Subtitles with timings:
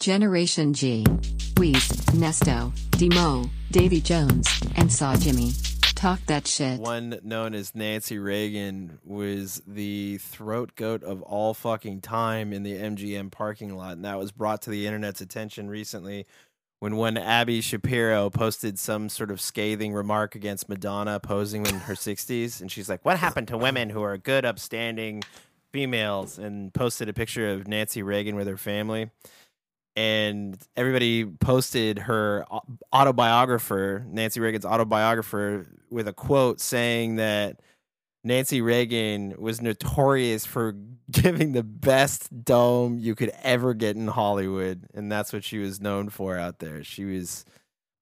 [0.00, 1.04] Generation G.
[1.56, 5.52] Weez, Nesto, Demo, Davy Jones, and Saw Jimmy.
[5.94, 6.80] Talk that shit.
[6.80, 12.78] One known as Nancy Reagan was the throat goat of all fucking time in the
[12.78, 16.24] MGM parking lot, and that was brought to the internet's attention recently
[16.78, 21.94] when one Abby Shapiro posted some sort of scathing remark against Madonna posing in her
[21.94, 25.24] 60s, and she's like, "What happened to women who are good, upstanding
[25.70, 29.10] females?" and posted a picture of Nancy Reagan with her family
[30.00, 37.60] and everybody posted her au- autobiographer, Nancy Reagan's autobiographer, with a quote saying that
[38.24, 40.74] Nancy Reagan was notorious for
[41.10, 45.82] giving the best dome you could ever get in Hollywood, and that's what she was
[45.82, 46.82] known for out there.
[46.82, 47.44] She was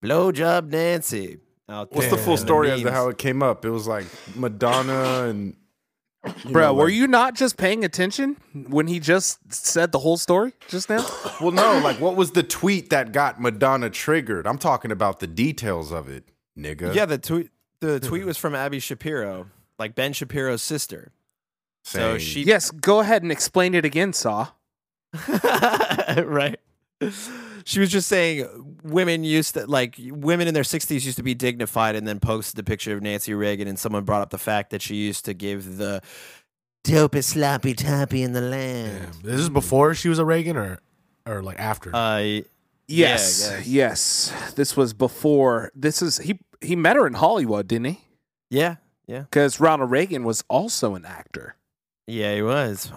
[0.04, 1.38] blowjob Nancy.
[1.68, 3.64] Out What's the full story as to how it came up?
[3.64, 4.06] It was like
[4.36, 5.56] Madonna and
[6.44, 8.36] you Bro, know, were you not just paying attention
[8.68, 11.06] when he just said the whole story just now?
[11.40, 14.44] Well, no, like what was the tweet that got Madonna triggered?
[14.44, 16.24] I'm talking about the details of it,
[16.58, 16.92] nigga.
[16.92, 19.46] Yeah, the tweet the tweet was from Abby Shapiro,
[19.78, 21.12] like Ben Shapiro's sister.
[21.84, 24.48] So she yes, go ahead and explain it again, Saw.
[25.28, 26.58] right.
[27.64, 28.46] She was just saying
[28.82, 32.58] women used to like women in their 60s used to be dignified and then posted
[32.58, 35.34] a picture of Nancy Reagan and someone brought up the fact that she used to
[35.34, 36.00] give the
[36.84, 39.12] dopest sloppy toppy in the land.
[39.22, 40.78] This is before she was a Reagan or
[41.26, 41.94] or like after?
[41.94, 42.44] Uh Yeah, I
[42.86, 43.66] Yes, guess.
[43.68, 44.52] yes.
[44.54, 45.70] This was before.
[45.74, 46.38] This is he.
[46.62, 48.00] He met her in Hollywood, didn't he?
[48.50, 48.76] yeah,
[49.06, 49.20] yeah.
[49.20, 51.54] Because Ronald Reagan was also an actor.
[52.06, 52.90] Yeah, he was.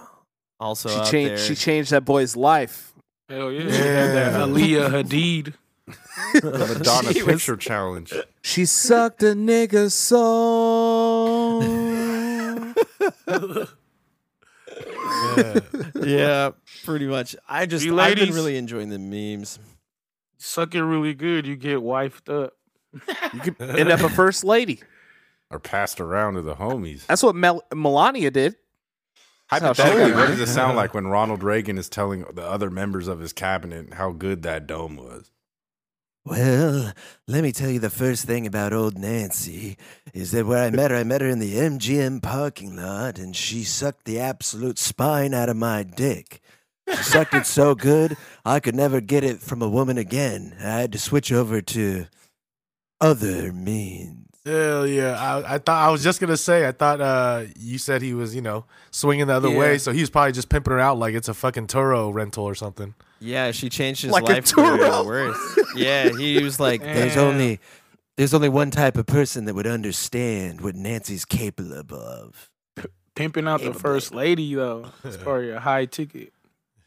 [0.62, 1.30] Also she out changed.
[1.32, 1.38] there.
[1.40, 2.91] She changed that boy's life.
[3.32, 3.62] Hell yeah.
[3.62, 5.54] She had that Aaliyah Hadid.
[6.42, 8.14] the Madonna She was- picture challenge.
[8.42, 11.62] She sucked a nigga soul.
[16.04, 16.52] yeah,
[16.86, 17.36] pretty much.
[17.48, 19.60] I just You I've been really enjoying the memes.
[20.38, 22.54] Suck it really good, you get wifed up.
[23.34, 24.82] You could end up a first lady.
[25.54, 27.06] Or passed around to the homies.
[27.08, 28.56] That's what Mel- Melania did.
[29.52, 33.10] How Hypothetically, what does it sound like when Ronald Reagan is telling the other members
[33.10, 35.30] of his cabinet how good that dome was?
[36.24, 36.94] Well,
[37.28, 39.76] let me tell you the first thing about old Nancy
[40.14, 43.36] is that where I met her, I met her in the MGM parking lot, and
[43.36, 46.40] she sucked the absolute spine out of my dick.
[46.88, 50.56] She sucked it so good, I could never get it from a woman again.
[50.60, 52.06] I had to switch over to
[53.02, 54.31] other means.
[54.46, 55.20] Hell yeah!
[55.20, 56.68] I, I thought I was just gonna say.
[56.68, 59.58] I thought uh, you said he was, you know, swinging the other Yeah.
[59.60, 62.44] way, so he was probably just pimping her out like it's a fucking Turo rental
[62.46, 62.96] or something.
[63.20, 65.60] Yeah, she changed his Like a life for the worse.
[65.76, 67.60] Yeah, he was like, "There's only,
[68.18, 72.50] there's only one type of person that would understand what Nancy's capable of."
[73.14, 74.88] Pimping out the first lady though.
[75.04, 76.34] It's probably a high ticket.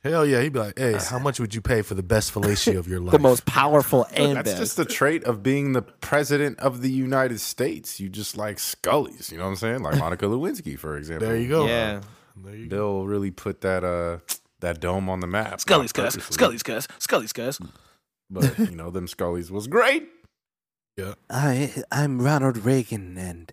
[0.04, 0.42] Hell yeah!
[0.42, 3.00] He'd be like, "Hey, how much would you pay for the best fellatio of your
[3.06, 4.58] life?" The most powerful and That's best.
[4.60, 7.98] just the trait of being the president of the United States.
[7.98, 9.82] You just like Scullies, you know what I'm saying?
[9.82, 11.26] Like Monica Lewinsky, for example.
[11.26, 11.66] There you go.
[11.66, 12.02] yeah.
[12.36, 12.76] There you go.
[12.76, 14.18] They'll really put that uh
[14.60, 15.60] that dome on the map.
[15.60, 16.14] Scully's Not cuss.
[16.16, 16.88] purposely, Scully's cuss.
[16.98, 17.58] Scully's cuss.
[18.30, 20.08] But you know, them Scullies was great.
[20.98, 23.52] Yeah, I I'm Ronald Reagan, and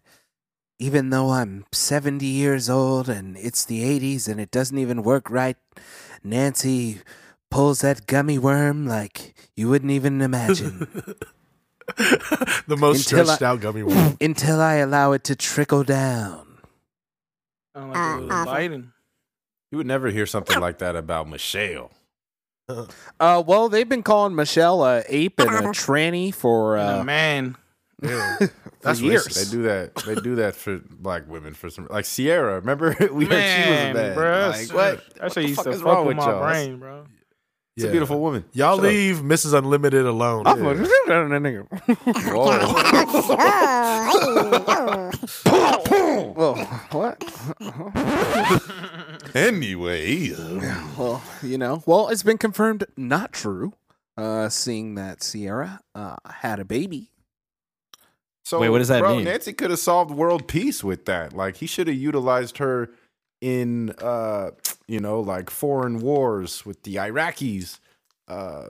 [0.79, 5.29] even though I'm 70 years old and it's the 80s and it doesn't even work
[5.29, 5.57] right,
[6.23, 6.99] Nancy
[7.49, 10.87] pulls that gummy worm like you wouldn't even imagine.
[11.97, 14.17] the most Until stretched I- out gummy worm.
[14.21, 16.47] until I allow it to trickle down.
[17.75, 18.29] Sound like it
[18.71, 18.91] Biden.
[19.71, 21.91] You would never hear something like that about Michelle.
[23.19, 27.03] Uh, well, they've been calling Michelle a ape and a tranny for And a uh,
[27.03, 27.57] man.
[28.01, 28.37] Yeah.
[28.81, 29.25] For That's years.
[29.25, 29.95] They do that.
[30.05, 32.55] They do that for black women for some like Sierra.
[32.59, 34.17] Remember we heard she was Man, bad.
[34.17, 35.15] bruh, Like, what?
[35.15, 36.41] That shit used to is fuck wrong with with my y'all?
[36.43, 37.05] brain, bro.
[37.77, 38.43] It's a beautiful woman.
[38.51, 38.91] Y'all Shut up.
[38.91, 39.53] leave Mrs.
[39.57, 40.43] Unlimited alone.
[40.45, 40.53] Whoa.
[46.35, 46.55] well,
[46.91, 47.23] what?
[49.35, 50.29] anyway,
[50.97, 53.73] Well, you know, well, it's been confirmed not true.
[54.17, 57.11] Uh, seeing that Sierra uh, had a baby.
[58.43, 59.25] So Wait, what does that bro, mean?
[59.25, 61.33] Nancy could have solved world peace with that.
[61.33, 62.89] Like he should have utilized her
[63.39, 64.51] in, uh,
[64.87, 67.79] you know, like foreign wars with the Iraqis.
[68.27, 68.69] Uh,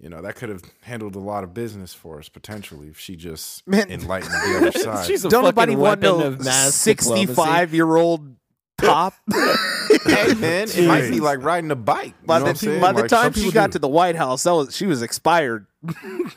[0.00, 3.16] you know, that could have handled a lot of business for us potentially if she
[3.16, 3.90] just Man.
[3.90, 5.06] enlightened the other side.
[5.06, 8.36] She's a Don't fucking nobody want weapon no of mass sixty-five-year-old
[8.78, 9.14] top.
[9.32, 12.14] hey man, it might be like riding a bike.
[12.22, 13.72] You by know the, what I'm by the Like, time she got do.
[13.72, 15.66] to the White House, that was she was expired.
[15.86, 15.90] Oh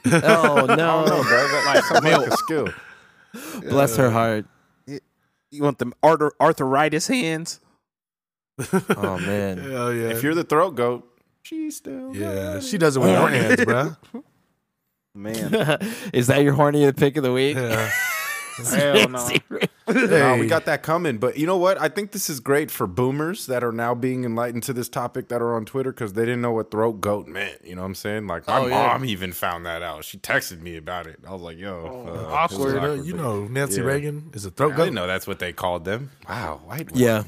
[0.06, 1.24] I don't know, no!
[1.24, 1.48] bro.
[1.48, 2.70] That like something like a skill.
[3.70, 4.46] Bless her heart.
[4.86, 7.60] You want them arthur- arthritis hands?
[8.72, 9.58] Oh man.
[9.60, 10.10] Hell yeah.
[10.10, 11.08] If you're the throat goat,
[11.44, 12.16] She still.
[12.16, 13.96] Yeah, got she doesn't with her hands, bro.
[15.16, 15.54] Man,
[16.14, 17.56] Is that your horny pick of the week?
[17.58, 17.90] Yeah.
[18.74, 19.30] Hell no.
[19.90, 21.18] No, we got that coming.
[21.18, 21.80] But you know what?
[21.80, 25.30] I think this is great for boomers that are now being enlightened to this topic
[25.30, 27.60] that are on Twitter because they didn't know what throat goat meant.
[27.64, 28.28] You know what I'm saying?
[28.28, 28.88] Like my Oh, yeah.
[28.88, 30.04] mom even found that out.
[30.04, 31.20] She texted me about it.
[31.28, 32.28] I was like, "Yo, uh, this is
[32.60, 32.78] awkward.
[32.84, 33.88] uh, you know, Nancy Yeah.
[33.88, 34.82] Reagan is a throat goat.
[34.82, 36.12] I didn't know that's what they called them.
[36.28, 36.92] Wow, white.
[36.92, 37.02] women.
[37.04, 37.24] Yeah.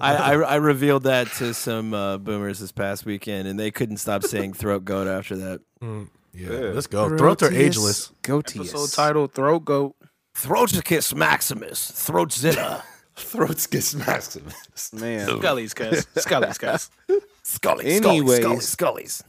[0.00, 3.98] I, I, I revealed that to some uh, boomers this past weekend, and they couldn't
[3.98, 5.60] stop saying throat goat after that.
[5.80, 6.58] Mm, yeah, Yeah.
[6.70, 7.16] let's go.
[7.16, 8.10] Throats are ageless.
[8.22, 8.60] Goatees.
[8.72, 9.94] Episode title: Throat Goat.
[10.38, 11.90] Throatskis Maximus.
[11.90, 12.82] Throatzilla.
[13.18, 14.92] throats get Maximus.
[14.92, 16.06] Man, Scully's cuss.
[16.16, 16.90] Scully's cuss.
[17.42, 17.86] Scully.
[17.86, 18.38] Anyways.
[18.38, 18.60] Scully.
[18.60, 19.24] Scully's.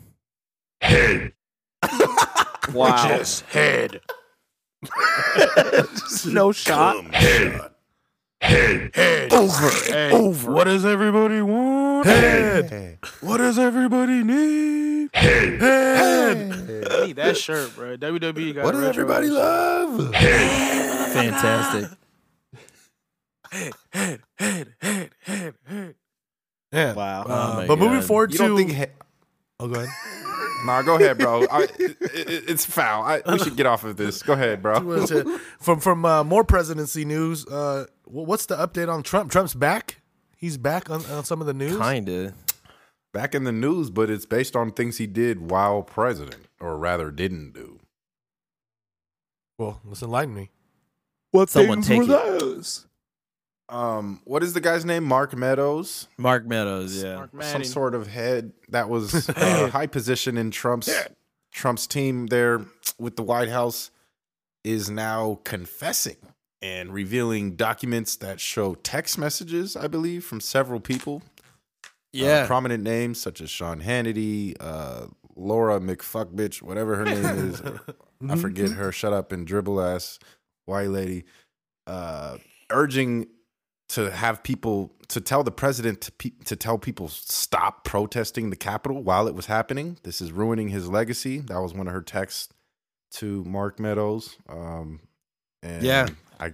[0.81, 1.33] Head.
[2.73, 3.07] wow.
[3.07, 4.01] Just head.
[6.27, 7.03] no shot.
[7.13, 7.71] Head.
[8.41, 8.91] Head.
[8.94, 9.33] Head.
[9.33, 9.69] Over.
[9.69, 10.51] Hey, over.
[10.51, 12.06] What does everybody want?
[12.06, 13.00] Head.
[13.21, 15.09] What does everybody need?
[15.13, 15.63] Head.
[16.91, 17.97] I need that shirt, bro.
[17.97, 19.35] WWE got What does retro everybody shit.
[19.35, 20.98] love?
[21.13, 21.89] Fantastic.
[23.51, 25.95] Head, head, head, head, head, head.
[26.71, 26.94] Yeah.
[26.94, 27.21] Wow.
[27.23, 28.71] Uh, Oh my but moving forward You to don't think?
[28.73, 28.85] He-
[29.59, 29.89] oh, go ahead.
[30.65, 31.45] nah, go ahead, bro.
[31.51, 33.03] I, it, it- it's foul.
[33.03, 34.21] I, we should get off of this.
[34.21, 34.79] Go ahead, bro.
[35.59, 37.45] From from uh, more presidency news.
[37.47, 39.31] Uh, what's the update on Trump?
[39.31, 40.01] Trump's back.
[40.38, 41.77] He's back on, on some of the news.
[41.77, 42.33] Kinda.
[43.13, 47.09] Back in the news, but it's based on things he did while president, or rather,
[47.09, 47.79] didn't do.
[49.57, 50.51] Well, let's enlighten me.
[51.31, 52.39] What Someone things take were it.
[52.39, 52.85] those?
[53.69, 55.03] Um, what is the guy's name?
[55.03, 56.07] Mark Meadows.
[56.17, 57.15] Mark Meadows, yeah.
[57.17, 57.67] Mark some Manning.
[57.67, 60.89] sort of head that was uh, high position in Trump's
[61.53, 62.61] Trump's team there
[62.97, 63.91] with the White House
[64.63, 66.17] is now confessing
[66.61, 71.21] and revealing documents that show text messages, I believe, from several people.
[71.85, 72.47] Uh, Yeah.
[72.47, 75.05] prominent names such as Sean Hannity, uh,
[75.35, 77.61] Laura McFuckbitch, whatever her name is.
[78.29, 78.91] I forget her.
[78.91, 80.17] Shut up and dribble ass
[80.69, 81.25] white lady.
[81.88, 82.38] Uh,
[82.69, 83.27] urging
[83.89, 88.56] to have people to tell the president to pe- to tell people stop protesting the
[88.56, 89.98] Capitol while it was happening.
[90.04, 91.39] This is ruining his legacy.
[91.39, 92.50] That was one of her texts
[93.13, 94.38] to Mark Meadows.
[94.48, 95.00] Um,
[95.63, 96.07] and Yeah.
[96.39, 96.54] I.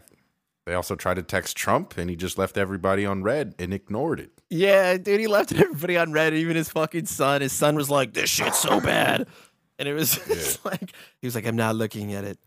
[0.65, 4.19] They also tried to text Trump, and he just left everybody on read and ignored
[4.19, 4.31] it.
[4.49, 7.41] Yeah, dude, he left everybody on Reddit, even his fucking son.
[7.41, 9.27] His son was like, "This shit's so bad,"
[9.77, 10.91] and it was just like
[11.21, 12.39] he was like, "I'm not looking at it."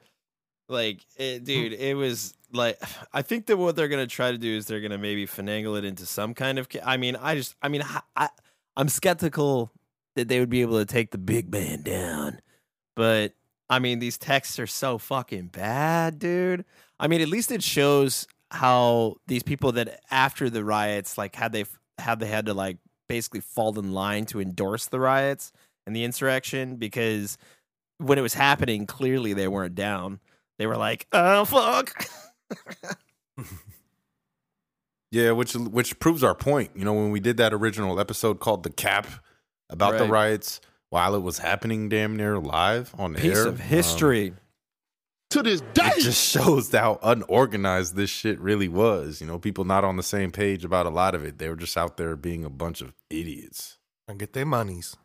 [0.69, 1.45] Like, it, hmm.
[1.45, 2.81] dude, it was like
[3.13, 5.85] I think that what they're gonna try to do is they're gonna maybe finagle it
[5.85, 6.69] into some kind of.
[6.85, 8.29] I mean, I just, I mean, I, I
[8.77, 9.73] I'm skeptical
[10.17, 12.41] that they would be able to take the big man down,
[12.97, 13.33] but
[13.71, 16.65] I mean, these texts are so fucking bad, dude.
[16.99, 21.53] I mean, at least it shows how these people that after the riots, like had
[21.53, 21.65] they
[21.99, 22.79] had they had to like
[23.09, 25.53] basically fall in line to endorse the riots
[25.87, 27.39] and the insurrection because
[27.99, 30.21] when it was happening, clearly they weren't down.
[30.59, 32.07] They were like, "Oh fuck."
[35.11, 36.73] Yeah, which which proves our point.
[36.75, 39.07] You know, when we did that original episode called "The Cap"
[39.71, 40.61] about the riots
[40.91, 43.23] while it was happening, damn near live on air.
[43.23, 44.35] Piece air, of um, history.
[45.31, 45.91] to this it day.
[45.99, 49.21] just shows how unorganized this shit really was.
[49.21, 51.39] You know, people not on the same page about a lot of it.
[51.39, 53.79] They were just out there being a bunch of idiots.
[54.07, 54.97] And get their monies.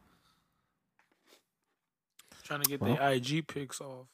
[2.44, 4.08] Trying to get the IG pics off.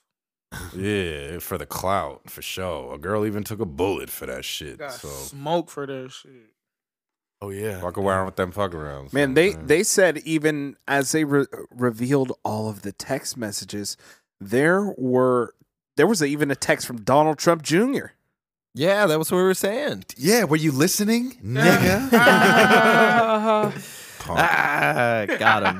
[0.76, 2.94] Yeah, for the clout, for sure.
[2.94, 4.80] A girl even took a bullet for that shit.
[4.80, 6.32] Got So smoke for that shit.
[7.42, 7.80] Oh yeah.
[7.80, 9.14] fuck around with them fuck arounds.
[9.14, 9.68] Man, they what I'm saying?
[9.68, 13.96] they said even as they re- revealed all of the text messages,
[14.42, 15.54] there were
[15.96, 18.08] there was a, even a text from Donald Trump Jr.
[18.74, 20.06] Yeah, that was what we were saying.
[20.18, 22.10] yeah, were you listening, nigga?
[24.32, 25.80] Ah, got him.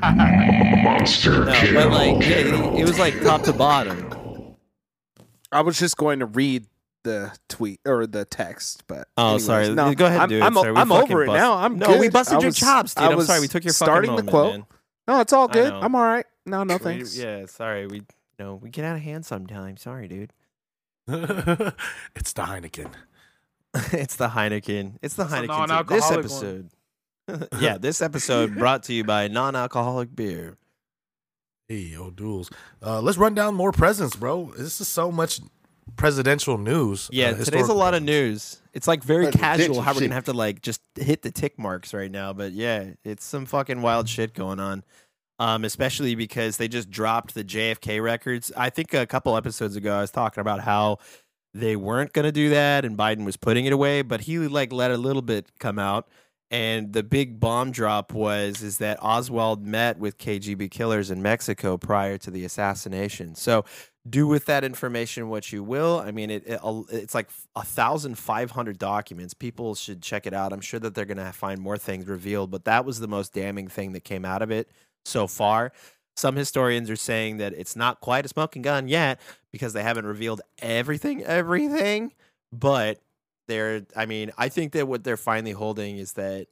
[0.82, 4.09] Monster no, but like, yeah, it was like top to bottom.
[5.52, 6.66] I was just going to read
[7.02, 9.68] the tweet or the text, but Oh, anyways, sorry.
[9.70, 10.42] No, Go ahead, I'm, dude.
[10.42, 11.54] I'm, Sorry, I'm fucking over it bust- now.
[11.54, 12.00] I'm no, good.
[12.00, 13.04] we busted I your chops, dude.
[13.04, 13.40] I I'm sorry.
[13.40, 14.52] We took your fucking starting moment, the quote.
[14.52, 14.66] man.
[15.08, 15.72] No, it's all good.
[15.72, 16.26] I'm all right.
[16.46, 17.16] No, no We- thanks.
[17.16, 17.86] yeah, sorry.
[17.86, 18.02] We
[18.38, 19.82] no, we get out of hand sometimes.
[19.82, 20.32] Sorry, dude.
[21.08, 22.92] it's the Heineken.
[23.92, 24.96] it's the Heineken.
[25.02, 25.88] It's the That's a Heineken.
[25.88, 26.18] This non-alcoholic one.
[26.18, 26.70] episode.
[27.60, 30.56] yeah, this episode brought to you by non-alcoholic beer.
[31.70, 32.50] Hey, O'Doul's.
[32.84, 34.52] Uh, let's run down more presents, bro.
[34.58, 35.38] This is so much
[35.94, 37.08] presidential news.
[37.12, 38.60] Yeah, uh, today's a lot of news.
[38.74, 41.60] It's like very Presidential casual how we're gonna have to like just hit the tick
[41.60, 42.32] marks right now.
[42.32, 44.82] But yeah, it's some fucking wild shit going on.
[45.38, 48.50] Um, especially because they just dropped the JFK records.
[48.56, 50.98] I think a couple episodes ago I was talking about how
[51.54, 54.90] they weren't gonna do that and Biden was putting it away, but he like let
[54.90, 56.08] a little bit come out.
[56.50, 61.76] And the big bomb drop was is that Oswald met with KGB killers in Mexico
[61.76, 63.36] prior to the assassination.
[63.36, 63.64] So
[64.08, 66.00] do with that information what you will.
[66.00, 69.32] I mean, it, it it's like a thousand five hundred documents.
[69.32, 70.52] People should check it out.
[70.52, 73.32] I'm sure that they're going to find more things revealed, but that was the most
[73.32, 74.68] damning thing that came out of it
[75.04, 75.72] so far.
[76.16, 79.20] Some historians are saying that it's not quite a smoking gun yet
[79.52, 82.12] because they haven't revealed everything, everything.
[82.52, 83.00] But
[83.50, 86.46] they're, I mean, I think that what they're finally holding is that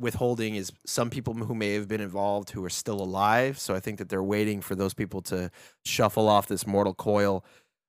[0.00, 3.58] withholding is some people who may have been involved who are still alive.
[3.58, 5.50] So I think that they're waiting for those people to
[5.84, 7.44] shuffle off this mortal coil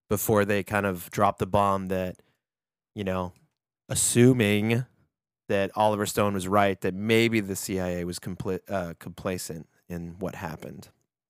[0.10, 2.16] before they kind of drop the bomb that,
[2.96, 3.34] you know,
[3.90, 4.86] assuming
[5.50, 8.20] that Oliver Stone was right, that maybe the CIA was
[8.70, 10.90] uh, complacent in what happened.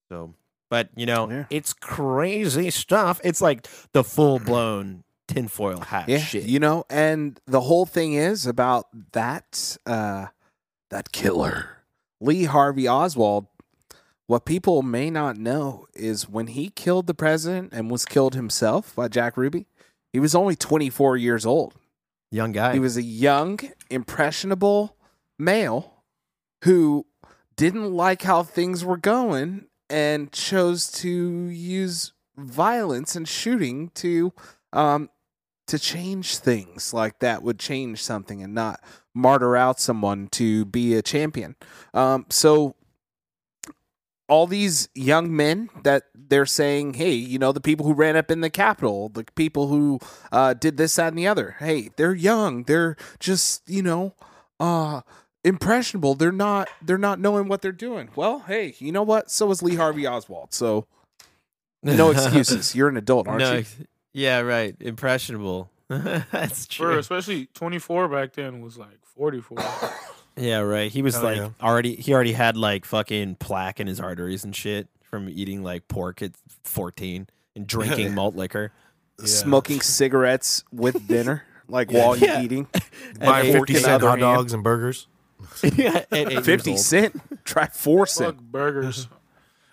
[0.09, 0.33] So,
[0.69, 1.45] but you know, Yeah.
[1.49, 3.19] it's crazy stuff.
[3.23, 6.43] It's like the full blown tinfoil hat Yeah, shit.
[6.43, 10.27] you know, and the whole thing is about that uh
[10.89, 11.83] that killer,
[12.19, 13.45] Lee Harvey Oswald.
[14.25, 18.95] What people may not know is when he killed the president and was killed himself
[18.95, 19.65] by Jack Ruby,
[20.13, 21.74] he was only 24 years old.
[22.31, 22.74] Young guy.
[22.74, 23.59] He was a young,
[23.89, 24.95] impressionable
[25.39, 26.03] male
[26.63, 27.05] who
[27.55, 31.09] didn't like how things were going and chose to
[31.48, 34.31] use violence and shooting to
[34.74, 35.09] um
[35.69, 38.79] to change things like that would change something and not
[39.13, 41.55] martyr out someone to be a champion.
[41.93, 42.75] Um so
[44.29, 48.29] all these young men that they're saying, hey, you know, the people who ran up
[48.29, 49.99] in the Capitol, the people who
[50.31, 51.55] uh, did this, that, and the other.
[51.59, 52.63] Hey, they're young.
[52.63, 54.13] They're just, you know,
[54.59, 55.01] uh,
[55.43, 56.13] impressionable.
[56.13, 56.69] They're not.
[56.81, 58.09] They're not knowing what they're doing.
[58.15, 59.31] Well, hey, you know what?
[59.31, 60.53] So is Lee Harvey Oswald.
[60.53, 60.85] So
[61.83, 62.75] no excuses.
[62.75, 63.65] You're an adult, aren't no, you?
[64.09, 64.75] Ex- Yeah, right.
[64.79, 65.69] Impressionable.
[65.87, 66.99] That's Bro, true.
[66.99, 69.57] especially 24 back then was like 44.
[70.37, 70.89] Yeah, right.
[70.89, 71.49] He was Hell like yeah.
[71.61, 71.95] already.
[71.95, 76.21] He already had like fucking plaque in his arteries and shit from eating like pork
[76.21, 76.31] at
[76.63, 78.71] fourteen and drinking malt liquor.
[79.25, 82.41] Smoking cigarettes with dinner, like while you're Yeah.
[82.41, 82.67] eating.
[83.19, 84.37] Buying fifty fork in cent other hot hand.
[84.37, 85.07] dogs and burgers.
[85.61, 87.19] yeah, at Fifty cent?
[87.43, 88.35] Try four cent.
[88.37, 89.09] Fuck burgers.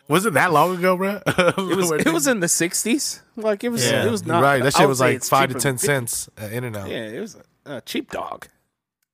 [0.08, 1.20] Was it that long ago, bro?
[1.26, 1.90] It was.
[1.92, 3.20] It was in the '60s.
[3.36, 3.84] Like it was.
[3.84, 4.06] Yeah.
[4.06, 4.62] It was not right.
[4.62, 6.88] That shit was like five to ten cents at In and Out.
[6.88, 8.46] Yeah, it was a, a cheap dog.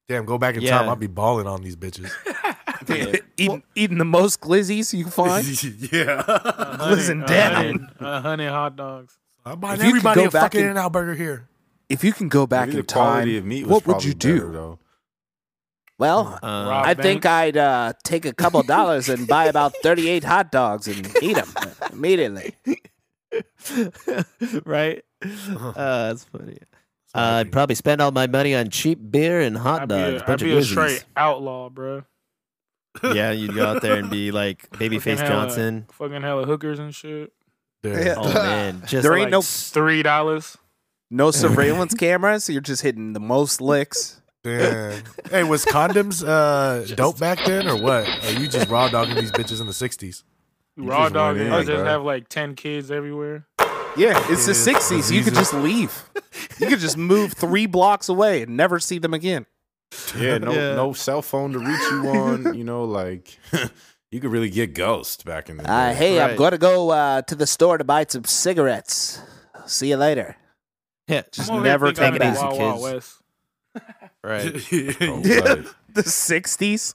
[0.08, 0.78] Damn, go back in Yeah.
[0.78, 0.88] time.
[0.88, 2.10] I'll be balling on these bitches.
[3.36, 5.46] eating, eating the most glizzies you can find.
[5.92, 6.22] yeah.
[6.22, 7.88] Glizzy A down.
[8.00, 9.16] hundred- A hot dogs.
[9.46, 11.48] I'm buying If you could everybody a fucking in- In and Out burger here.
[11.88, 14.14] If you can go back Maybe in the time, of meat was what would you
[14.14, 14.34] do?
[14.40, 14.78] better, though.
[15.98, 20.24] Well, Uh, Rob I think I'd uh, take a couple dollars and buy about 38
[20.24, 21.48] hot dogs and eat them
[21.92, 22.54] immediately.
[24.64, 25.02] right?
[25.22, 26.58] Uh, that's funny.
[27.14, 30.22] Uh, I'd probably spend all my money on cheap beer and hot I'd be dogs.
[30.22, 31.04] a, I'd be of a straight Glizzies.
[31.16, 32.02] outlaw, bro.
[33.02, 35.86] Yeah, you'd go out there and be like Babyface hella- Johnson.
[35.92, 37.32] Fucking hella hookers and shit.
[37.82, 38.14] Yeah.
[38.18, 40.56] Oh man, just There ain't like, no- Three dollars.
[41.10, 42.48] No surveillance cameras.
[42.48, 44.21] You're just hitting the most licks.
[44.44, 45.02] Damn.
[45.30, 48.08] hey, was condoms uh, dope back then or what?
[48.24, 50.24] Are you just raw dogging these bitches in the 60s?
[50.76, 51.44] You Raw dogging.
[51.44, 51.84] dog went just bro.
[51.84, 53.46] have like ten kids everywhere.
[53.96, 55.12] Yeah, it's the Yeah, 60s.
[55.12, 56.08] You could just leave.
[56.58, 59.44] You could just move three blocks away and never see them again.
[60.18, 60.74] Yeah, no, Yeah.
[60.74, 62.54] no cell phone to reach you on.
[62.58, 63.38] You know, like
[64.10, 65.68] you could really get ghost back in the day.
[65.68, 69.20] Uh, hey, I'm going to go uh, to the store to buy some cigarettes.
[69.66, 70.36] See you later.
[71.06, 73.18] yeah, Just I'm over here never take it easy, Wild Wild kids.
[74.24, 74.72] West.
[74.72, 74.96] right.
[75.02, 75.62] Oh, Yeah.
[75.94, 76.94] The 60s?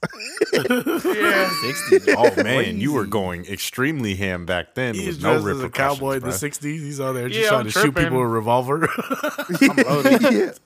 [0.52, 1.50] Yeah.
[1.50, 2.14] 60s.
[2.16, 4.94] Oh, man, you were going extremely ham back then.
[4.96, 6.62] He's was no dressed as a repercussions, cowboy in the 60s.
[6.62, 8.02] He's out there just Yeah, trying I'm to shoot tripping.
[8.04, 8.88] people with a revolver
[9.60, 10.58] I'm loaded.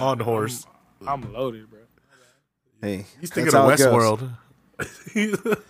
[0.00, 0.66] on horse.
[1.06, 1.80] I'm loaded, bro.
[2.80, 4.30] Hey, He's thinking that's of how it goes.
[5.14, 5.60] Westworld.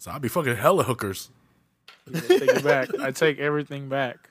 [0.00, 1.30] so I'll be fucking hella hookers.
[2.12, 2.88] I take it back.
[2.98, 4.28] I take everything back.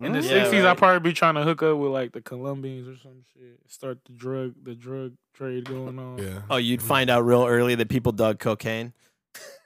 [0.00, 0.70] In the Yeah, sixties, right.
[0.72, 3.58] I'd probably be trying to hook up with like the Colombians or some shit.
[3.66, 6.18] Start the drug the drug trade going on.
[6.18, 6.42] Yeah.
[6.50, 8.92] Oh, you'd find out real early that people dug cocaine.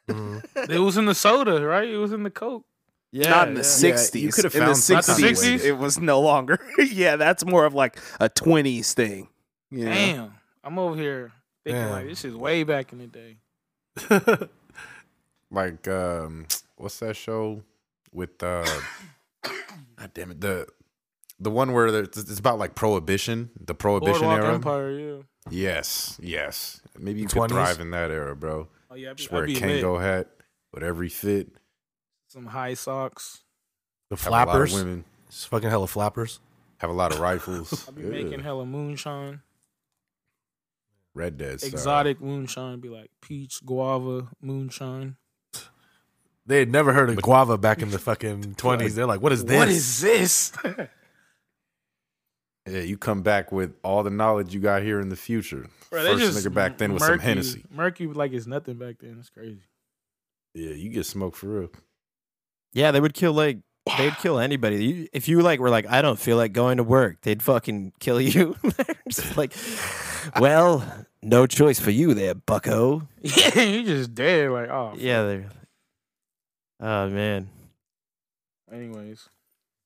[0.08, 0.70] Mhm.
[0.70, 1.88] It was in the soda, right?
[1.88, 2.64] It was in the coke.
[3.12, 3.66] Yeah, Not in the yeah.
[3.66, 4.20] 60s.
[4.20, 5.64] you could've in the found something 60s, it.
[5.64, 6.60] it was no longer.
[6.78, 9.28] yeah, that's more of like a 20s thing.
[9.70, 9.90] You know?
[9.92, 11.32] Damn, I'm over here
[11.64, 11.90] thinking Damn.
[11.90, 13.38] like this is way back in the day.
[15.52, 16.46] Like, um,
[16.76, 17.62] what's that show
[18.12, 18.40] with?
[18.42, 18.64] uh
[19.96, 20.66] God damn it, the
[21.38, 24.54] the one where it's about like prohibition, the prohibition Boardwalk era.
[24.54, 25.16] Empire, yeah.
[25.50, 26.80] Yes, yes.
[26.98, 28.68] Maybe you The could thrive in that era, bro.
[28.90, 30.02] Oh yeah, I'd be, Just wear I'd a be lit.
[30.02, 30.28] Hat,
[30.70, 31.48] whatever you fit.
[32.28, 33.42] Some high socks.
[34.10, 34.74] The Have a lot of flappers.
[34.74, 35.04] women.
[35.28, 36.40] It's fucking hella flappers.
[36.78, 37.86] Have a lot of rifles.
[37.88, 38.08] I'd be Yeah.
[38.08, 39.40] making hella moonshine.
[41.14, 41.60] Red Dead.
[41.60, 41.70] style.
[41.72, 45.16] exotic moonshine be like peach, guava, moonshine.
[46.50, 48.96] They had never heard of guava back in the fucking twenties.
[48.96, 50.52] They're like, "What is this?" What is this?
[52.68, 55.66] Yeah, you come back with all the knowledge you got here in the future.
[55.90, 57.64] Bro, First nigga back then with some Hennessy.
[57.74, 59.16] Murky like it's nothing back then.
[59.18, 59.62] It's crazy.
[60.54, 61.70] Yeah, you get smoked for real.
[62.74, 63.60] Yeah, they would kill like
[63.96, 64.84] they'd kill anybody.
[64.84, 67.94] You, if you like were like, I don't feel like going to work, they'd fucking
[67.98, 68.56] kill you.
[69.08, 69.54] Just like,
[70.38, 73.08] well, no choice for you there, Bucko.
[73.22, 74.50] Yeah, you just dead.
[74.50, 75.50] Like oh Yeah, they're.
[76.80, 77.48] Oh man.
[78.72, 79.28] Anyways,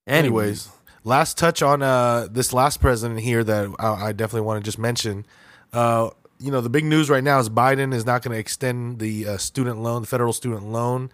[0.07, 0.69] Anyways,
[1.05, 4.79] last touch on uh, this last president here that I, I definitely want to just
[4.79, 5.25] mention.
[5.73, 8.99] Uh, you know, the big news right now is Biden is not going to extend
[8.99, 11.11] the uh, student loan, the federal student loan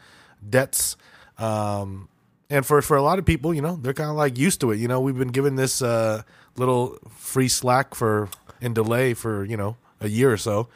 [0.49, 0.97] debts.
[1.39, 2.09] Um,
[2.49, 4.73] and for, for a lot of people, you know, they're kind of like used to
[4.73, 4.79] it.
[4.79, 6.23] You know, we've been given this uh,
[6.57, 8.29] little free slack for
[8.61, 10.69] in delay for you know a year or so.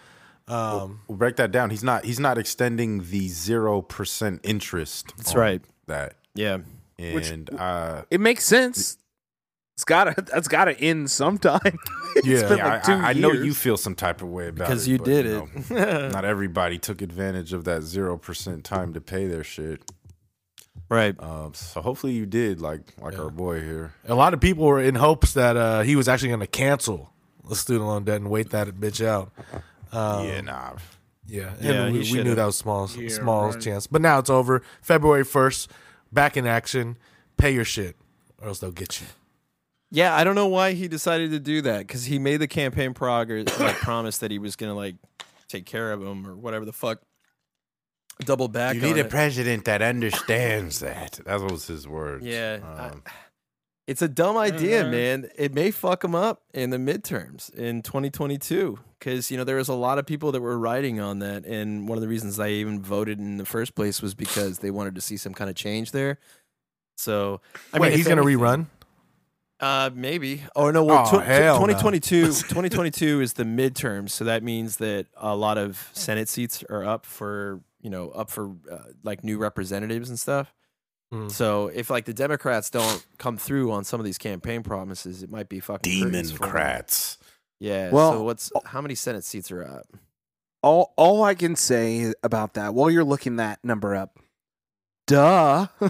[0.48, 1.70] Um, We'll break that down.
[1.70, 2.04] He's not.
[2.04, 5.12] He's not extending the zero percent interest.
[5.16, 5.62] That's on right.
[5.86, 6.58] That Yeah.
[6.98, 8.98] and uh, It makes sense.
[9.76, 11.60] It's gotta that's gotta end sometime.
[12.16, 12.48] It's Yeah.
[12.48, 14.66] been yeah, like I, two I, I know you feel some type of way about
[14.66, 16.12] it Because you but, did know, it.
[16.12, 19.82] not everybody took advantage of that zero percent time to pay their shit.
[20.88, 21.16] right.
[21.20, 23.22] Um, so hopefully you did, like like Yeah.
[23.24, 23.94] our boy here.
[24.06, 27.10] a lot of people were in hopes that uh, he was actually going to cancel
[27.48, 29.32] the student loan debt and wait that bitch out.
[29.94, 30.72] Um, yeah, nah.
[31.26, 33.60] Yeah, and Yeah, we, we knew that was small, Yeah, small right.
[33.60, 33.86] chance.
[33.86, 34.62] But now it's over.
[34.82, 35.70] February first,
[36.12, 36.96] back in action.
[37.36, 37.96] Pay your shit,
[38.40, 39.06] or else they'll get you.
[39.90, 42.94] Yeah, I don't know why he decided to do that because he made the campaign
[42.94, 44.96] progress like promise that he was gonna like
[45.48, 47.00] take care of him or whatever the fuck.
[48.20, 48.74] Double back.
[48.76, 49.10] You on need a it.
[49.10, 51.18] president that understands that.
[51.24, 52.22] That was his word.
[52.22, 53.02] Yeah, I- Um,
[53.86, 54.90] It's a dumb idea, Mhm.
[54.90, 55.30] man.
[55.36, 59.68] It may fuck them up in the midterms in 2022 because you know there was
[59.68, 62.48] a lot of people that were writing on that, and one of the reasons I
[62.48, 65.56] even voted in the first place was because they wanted to see some kind of
[65.56, 66.18] change there.
[66.96, 67.40] So
[67.74, 68.66] I Wait, mean, he's going to rerun.
[69.60, 70.42] Uh, maybe.
[70.56, 70.82] Oh no.
[70.84, 71.66] Well, Oh, tw- tw- hell no.
[71.66, 72.26] 2022.
[72.48, 77.04] 2022 is the midterms, so that means that a lot of Senate seats are up
[77.04, 80.54] for you know up for uh, like new representatives and stuff.
[81.12, 81.30] Mm.
[81.30, 85.30] So if like the Democrats don't come through on some of these campaign promises, it
[85.30, 86.50] might be fucking curtains for 'em.
[86.50, 87.18] Democrats.
[87.60, 87.90] Yeah.
[87.90, 89.86] Well- so what's how many Senate seats are up?
[90.62, 94.18] all all I can say about that while you're looking that number up.
[95.06, 95.66] Duh.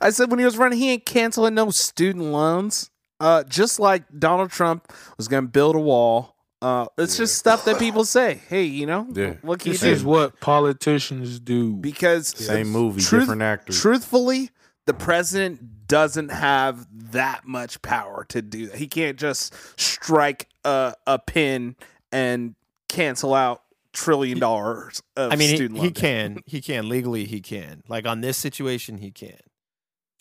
[0.00, 2.90] I said when he was running, he ain't canceling no student loans.
[3.18, 6.35] Uh, just like Donald Trump was gonna build a wall.
[6.66, 8.40] Uh, it's just stuff that people say.
[8.48, 9.34] Hey, you know, Yeah.
[9.42, 9.90] what can you this do?
[9.90, 11.74] is what politicians do.
[11.76, 13.80] because Same movie, truth- different actors.
[13.80, 14.50] truthfully,
[14.86, 18.76] the president doesn't have that much power to do that.
[18.76, 21.76] He can't just strike a, a pin
[22.10, 22.54] and
[22.88, 26.00] cancel out trillion dollars of I mean, he, student he loan debt.
[26.02, 26.38] can.
[26.46, 27.24] He can legally.
[27.26, 27.82] He can.
[27.88, 29.38] Like on this situation, he can.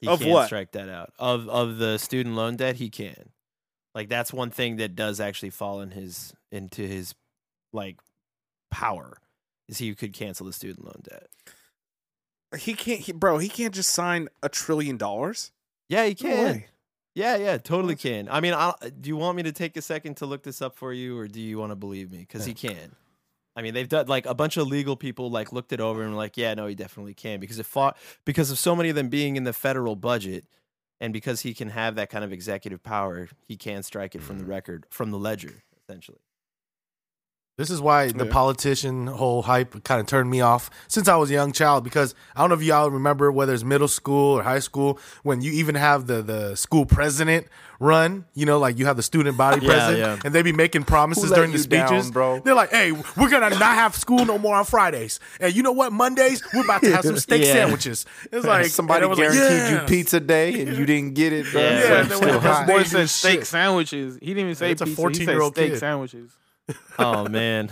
[0.01, 0.45] He Of can what?
[0.47, 2.75] strike that out of of the student loan debt.
[2.75, 3.29] He can.
[3.95, 7.15] Like that's one thing that does actually fall in his into his
[7.73, 7.97] like
[8.69, 9.17] power
[9.67, 11.27] is he could cancel the student loan debt.
[12.59, 13.37] He can't, he, bro.
[13.37, 15.51] He can't just sign a trillion dollars.
[15.89, 16.45] Yeah, he can.
[16.45, 16.67] way.
[17.15, 18.27] Yeah, yeah, totally can.
[18.29, 20.61] I mean, I'll, uh, do you want me to take a second to look this
[20.61, 22.19] up for you, or do you want to believe me?
[22.19, 22.95] Because he can.
[23.55, 26.11] I mean, they've done like a bunch of legal people like looked it over and
[26.11, 28.95] were like, yeah, no, he definitely can because it fought because of so many of
[28.95, 30.45] them being in the federal budget,
[30.99, 34.37] and because he can have that kind of executive power, he can strike it from
[34.37, 34.51] the mm-hmm.
[34.51, 36.19] record from the ledger essentially.
[37.57, 38.31] This is why the Yeah.
[38.33, 41.85] politician whole hype kind of turned me off since I was a young child.
[41.85, 45.41] Because I don't know if y'all remember whether it's middle school or high school when
[45.41, 47.47] you even have the the school president
[47.79, 48.25] run.
[48.33, 50.25] You know, like you have the student body Yeah, president, yeah.
[50.25, 52.41] and they be making promises during the you down, speeches, bro?
[52.43, 55.71] They're like, "Hey, we're gonna not have school no more on Fridays, and you know
[55.71, 55.93] what?
[55.93, 57.53] Mondays we're about to have some steak Yeah.
[57.53, 60.85] sandwiches." It's like Somebody and it was like, guaranteed "Yeah." you pizza day and you
[60.85, 61.61] didn't get it, bro.
[61.61, 61.67] Yeah.
[61.69, 62.67] It's Yeah, like they still went to hot.
[62.67, 64.17] They Boy do said steak sandwiches.
[64.19, 65.01] He didn't even say It's a pizza.
[65.01, 65.79] He said 14-year-old steak kid.
[65.79, 66.31] sandwiches.
[66.97, 67.69] Oh man,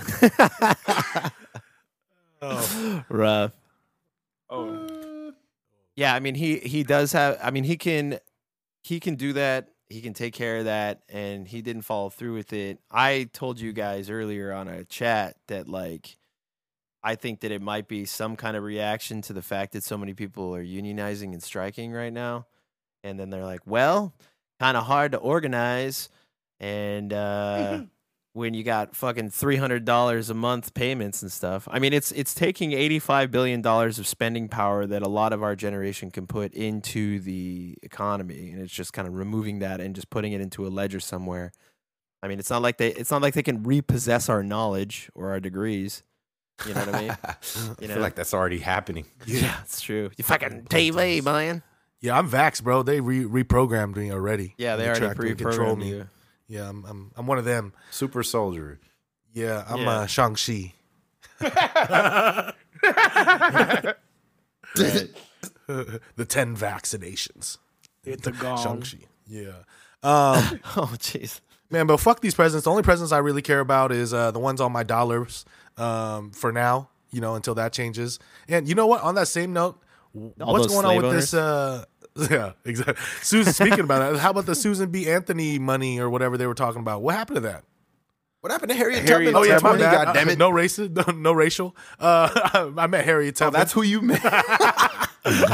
[2.41, 3.03] Oh.
[3.09, 3.53] rough.
[4.49, 5.33] Oh,
[5.95, 8.19] Yeah, I mean he he does have I mean he can
[8.83, 9.69] he can do that.
[9.87, 12.79] He can take care of that and he didn't follow through with it.
[12.91, 16.17] I told you guys earlier on a chat that like
[17.03, 19.97] I think that it might be some kind of reaction to the fact that so
[19.97, 22.45] many people are unionizing and striking right now.
[23.03, 24.13] And then they're like, "Well,
[24.59, 26.09] kind of hard to organize
[26.59, 27.81] and uh
[28.33, 31.67] when you got fucking three hundred dollars a month payments and stuff.
[31.71, 35.33] I mean, it's it's taking eighty five billion dollars of spending power that a lot
[35.33, 39.79] of our generation can put into the economy, and it's just kind of removing that
[39.79, 41.51] and just putting it into a ledger somewhere.
[42.21, 45.29] I mean, it's not like they it's not like they can repossess our knowledge or
[45.29, 46.03] our degrees.
[46.67, 47.17] You know what I mean?
[47.23, 47.33] I
[47.87, 49.05] feel like that's already happening.
[49.25, 50.11] yeah, it's true.
[50.17, 51.63] You fucking TV, man.
[51.99, 52.83] Yeah, I'm vax, bro.
[52.83, 54.55] They re- reprogrammed me already.
[54.57, 55.89] Yeah, they already me, control pre-programmed me.
[55.89, 56.09] you.
[56.47, 57.73] Yeah, I'm, I'm I'm one of them.
[57.91, 58.79] Super soldier.
[59.33, 59.89] Yeah, I'm Yeah.
[59.89, 60.73] uh, Shang Chi.
[64.85, 67.57] the ten vaccinations.
[68.03, 68.81] Hit the Shang gong.
[68.81, 68.97] Chi.
[69.27, 69.51] Yeah.
[70.05, 71.39] Um, Oh, jeez.
[71.71, 72.65] man, but fuck these presents.
[72.65, 75.45] The only presents I really care about is uh, the ones on my dollars.
[75.77, 78.19] Um, for now, you know, until that changes.
[78.49, 79.01] And you know what?
[79.01, 79.81] On that same note,
[80.13, 81.33] w- All what's those going on slave with this?
[81.33, 81.85] Uh,
[82.29, 82.95] yeah, exactly.
[83.21, 85.09] Susan, speaking about it, how about the Susan B.
[85.09, 87.01] Anthony money or whatever they were talking about?
[87.01, 87.63] What happened to that?
[88.41, 89.35] What happened to Harriet Harriet Tubman?
[89.35, 90.05] Oh yeah, Tubman, my bad.
[90.05, 90.37] God damn it.
[90.37, 91.75] No racist, no, no racial.
[91.99, 93.59] Uh, I met Harriet Oh, Tubman.
[93.59, 94.21] that's who you met.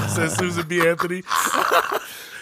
[0.10, 0.86] says Susan B.
[0.88, 1.22] Anthony.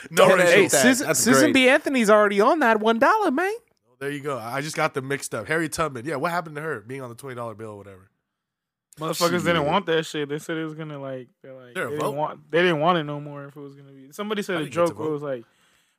[0.09, 0.45] no Hey, racial.
[0.47, 0.71] Hey, that.
[0.71, 1.51] Susan, That's Susan.
[1.53, 1.67] B.
[1.69, 3.51] Anthony's already on that one dollar, man.
[3.99, 4.37] There you go.
[4.37, 5.47] I just got them mixed up.
[5.47, 6.05] Harriet Tubman.
[6.05, 8.09] Yeah, what happened to her being on the twenty dollar bill or whatever?
[8.97, 10.27] Motherfuckers didn't want that shit.
[10.29, 12.15] They said it was gonna like, they're like, There a they didn't vote?
[12.15, 13.45] want, they didn't want it no more.
[13.45, 15.11] If it was gonna be, somebody said I a didn't get to joke where it
[15.11, 15.43] was like,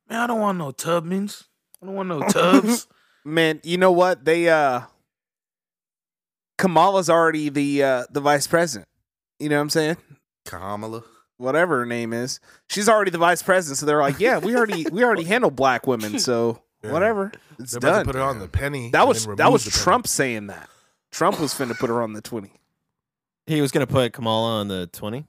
[0.08, 1.44] man, I don't want no Tubmans.
[1.82, 2.86] I don't want no Tubs.
[3.24, 4.24] Man, you know what?
[4.24, 4.82] They uh
[6.56, 8.88] Kamala's already the uh the vice president.
[9.38, 9.96] You know what I'm saying?
[10.44, 11.02] Kamala.
[11.36, 12.40] Whatever her name is.
[12.68, 15.86] She's already the vice president, so they're like, Yeah, we already we already handle black
[15.86, 16.92] women, so Yeah.
[16.92, 17.32] whatever.
[17.58, 17.98] It's They're about done.
[18.00, 18.90] to put her on the penny.
[18.90, 19.82] that was that was the penny.
[19.82, 20.68] Trump saying that.
[21.12, 22.52] Trump was finna put her on the twenty.
[23.48, 25.26] He was gonna put Kamala on the twenty.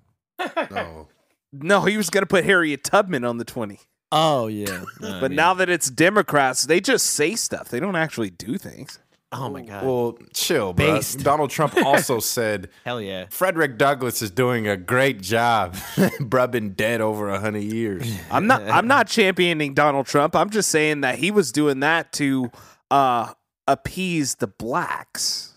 [0.70, 1.08] No.
[1.52, 3.80] No, he was gonna put Harriet Tubman on the twenty.
[4.12, 4.84] Oh yeah.
[5.02, 7.70] No, But mean- now that it's Democrats, they just say stuff.
[7.70, 9.00] They don't actually do things.
[9.32, 9.86] oh my god.
[9.86, 11.00] Well, chill, bro.
[11.18, 13.28] Donald Trump also said Hell yeah.
[13.30, 15.76] Frederick Douglass is doing a great job.
[15.96, 18.12] Bruh been dead over a hundred years.
[18.32, 20.36] I'm not I'm not championing Donald Trump.
[20.36, 22.52] I'm just saying that he was doing that to
[22.92, 23.34] uh
[23.68, 25.49] appease the blacks.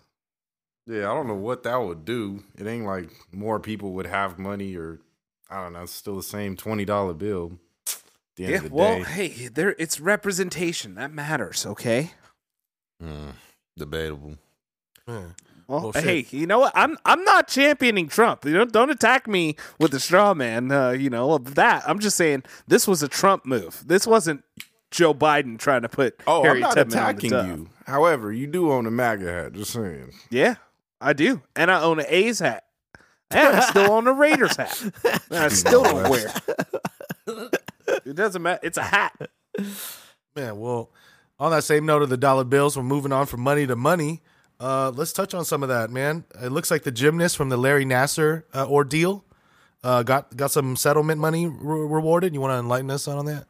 [0.86, 2.42] Yeah, I don't know what that would do.
[2.58, 5.00] It ain't like more people would have money or
[5.50, 7.58] I don't know, it's still the same twenty dollar bill.
[7.86, 9.04] At the end Yeah, of the well, day.
[9.28, 10.94] hey, there it's representation.
[10.96, 12.12] That matters, okay?
[13.02, 13.32] Mm,
[13.76, 14.38] debatable.
[15.06, 15.26] Yeah.
[15.68, 16.04] Well, Well, shit.
[16.04, 16.72] hey, you know what?
[16.74, 18.44] I'm I'm not championing Trump.
[18.44, 20.70] You know, don't attack me with the straw man.
[20.72, 21.84] Uh, you know of that.
[21.88, 23.84] I'm just saying this was a Trump move.
[23.86, 24.44] This wasn't
[24.90, 27.68] Joe Biden trying to put Oh, Harriet I'm not Tubman on the attacking you.
[27.86, 30.12] However, you do own a MAGA hat, just saying.
[30.30, 30.56] Yeah,
[31.02, 32.64] I do, and I own an A's hat,
[33.30, 34.80] and I still own a Raiders hat.
[35.30, 36.32] And I still don't wear.
[38.04, 38.60] It doesn't matter.
[38.62, 39.14] It's a hat.
[40.34, 40.90] Man, well,
[41.38, 44.22] on that same note of the dollar bills, we're moving on from money to money.
[44.58, 46.24] Uh, let's touch on some of that, man.
[46.42, 49.24] It looks like the gymnast from the Larry Nassar uh, ordeal
[49.84, 52.32] uh, got got some settlement money re- rewarded.
[52.34, 53.46] You want to enlighten us on that?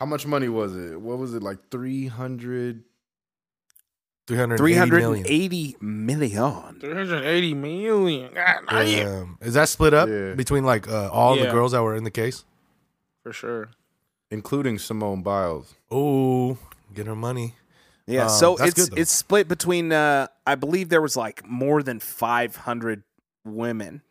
[0.00, 1.00] How much money was it?
[1.00, 1.58] What was it like?
[1.70, 2.84] Three hundred.
[4.26, 5.26] 380 Three hundred and million.
[5.28, 6.80] eighty million.
[6.80, 8.34] 380 million.
[8.34, 9.38] God damn.
[9.40, 10.34] Is that split up Yeah.
[10.34, 12.44] between like uh, all the girls that were in the case?
[13.22, 13.68] For sure.
[14.30, 15.74] including Simone Biles.
[15.90, 16.58] Oh,
[16.94, 17.54] get her money.
[18.08, 19.92] Yeah, Um, so it's good, it's split between.
[19.92, 23.02] Uh, I believe there was like more than five hundred
[23.44, 24.02] women.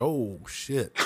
[0.00, 0.96] Oh shit.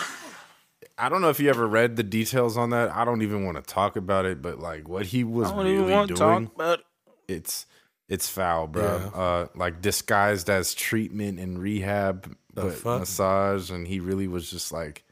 [0.98, 2.90] I don't know if you ever read the details on that.
[2.94, 5.66] I don't even want to talk about it, but like what he was I don't
[5.66, 6.84] even really want to doing, talk about it.
[7.26, 7.66] it's
[8.10, 8.82] it's foul, bro.
[9.14, 9.20] Yeah.
[9.20, 13.00] Uh, like disguised as treatment and rehab, The but fuck?
[13.00, 15.04] massage, and he really was just like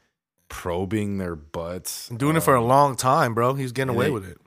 [0.49, 3.53] probing their butts, I'm doing it for a Um, long time, bro.
[3.53, 4.37] He's getting away they- with it.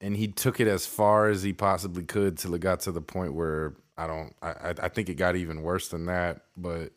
[0.00, 3.00] and he took it as far as he possibly could till it got to the
[3.00, 4.34] point where I don't.
[4.42, 6.42] I I, I think it got even worse than that.
[6.56, 6.92] But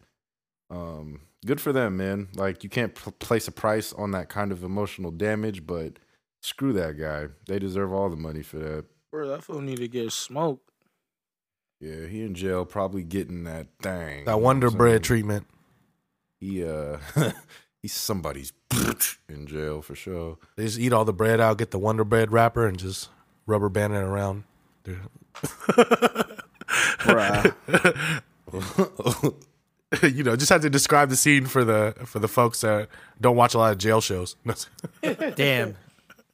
[0.69, 2.27] um, good for them, man.
[2.35, 5.93] Like you can't pl- place a price on that kind of emotional damage, but
[6.41, 7.27] screw that guy.
[7.47, 8.85] They deserve all the money for that.
[9.11, 10.69] Bro, that fool need to get smoked.
[11.79, 14.25] Yeah, he in jail, probably getting that thing.
[14.25, 15.45] That Wonder I'm Bread treatment.
[16.39, 16.97] He uh,
[17.81, 18.51] he's somebody's
[19.29, 20.37] in jail for sure.
[20.55, 23.09] They just eat all the bread out, get the Wonder Bread wrapper, and just
[23.45, 24.43] rubber band it around.
[24.83, 24.99] Dude.
[30.03, 32.89] You know, just had to describe the scene for the for the folks that
[33.21, 34.35] don't watch a lot of jail shows.
[35.35, 35.77] Damn.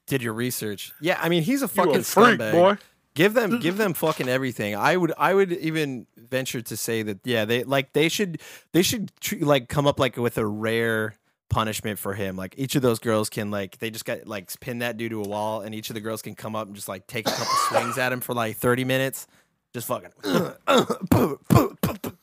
[0.08, 0.92] Did your research?
[1.00, 2.52] Yeah, I mean he's a You fucking a freak, scumbag.
[2.52, 2.78] boy.
[3.16, 4.76] Give them, give them fucking everything.
[4.76, 8.82] I would, I would even venture to say that, yeah, they like they should, they
[8.82, 11.16] should tr- like come up like with a rare
[11.50, 12.36] punishment for him.
[12.36, 15.22] Like each of those girls can like they just got like pin that dude to
[15.22, 17.32] a wall, and each of the girls can come up and just like take a
[17.32, 19.28] couple swings at him for like thirty minutes.
[19.74, 20.12] Just fucking.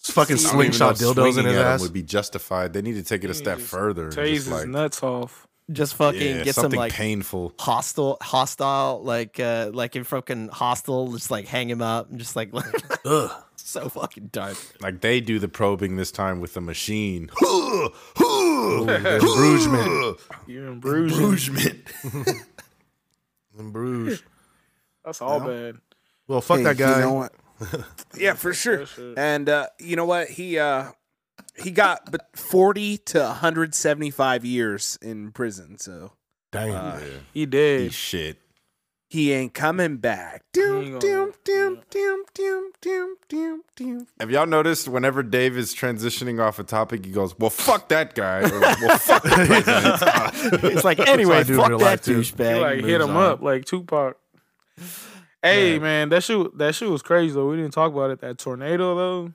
[0.00, 1.80] It's fucking I don't even know slingshot if dildos in swinging his at him ass.
[1.82, 2.72] would be justified.
[2.72, 4.04] They need to take it a step further.
[4.04, 5.47] and Tase just, his like, nuts off.
[5.70, 7.52] Just fucking Yeah, get some like painful.
[7.58, 12.36] hostile, hostile, like uh like in fucking hostile, just like hang him up and just
[12.36, 12.50] like,
[13.04, 13.30] Ugh.
[13.56, 14.56] so fucking dark.
[14.80, 17.30] Like they do the probing this time with the machine.
[18.78, 20.18] Embrugement.
[20.46, 21.18] You're in Bruges.
[21.18, 22.42] Brugement.
[23.58, 24.22] In Bruges.
[25.04, 25.76] That's all bad.
[26.26, 26.96] Well, fuck Hey, that guy.
[26.96, 27.32] You know what?
[28.16, 28.78] yeah, for sure.
[28.78, 29.18] That shit.
[29.18, 30.28] And uh, you know what?
[30.28, 30.90] He uh,
[31.60, 35.78] he got but forty to one hundred seventy five years in prison.
[35.78, 36.12] So
[36.52, 36.74] Damn.
[36.74, 37.00] Uh,
[37.34, 37.92] He Eat dead.
[37.92, 38.38] shit.
[39.10, 40.42] he ain't coming back.
[40.52, 44.06] Doom, doom, doom, doom, doom, doom, doom, doom.
[44.20, 48.14] Have y'all noticed whenever Dave is transitioning off a topic, he goes, "Well, fuck that
[48.14, 49.28] guy." Or, well, fuck the
[50.50, 50.64] president.
[50.74, 52.60] It's like anyway, do fuck that douchebag.
[52.60, 53.22] Like hit him on.
[53.32, 54.16] up like Tupac.
[55.42, 57.48] Hey man, that shit that shit was crazy though.
[57.48, 58.20] We didn't talk about it.
[58.20, 59.32] That tornado though.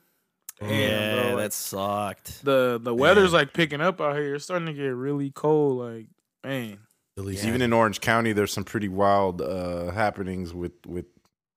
[0.60, 2.44] Damn, Yeah, bro, like, that sucked.
[2.46, 4.36] the the weather's like picking up out here.
[4.36, 5.80] It's starting to get really cold.
[5.80, 6.08] Like
[6.44, 6.78] man,
[7.18, 11.06] At least Even in Orange County, there's some pretty wild uh, happenings with with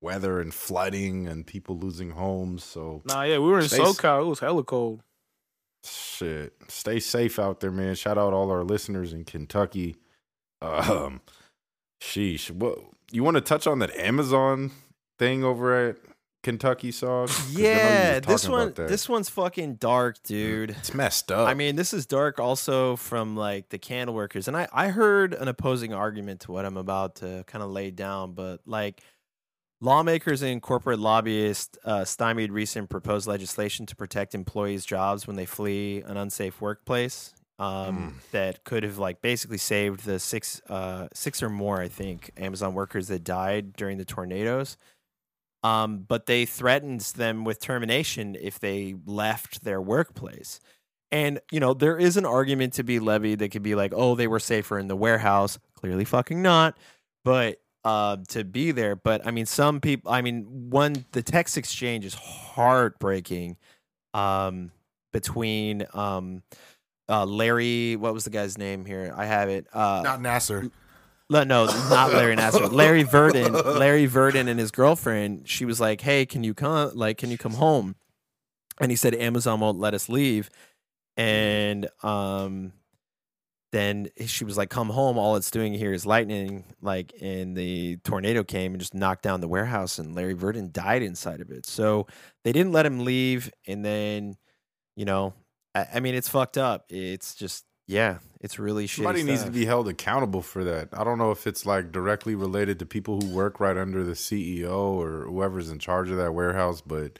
[0.02, 2.64] weather and flooding and people losing homes.
[2.64, 4.22] So nah, yeah, we were in Stay s- SoCal.
[4.22, 5.02] It was hella cold.
[5.85, 7.94] shit, stay safe out there, man.
[7.94, 9.96] Shout out all our listeners in Kentucky.
[10.62, 11.20] Um,
[12.02, 12.78] sheesh, what
[13.12, 14.72] you want to touch on that Amazon
[15.18, 15.96] thing over at
[16.46, 17.37] Kentucky Sauce?
[17.37, 20.70] 'Cause I know you Yeah, this one, this one's fucking dark, dude.
[20.70, 21.48] it's messed up.
[21.48, 24.46] I mean, this is dark also from like the candle workers.
[24.46, 27.90] And I, I heard an opposing argument to what I'm about to kind of lay
[27.90, 29.02] down, but like
[29.80, 35.46] lawmakers and corporate lobbyists uh, stymied recent proposed legislation to protect employees' jobs when they
[35.46, 37.35] flee an unsafe workplace.
[37.59, 42.30] Um, that could have like basically saved the six, uh, six or more, I think,
[42.37, 44.76] Amazon workers that died during the tornadoes.
[45.66, 50.61] Um, but they threatened them with termination if they left their workplace.
[51.11, 54.14] And, you know, there is an argument to be levied that could be like, oh,
[54.14, 55.59] they were safer in the warehouse.
[55.74, 56.76] Clearly fucking not.
[57.24, 58.94] But uh, to be there.
[58.94, 63.57] But I mean, some people, I mean, one, the text exchange is heartbreaking
[64.14, 64.70] um,
[65.12, 66.42] between um,
[67.09, 69.12] uh, Larry, what was the guy's name here?
[69.16, 69.66] I have it.
[69.72, 70.70] Uh, not Nassar.
[71.28, 72.70] No, no, not Larry Nassar.
[72.72, 73.78] Larry Virden.
[73.78, 75.48] Larry Virden and his girlfriend.
[75.48, 76.92] She was like, "Hey, can you come?
[76.94, 77.96] Like, can you come home?"
[78.80, 80.50] And he said, "Amazon won't let us leave."
[81.16, 82.72] And um,
[83.72, 85.18] then she was like, "Come home.
[85.18, 89.40] All it's doing here is lightning." Like, and the tornado came and just knocked down
[89.40, 91.66] the warehouse, and Larry Virden died inside of it.
[91.66, 92.06] So
[92.44, 93.50] they didn't let him leave.
[93.66, 94.36] And then,
[94.94, 95.34] you know,
[95.74, 96.84] I, I mean, it's fucked up.
[96.88, 97.64] It's just.
[97.88, 98.87] Yeah, it's really.
[98.87, 100.88] Somebody needs to be held accountable for that.
[100.92, 104.12] I don't know if it's like directly related to people who work right under the
[104.12, 107.18] CEO or whoever's in charge of that warehouse, but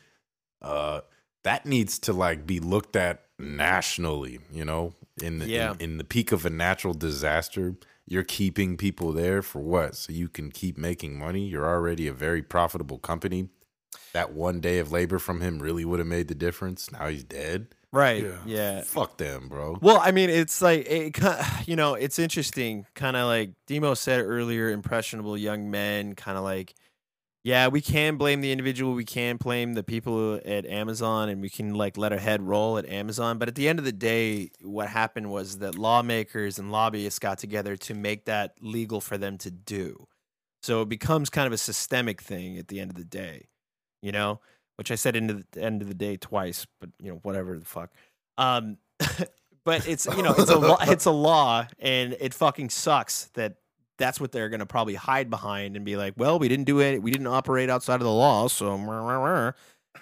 [0.63, 1.01] uh
[1.45, 5.73] that needs to like be looked at nationally, you know, in the Yeah.
[5.73, 7.77] in, in the peak of a natural disaster.
[8.09, 9.97] You're keeping people there for what?
[9.97, 11.47] So you can keep making money.
[11.49, 13.49] You're already a very profitable company.
[14.13, 16.93] That one day of labor from him really would have made the difference.
[16.93, 17.69] Now he's dead.
[17.93, 18.25] Right.
[18.25, 18.39] Yeah.
[18.45, 18.81] Yeah.
[18.83, 19.79] Fuck them, bro.
[19.81, 21.19] Well, I mean, it's like it,
[21.67, 22.87] you know, it's interesting.
[22.95, 26.15] Kind of like Demo said earlier, impressionable young men.
[26.15, 26.75] Kind of like,
[27.45, 28.93] yeah, we can blame the individual.
[28.95, 32.77] We can blame the people at Amazon, and we can like let our head roll
[32.77, 33.39] at Amazon.
[33.39, 37.39] But at the end of the day, what happened was that lawmakers and lobbyists got
[37.39, 40.07] together to make that legal for them to do.
[40.63, 43.47] So it becomes kind of a systemic thing at the end of the day,
[44.03, 44.41] you know.
[44.77, 47.65] Which I said into the end of the day twice, but you know, whatever the
[47.65, 47.91] fuck.
[48.39, 48.77] Um,
[49.65, 53.57] but it's you know it's a law, it's a law, and it fucking sucks that
[53.99, 57.03] that's what they're gonna probably hide behind and be like, well, we didn't do it,
[57.03, 59.53] we didn't operate outside of the law, so meh, meh, meh."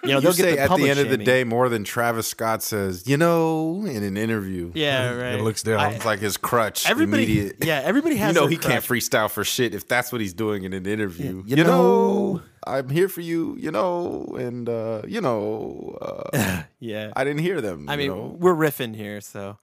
[0.03, 1.25] you know they'll say get the at the public end of the shaming.
[1.25, 4.71] day more than Travis Scott says, you know, in an interview.
[4.75, 5.39] Yeah, right.
[5.39, 5.79] It looks down.
[5.79, 6.89] I- It's like his crutch.
[6.89, 7.63] everybody, immediate.
[7.63, 8.35] yeah, everybody has.
[8.35, 10.85] you know their he can't freestyle for shit if that's what he's doing in an
[10.85, 11.43] interview.
[11.45, 12.41] you you, know, know.
[12.65, 13.55] I'm here for you.
[13.59, 17.87] You know, and uh, you know, uh, yeah, I didn't hear them.
[17.89, 18.35] I you mean, know?
[18.39, 19.57] we're riffing here, so,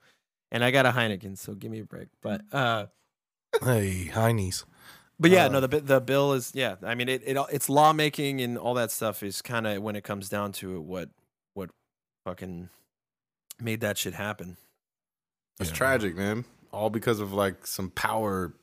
[0.51, 2.07] and I got a Heineken, so give me a break.
[2.21, 2.87] But uh,
[3.63, 4.65] Hey, Heinies.
[5.19, 6.75] But yeah, Uh, no, the the bill is yeah.
[6.83, 10.03] I mean, it, it it's lawmaking and all that stuff is kind of when it
[10.03, 11.09] comes down to it, what
[11.53, 11.69] what
[12.25, 12.69] fucking
[13.61, 14.57] made that shit happen.
[15.59, 15.75] it's Yeah.
[15.75, 16.45] tragic, man.
[16.71, 18.53] All because of like some power.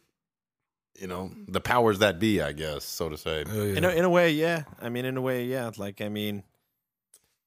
[0.99, 3.45] You know, the powers that be, I guess, so to say.
[3.51, 3.77] Oh, yeah.
[3.77, 4.65] In a, in a way, yeah.
[4.81, 5.71] I mean, in a way, yeah.
[5.79, 6.43] Like, I mean,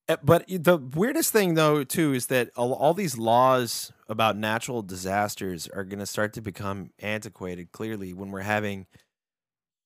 [0.08, 4.82] eh, but the weirdest thing though too is that all, all these laws about natural
[4.82, 7.72] disasters are going to start to become antiquated.
[7.72, 8.88] Clearly, when we're having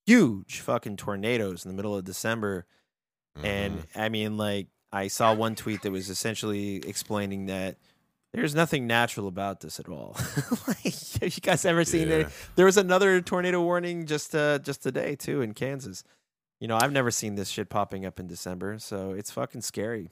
[0.05, 2.65] huge fucking tornadoes in the middle of December.
[3.43, 3.85] And Mhm.
[4.01, 7.77] I mean, like, I saw one tweet that was essentially explaining that
[8.37, 10.15] There's nothing natural about this at all.
[10.67, 12.15] like, have you guys ever seen Yeah.
[12.15, 12.27] it?
[12.55, 16.03] There was another tornado warning just uh, just today too in Kansas.
[16.59, 20.11] You know, I've never seen this shit popping up in December, so it's fucking scary.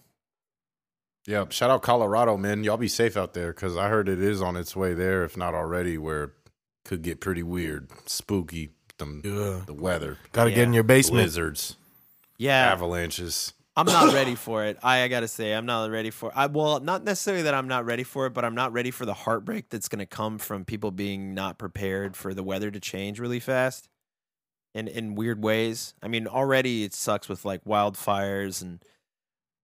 [1.28, 2.64] Yeah, shout out Colorado, man.
[2.64, 5.38] Y'all be safe out there because I heard it is on its way there, if
[5.38, 6.30] not already, where it
[6.84, 8.72] could get pretty weird, spooky.
[8.98, 9.62] Them, Yeah.
[9.66, 11.24] the weather, Got to get in your basement.
[11.24, 11.76] blizzards,
[12.38, 13.52] Yeah, avalanches.
[13.76, 14.78] I'm not ready for it.
[14.84, 16.32] I, I gotta say, I'm not ready for.
[16.36, 19.06] I well, not necessarily that I'm not ready for it, but I'm not ready for
[19.06, 23.20] the heartbreak that's gonna come from people being not prepared for the weather to change
[23.20, 23.90] really fast,
[24.74, 25.94] in in weird ways.
[26.02, 28.84] I mean, already it sucks with like wildfires and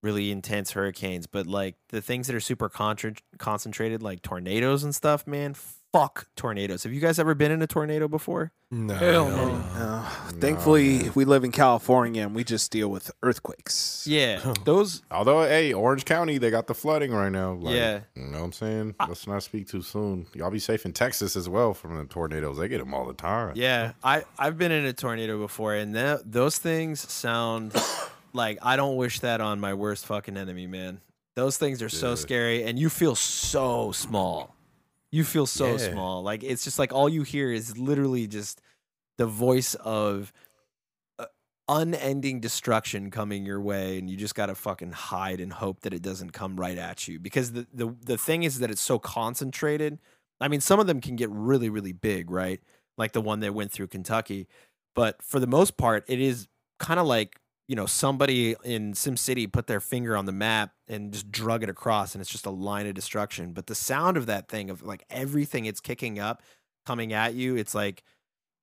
[0.04, 4.96] really intense hurricanes, but like the things that are super contra- concentrated, like tornadoes and
[4.96, 5.56] stuff, man.
[5.94, 6.84] Fuck tornadoes.
[6.84, 8.54] Have you guys ever been in a tornado before?
[8.72, 9.58] No, Hell no, no.
[9.58, 9.64] no.
[9.76, 14.06] Uh, thankfully, we live in California and we just deal with earthquakes.
[14.08, 15.02] Yeah, those.
[15.12, 17.54] Although, hey, Orange County, they got the flooding right now.
[17.56, 18.00] Like, Yeah.
[18.16, 18.96] You know what I'm saying?
[19.06, 20.28] Let's not speak too soon.
[20.34, 22.58] Y'all be safe in Texas as well from the tornadoes.
[22.58, 23.52] They get them all the time.
[23.56, 27.74] Yeah, I I've been in a tornado before, and tha- those things sound
[28.34, 31.02] like I don't wish that on my worst fucking enemy, man.
[31.36, 34.56] Those things are so scary, and you feel so small.
[35.12, 35.78] You feel so Yeah.
[35.78, 36.24] small.
[36.24, 38.62] Like it's just like all you hear is literally just
[39.18, 40.34] the voice of
[41.20, 41.28] uh,
[41.70, 46.04] unending destruction coming your way, and you just gotta fucking hide and hope that it
[46.04, 47.20] doesn't come right at you.
[47.20, 50.00] Because the the the thing is that it's so concentrated.
[50.42, 52.62] I mean, some of them can get really really big, right?
[52.98, 54.48] Like the one that went through Kentucky,
[54.96, 57.41] but for the most part, it is kind of like
[57.72, 61.70] you know somebody in SimCity put their finger on the map and just drug it
[61.70, 63.54] across, and it's just a line of destruction.
[63.54, 66.42] But the sound of that thing of like everything it's kicking up,
[66.86, 68.04] coming at you, it's like,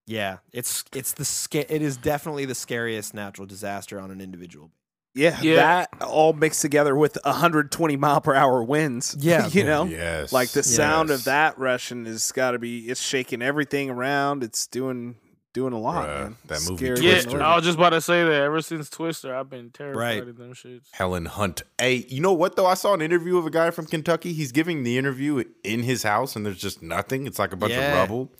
[0.07, 4.73] yeah, it's it's the sca- it is definitely the scariest natural disaster on an individual.
[5.15, 5.57] Yeah, Yeah.
[5.57, 9.17] that all mixed together with 120 mile per hour winds.
[9.21, 9.47] Yeah.
[9.49, 10.33] you know, Yes.
[10.35, 11.21] like the sound Yes.
[11.21, 12.81] of that rushing has got to be.
[12.91, 14.45] It's shaking everything around.
[14.45, 15.17] It's doing
[15.59, 16.07] doing a lot.
[16.07, 16.37] Bruh, man.
[16.47, 17.01] that movie Scary
[17.39, 18.33] Yeah, I was just about to say that.
[18.43, 20.29] Ever since Twister, I've been terrified Right.
[20.29, 20.87] of them shits.
[20.93, 21.63] Helen Hunt.
[21.81, 22.67] Hey, you know what though?
[22.67, 24.33] I saw an interview of a guy from Kentucky.
[24.33, 27.27] He's giving the interview in his house, and there's just nothing.
[27.27, 27.93] It's like a bunch Yeah.
[27.93, 28.33] of rubble.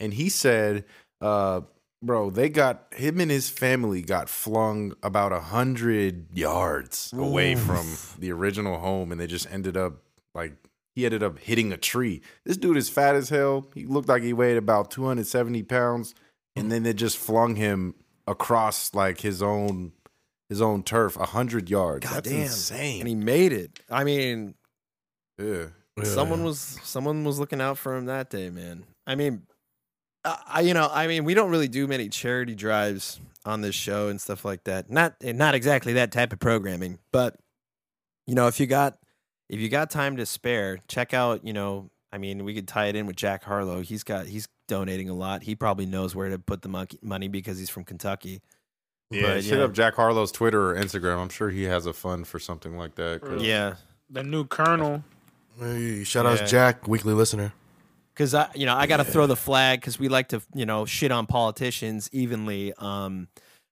[0.00, 0.84] And he said,
[1.20, 1.60] uh,
[2.02, 7.86] "Bro, they got him and his family got flung about a hundred yards away from
[8.18, 10.02] the original home, and they just ended up
[10.34, 10.54] like."
[10.94, 12.20] He ended up hitting a tree.
[12.44, 13.66] This dude is fat as hell.
[13.74, 16.14] He looked like he weighed about 270 pounds.
[16.56, 17.94] And then they just flung him
[18.26, 19.92] across like his own
[20.48, 22.04] his own turf, a hundred yards.
[22.04, 22.42] That's Goddamn.
[22.42, 23.00] insane.
[23.00, 23.80] And he made it.
[23.90, 24.54] I mean,
[25.38, 25.66] yeah.
[26.04, 28.84] someone was someone was looking out for him that day, man.
[29.06, 29.42] I mean,
[30.24, 33.74] I I- you know, I mean, we don't really do many charity drives on this
[33.74, 34.90] show and stuff like that.
[34.90, 37.36] Not not exactly that type of programming, but
[38.26, 38.98] you know, if you got
[39.48, 42.86] if you got time to spare, check out, you know, I mean, we could tie
[42.86, 43.80] it in with Jack Harlow.
[43.80, 45.42] He's got he's donating a lot.
[45.42, 48.40] He probably knows where to put the monkey, money because he's from Kentucky.
[49.10, 49.64] Yeah, But, hit yeah.
[49.64, 51.18] up Jack Harlow's Twitter or Instagram.
[51.18, 53.20] I'm sure he has a fund for something like that.
[53.22, 53.74] 'cause- Yeah.
[54.10, 55.04] The new Colonel.
[55.58, 56.46] Hey, shout out Yeah.
[56.46, 57.52] Jack, weekly listener.
[58.14, 60.66] because I, you know, I got to throw the flag because we like to, you
[60.66, 62.72] know, shit on politicians evenly.
[62.78, 63.28] Um,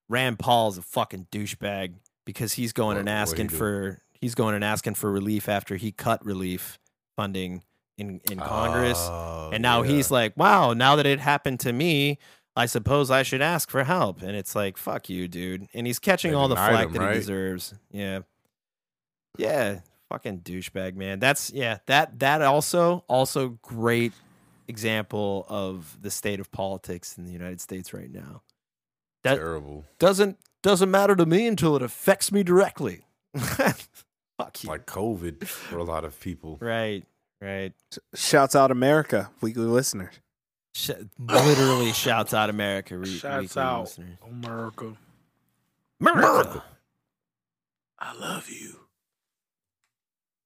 [0.08, 1.94] Rand Paul's a fucking douchebag
[2.26, 5.48] because he's going What- and what'd he asking for he's going and asking for relief
[5.48, 6.78] after he cut relief
[7.16, 7.62] funding
[8.00, 9.90] in in Congress, Oh, and now yeah.
[9.92, 12.18] he's like, wow, now that it happened to me.
[12.56, 14.22] I suppose I should ask for help.
[14.22, 15.68] And it's like, fuck you, dude.
[15.72, 17.12] And he's catching They all the flack him, that right?
[17.14, 17.74] he deserves.
[17.92, 18.20] Yeah.
[19.38, 19.80] Yeah.
[20.10, 21.20] Fucking douchebag, man.
[21.20, 24.12] That's yeah, that that also also great
[24.66, 28.42] example of the state of politics in the United States right now.
[29.22, 29.84] That terrible.
[30.00, 33.02] doesn't doesn't matter to me until it affects me directly.
[33.36, 34.68] Fuck you.
[34.70, 36.58] Like COVID for a lot of people.
[36.60, 37.04] right,
[37.40, 37.72] right.
[38.14, 40.14] Shouts out America, weekly listeners.
[40.74, 42.96] Sh- literally shouts out America.
[42.98, 44.18] Re- Shouts weekly out listeners.
[44.28, 44.96] America.
[46.00, 46.64] America.
[47.98, 48.76] I love you.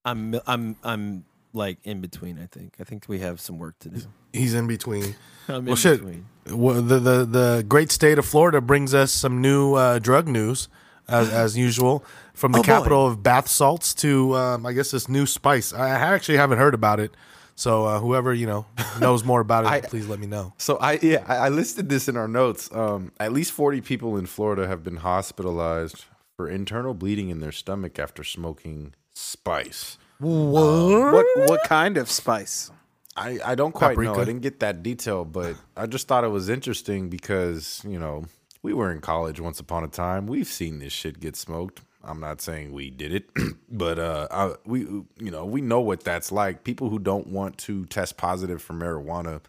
[0.04, 2.38] I'm I'm I'm like in between.
[2.38, 2.76] I think.
[2.80, 4.02] I think we have some work to do.
[4.32, 5.14] He's in between.
[5.48, 5.98] I'm Well, in shit.
[6.00, 6.26] between.
[6.50, 10.68] Well, the, the the great state of Florida brings us some new uh, drug news,
[11.08, 12.04] as as usual,
[12.34, 12.66] from the Oh, boy.
[12.66, 15.72] capital of bath salts to um, I guess this new spice.
[15.72, 17.12] I I actually haven't heard about it,
[17.54, 18.66] so uh, whoever you know
[19.00, 20.52] knows more about it, I- please let me know.
[20.58, 22.70] So I yeah, I I listed this in our notes.
[22.72, 26.04] Um, at least 40 people in Florida have been hospitalized
[26.36, 29.96] for internal bleeding in their stomach after smoking spice.
[30.18, 32.70] What what kind of spice?
[33.16, 34.12] I, I don't quite know.
[34.14, 38.24] I didn't get that detail, but I just thought it was interesting because, you know,
[38.62, 40.26] we were in college once upon a time.
[40.26, 41.82] We've seen this shit get smoked.
[42.06, 43.30] I'm not saying we did it,
[43.70, 46.64] but uh, I, we you know we know what that's like.
[46.64, 49.40] People who don't want to test positive for marijuana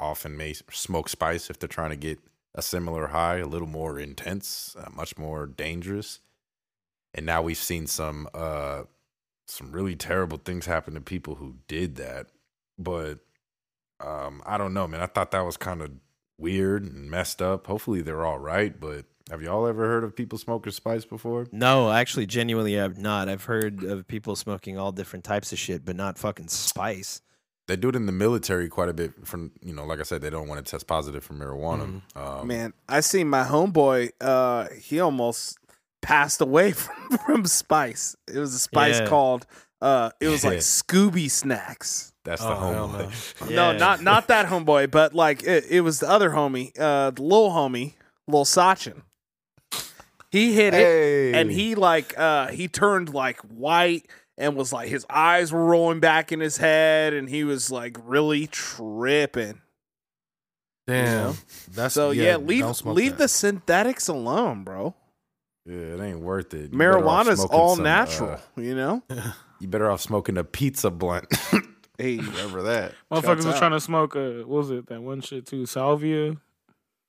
[0.00, 2.18] often may smoke spice if they're trying to get
[2.54, 6.20] a similar high, a little more intense, uh, much more dangerous.
[7.14, 8.82] And now we've seen some uh,
[9.46, 12.28] some really terrible things happen to people who did that.
[12.78, 13.18] But
[14.00, 15.00] um, I don't know, man.
[15.00, 15.90] I thought that was kind of
[16.38, 17.66] weird and messed up.
[17.66, 18.78] Hopefully they're all right.
[18.78, 21.46] But have y'all ever heard of people smoking spice before?
[21.52, 23.28] No, actually, genuinely, I've not.
[23.28, 27.20] I've heard of people smoking all different types of shit, but not fucking spice.
[27.66, 29.26] They do it in the military quite a bit.
[29.26, 32.00] From you know, like I said, they don't want to test positive for marijuana.
[32.16, 34.10] Um, Man, I seen my homeboy.
[34.20, 35.58] Uh, he almost
[36.00, 38.16] passed away from, from spice.
[38.32, 39.08] It was a spice Yeah.
[39.08, 39.46] called.
[39.82, 42.12] Uh, it was like Scooby snacks.
[42.24, 43.50] that's the Oh, hell homeboy.
[43.50, 43.56] Yeah.
[43.56, 47.22] No, not not that homeboy, but like it, it was the other homie, uh, the
[47.22, 47.94] little homie,
[48.26, 49.02] little Sachin.
[50.30, 54.06] He hit it, and he like uh he turned like white
[54.36, 57.96] and was like his eyes were rolling back in his head, and he was like
[58.04, 59.60] really tripping.
[60.86, 61.34] Damn.
[61.72, 63.18] That's So yeah, don't leave leave that.
[63.18, 64.94] the synthetics alone, bro.
[65.66, 66.72] yeah, it ain't worth it.
[66.72, 69.02] You better Marijuana's all some, natural, uh, you know.
[69.60, 71.26] you better off smoking a pizza blunt.
[72.00, 72.92] Hey, Remember that?
[73.10, 73.58] Motherfuckers was out.
[73.58, 75.66] trying to smoke a what was it that one shit too?
[75.66, 76.36] Salvia.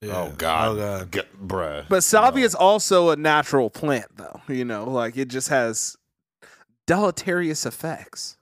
[0.02, 0.18] Yeah.
[0.18, 1.12] Oh God, Oh god.
[1.12, 1.86] G- bruh.
[1.90, 4.42] but salvia is also a natural plant, though.
[4.48, 5.98] You know, like it just has
[6.88, 8.38] deleterious effects.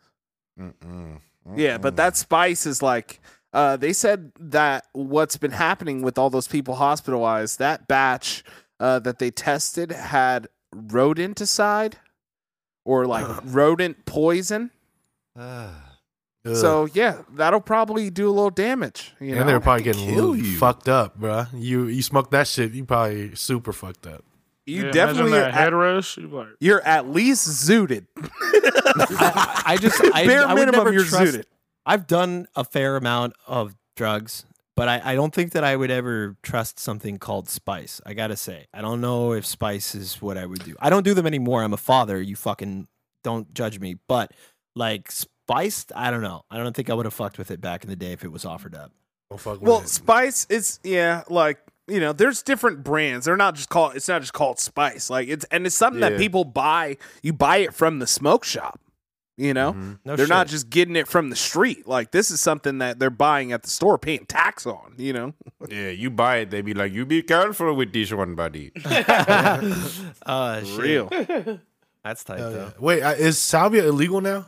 [0.59, 1.19] Mm-mm.
[1.55, 3.19] Yeah, but that spice is like
[3.53, 8.43] uh, they said that what's been happening with all those people hospitalized, that batch
[8.79, 11.93] uh, that they tested had rodenticide
[12.85, 14.71] or like rodent poison.
[16.47, 16.55] Ugh.
[16.55, 19.13] So yeah, that'll probably do a little damage.
[19.19, 20.57] You know, they're probably getting kill really you.
[20.57, 21.45] fucked up, bro.
[21.53, 24.23] You you smoke that shit, you probably super fucked up.
[24.65, 26.17] you Yeah, definitely are that head at, rush.
[26.17, 28.05] You like you're at least zooted.
[28.17, 31.43] I, I just I, Bare I would minimum, never you're trust- zooted.
[31.85, 34.45] I've done a fair amount of drugs,
[34.75, 38.01] but I, I don't think that I would ever trust something called spice.
[38.05, 40.75] I gotta say, I don't know if spice is what I would do.
[40.79, 41.63] I don't do them anymore.
[41.63, 42.21] I'm a father.
[42.21, 42.87] You fucking
[43.23, 43.95] don't judge me.
[44.07, 44.31] But
[44.75, 45.11] like
[45.47, 46.43] spiced, I don't know.
[46.51, 48.31] I don't think I would have fucked with it back in the day if it
[48.31, 48.91] was offered up.
[49.29, 49.89] Don't fuck with Well, it.
[49.89, 53.25] Spice, it's yeah, like you know, there's different brands.
[53.25, 53.95] They're not just called.
[53.95, 55.09] It's not just called Spice.
[55.09, 56.97] Like it's and it's something that people buy.
[57.23, 58.79] You buy it from the smoke shop.
[59.39, 59.99] You know, Mhm.
[60.03, 61.87] No they're not just getting it from the street.
[61.87, 64.95] Like this is something that they're buying at the store, paying tax on.
[64.97, 65.33] You know,
[65.69, 68.71] Yeah, you buy it, they be like, "You be careful with this one, buddy."
[70.25, 71.07] uh, real.
[72.03, 72.57] That's tight Hell though.
[72.65, 72.71] yeah.
[72.79, 74.47] Wait, uh, is salvia illegal now?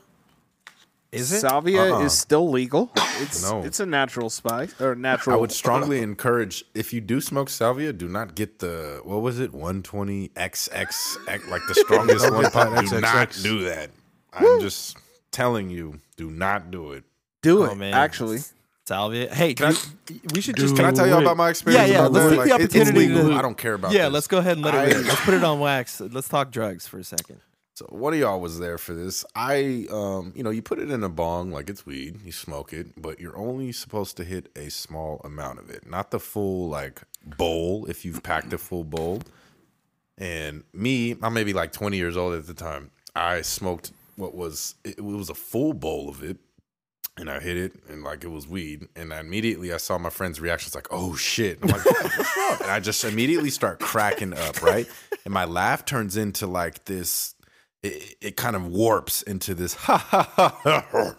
[1.12, 1.40] Is it?
[1.40, 2.02] Salvia Uh-uh.
[2.06, 2.92] is still legal.
[3.22, 3.64] It's No.
[3.64, 5.36] it's a natural spice or natural.
[5.36, 9.42] I would strongly encourage if you do smoke salvia, do not get the what was
[9.42, 12.44] it, one twenty XX, like the strongest one.
[12.44, 13.90] get that Do not do that.
[14.32, 14.96] I'm just
[15.32, 17.04] telling you, do not do it.
[17.42, 17.76] do Oh, it.
[17.76, 17.94] man.
[17.94, 18.40] Actually,
[18.86, 19.34] Salvia.
[19.34, 21.24] Hey, Can I- we should just Can I tell you Wait.
[21.24, 21.90] about my experience?
[21.90, 22.30] Yeah, yeah, let's that?
[22.30, 23.30] take the Like, it's opportunity legal.
[23.32, 23.92] to- I don't care about.
[23.92, 24.06] yeah.
[24.06, 24.14] this.
[24.14, 24.96] Let's go ahead and let it.
[24.96, 25.08] rip.
[25.08, 26.00] Let's put it on wax.
[26.00, 27.42] Let's talk drugs for a second.
[27.80, 29.24] So one of y'all was there for this.
[29.36, 32.20] I, um, you know, you put it in a bong like it's weed.
[32.26, 36.12] You smoke it, but you're only supposed to hit a small amount of it, not
[36.12, 37.86] the full like bowl.
[37.86, 39.22] If you've packed a full bowl,
[40.18, 42.92] and me, I'm maybe like 20 years old at the time.
[43.16, 46.36] I smoked what was it, was a full bowl of it,
[47.16, 48.90] and I hit it, and like it was weed.
[48.98, 52.58] And I immediately I saw my friend's reactions, like, "Oh shit!" I'm like, "What's wrong?"
[52.62, 54.86] And I just immediately start cracking up, right?
[55.24, 57.36] And my laugh turns into like this.
[57.82, 61.16] It, it kind of warps into this ha ha ha,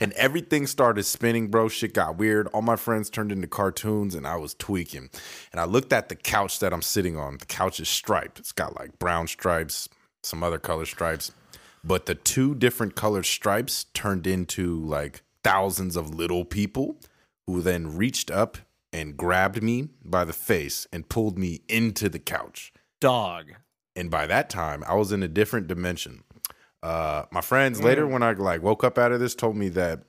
[0.00, 1.68] and everything started spinning, bro.
[1.68, 2.48] Shit got weird.
[2.48, 5.10] All my friends turned into cartoons, and I was tweaking.
[5.52, 7.38] And I looked at the couch that I'm sitting on.
[7.38, 8.40] The couch is striped.
[8.40, 9.88] It's got like brown stripes,
[10.24, 11.30] some other color stripes,
[11.84, 16.98] but the two different colored stripes turned into like thousands of little people
[17.46, 18.58] who then reached up
[18.92, 22.72] and grabbed me by the face and pulled me into the couch.
[23.00, 23.52] Dog.
[23.96, 26.24] And by that time, I was in a different dimension.
[26.82, 30.00] Uh, my friends later, when I like woke up out of this, told me that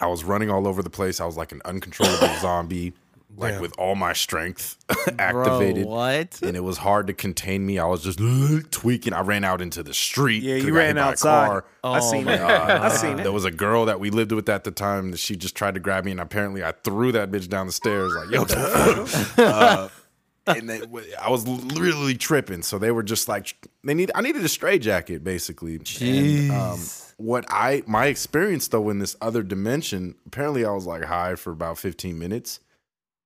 [0.00, 1.20] I was running all over the place.
[1.20, 2.94] I was like an uncontrollable zombie,
[3.36, 3.62] like Damn.
[3.62, 4.76] with all my strength
[5.20, 6.40] activated Bro, what?
[6.42, 7.78] and it was hard to contain me.
[7.78, 8.18] I was just
[8.72, 9.12] tweaking.
[9.12, 10.42] I ran out into the street.
[10.42, 11.46] yeah, you ran outside.
[11.46, 11.64] car.
[11.84, 12.40] I Oh seen it.
[12.40, 13.22] Uh, I seen it.
[13.22, 15.12] There was a girl that we lived with at the time.
[15.12, 17.72] that She just tried to grab me, and apparently I threw that bitch down the
[17.72, 18.12] stairs.
[18.14, 18.44] Like, yo,
[19.44, 19.88] uh,
[20.56, 20.82] and they,
[21.20, 22.62] I was literally tripping.
[22.62, 24.10] So they were just like, they need.
[24.14, 25.76] I needed a stray jacket, basically.
[25.76, 26.80] And, um,
[27.20, 31.52] what I my experience though in this other dimension, apparently I was like high for
[31.52, 32.60] about 15 minutes,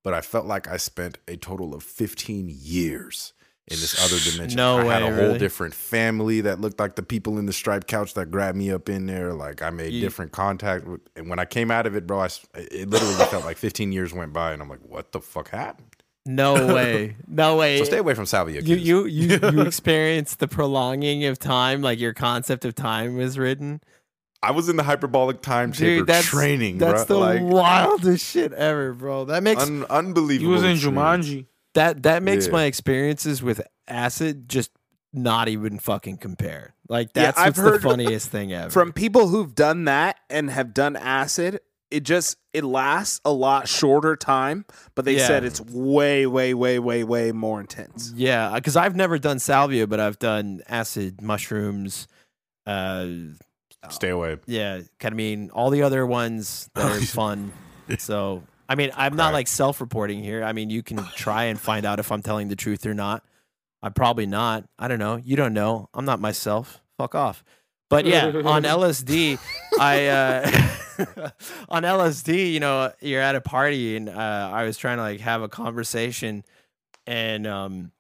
[0.03, 3.33] but I felt like I spent a total of 15 years
[3.67, 4.57] in this other dimension.
[4.57, 5.39] No I had way, a whole really?
[5.39, 8.89] different family that looked like the people in the striped couch that grabbed me up
[8.89, 9.33] in there.
[9.33, 12.29] Like I made different contact, with, and when I came out of it, bro, I
[12.55, 16.04] it literally felt like 15 years went by, and I'm like, what the fuck happened?
[16.27, 17.17] No way.
[17.27, 17.79] No way.
[17.79, 18.61] So stay away from salvia.
[18.61, 18.83] you kids.
[18.89, 23.81] you you, you experienced the prolonging of time, like your concept of time was written.
[24.43, 27.17] I was in the hyperbolic time chamber Dude, that's training, That's bro.
[27.17, 29.25] the like wildest shit ever, bro.
[29.25, 30.49] That makes un- unbelievable.
[30.51, 30.77] He was in.
[30.77, 31.47] Jumanji.
[31.75, 32.53] that that makes Yeah.
[32.53, 34.71] my experiences with acid just
[35.15, 36.75] not even fucking compare.
[36.89, 38.69] Like Yeah, that's I've what's heard the funniest thing ever.
[38.71, 41.61] From people who've done that and have done acid,
[41.95, 44.65] it just it lasts a lot shorter time,
[44.95, 45.27] but they Yeah.
[45.27, 48.13] said it's way, way, way, way, way more intense.
[48.17, 52.07] yeah, because I've never done salvia, but I've done acid, mushrooms,
[52.67, 53.07] uh,
[53.91, 54.39] Stay away.
[54.47, 57.53] yeah, ketamine, all the other ones that are fun.
[57.99, 59.33] So, I mean, I'm not Crack.
[59.35, 60.43] like self-reporting here.
[60.43, 63.25] I mean, you can try and find out if I'm telling the truth or not.
[63.83, 64.65] I'm probably not.
[64.79, 65.17] I don't know.
[65.17, 65.91] You don't know.
[65.93, 66.81] I'm not myself.
[66.97, 67.45] Fuck off.
[67.91, 69.39] But yeah, on LSD,
[69.79, 70.51] I uh,
[71.69, 75.21] on LSD, you know, you're at a party and uh, I was trying to like
[75.21, 76.45] have a conversation,
[77.07, 77.93] and um,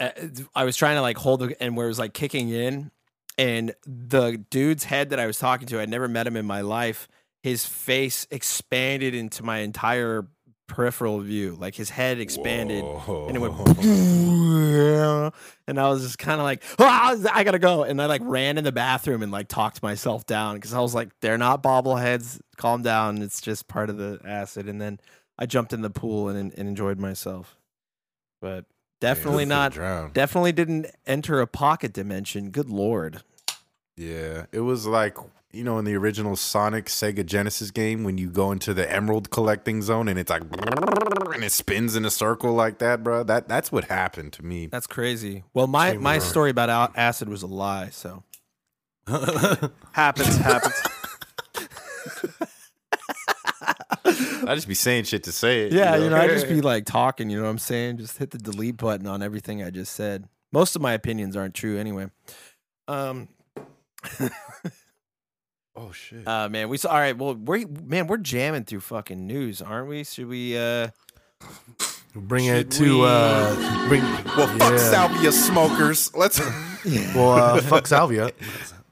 [0.00, 0.10] uh,
[0.54, 2.90] I was trying to like hold the, and where it was like kicking in,
[3.38, 6.60] and the dude's head that I was talking to, I'd never met him in my
[6.60, 7.08] life.
[7.42, 10.26] His face expanded into my entire
[10.66, 13.54] peripheral view, like his head expanded, and it went,
[15.66, 18.58] and I was just kind of like, "Ah, I gotta go, and I like ran
[18.58, 22.40] in the bathroom and like talked myself down because I was like, they're not bobbleheads,
[22.56, 24.98] calm down, it's just part of the acid, and then
[25.38, 27.56] I jumped in the pool and, and enjoyed myself,
[28.40, 28.64] but
[29.00, 29.72] definitely not.
[29.72, 30.12] drown.
[30.12, 32.50] Definitely didn't enter a pocket dimension.
[32.50, 33.22] Good lord.
[33.96, 35.16] Yeah, it was like
[35.52, 39.30] you know in the original Sonic Sega Genesis game when you go into the emerald
[39.30, 40.42] collecting zone and it's like
[41.34, 43.22] and it spins in a circle like that, bro.
[43.22, 44.66] That that's what happened to me.
[44.66, 45.44] That's crazy.
[45.54, 46.20] Well, my, Same my here.
[46.20, 47.90] story about al- acid was a lie.
[47.90, 48.22] So
[49.92, 50.74] Happens, happens.
[54.04, 55.72] I just be saying shit to say it.
[55.72, 57.30] yeah, you know, I just be like talking.
[57.30, 57.98] You know what I'm saying?
[57.98, 60.28] Just hit the delete button on everything I just said.
[60.52, 62.06] Most of my opinions aren't true anyway.
[62.88, 63.28] Um.
[65.76, 66.26] Oh shit.
[66.26, 66.90] Uh man, we saw.
[66.90, 70.04] All right, well, we're man, we're jamming through fucking news, aren't we?
[70.04, 70.56] Should we?
[70.56, 70.88] uh
[72.14, 74.02] Bring it to uh, bring.
[74.36, 76.14] well, fuck salvia smokers.
[76.14, 76.40] Let's.
[77.14, 78.32] Well, uh, fuck Salvia.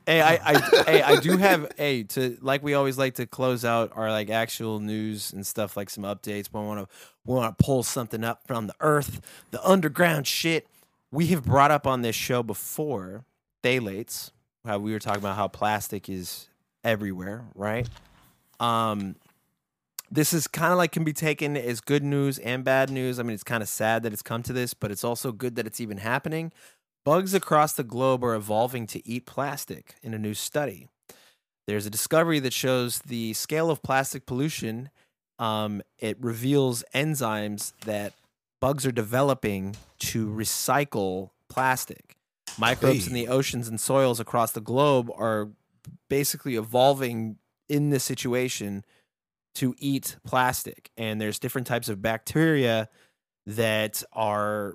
[0.06, 3.64] Hey, I, I, hey, I do have a to like we always like to close
[3.64, 6.48] out our like actual news and stuff like some updates.
[6.50, 9.20] But we want to we want to pull something up from the earth,
[9.50, 10.68] the underground shit.
[11.10, 13.24] We have brought up on this show before,
[13.64, 14.30] phthalates.
[14.64, 16.48] How we were talking about how plastic is
[16.84, 17.88] everywhere, right?
[18.58, 19.16] Um,
[20.10, 23.18] this is kind of like can be taken as good news and bad news.
[23.20, 25.56] I mean, it's kind of sad that it's come to this, but it's also good
[25.56, 26.52] that it's even happening.
[27.04, 30.88] Bugs across the globe are evolving to eat plastic in a new study.
[31.66, 34.90] There's a discovery that shows the scale of plastic pollution.
[35.38, 38.12] Um, it reveals enzymes that
[38.60, 42.16] bugs are developing to recycle plastic.
[42.58, 45.50] Microbes in the oceans and soils across the globe are
[46.08, 47.36] basically evolving
[47.68, 48.84] in this situation
[49.54, 50.90] to eat plastic.
[50.96, 52.88] And there's different types of bacteria
[53.46, 54.74] that are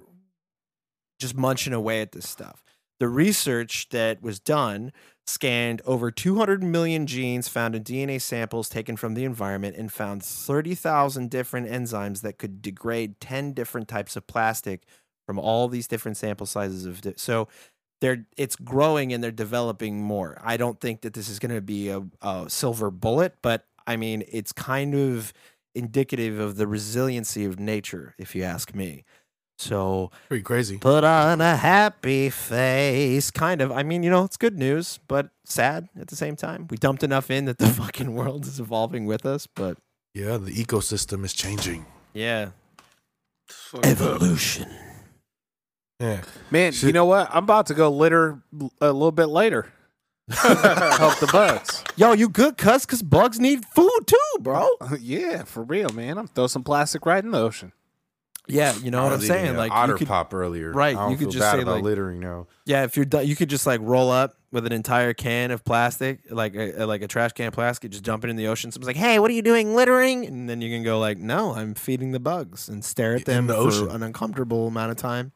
[1.19, 2.63] just munching away at this stuff.
[2.99, 4.91] The research that was done
[5.27, 10.23] scanned over 200 million genes found in DNA samples taken from the environment and found
[10.23, 14.83] 30,000 different enzymes that could degrade 10 different types of plastic
[15.25, 17.47] from all these different sample sizes of di- so
[18.01, 20.39] they're it's growing and they're developing more.
[20.43, 23.95] I don't think that this is going to be a, a silver bullet, but I
[23.95, 25.33] mean it's kind of
[25.73, 29.03] indicative of the resiliency of nature, if you ask me.
[29.57, 30.77] So Pretty crazy.
[30.77, 33.71] put on a happy face, kind of.
[33.71, 36.67] I mean, you know, it's good news, but sad at the same time.
[36.69, 39.77] We dumped enough in that the fucking world is evolving with us, but
[40.13, 41.85] Yeah, the ecosystem is changing.
[42.13, 42.49] yeah,
[43.83, 44.63] evolution.
[44.65, 44.84] up.
[45.99, 46.23] Evolution.
[46.25, 46.41] Yeah.
[46.51, 47.29] Man, you know what?
[47.31, 48.41] I'm about to go litter
[48.81, 49.71] a little bit later.
[50.29, 51.83] Help the bugs.
[51.95, 52.85] Yo, you good, cuss?
[52.85, 54.67] Because bugs need food too, bro.
[54.99, 56.17] yeah, for real, man.
[56.17, 57.73] I'm throw some plastic right in the ocean.
[58.47, 59.55] Yeah, you know I what I'm saying.
[59.55, 60.71] Like otter you could, pop earlier.
[60.71, 62.45] right, I don't you could feel just bad say, about like- littering now.
[62.65, 65.63] yeah, if you're done, you could just like roll up with an entire can of
[65.65, 68.71] plastic, like a, like a trash can of plastic, just dump it in the ocean.
[68.71, 71.53] Someone's like, "Hey, what are you doing, littering?" And then you can go like, "No,
[71.55, 73.89] I'm feeding the bugs," and stare at In them the for ocean.
[73.89, 75.31] an uncomfortable amount of time.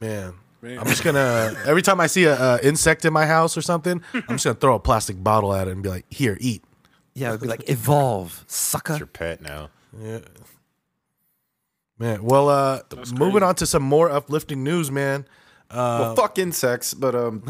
[0.00, 0.34] Man.
[0.64, 4.00] I'm just gonna every time I see a, uh insect in my house or something,
[4.14, 6.62] I'm just gonna throw a plastic bottle at it and be like, "Here, eat."
[7.14, 9.70] Yeah, it'd be like, "Evolve, sucker." It's your pet now.
[10.00, 10.20] Yeah,
[11.98, 13.44] Man, well, uh, That's moving crazy.
[13.44, 15.26] on to some more uplifting news, man.
[15.72, 17.42] well, Uh, fuck insects, but um,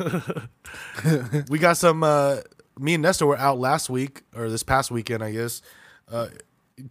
[1.51, 2.03] we got some.
[2.03, 2.39] Uh,
[2.78, 5.61] me and Nestor were out last week or this past weekend, I guess,
[6.11, 6.28] uh,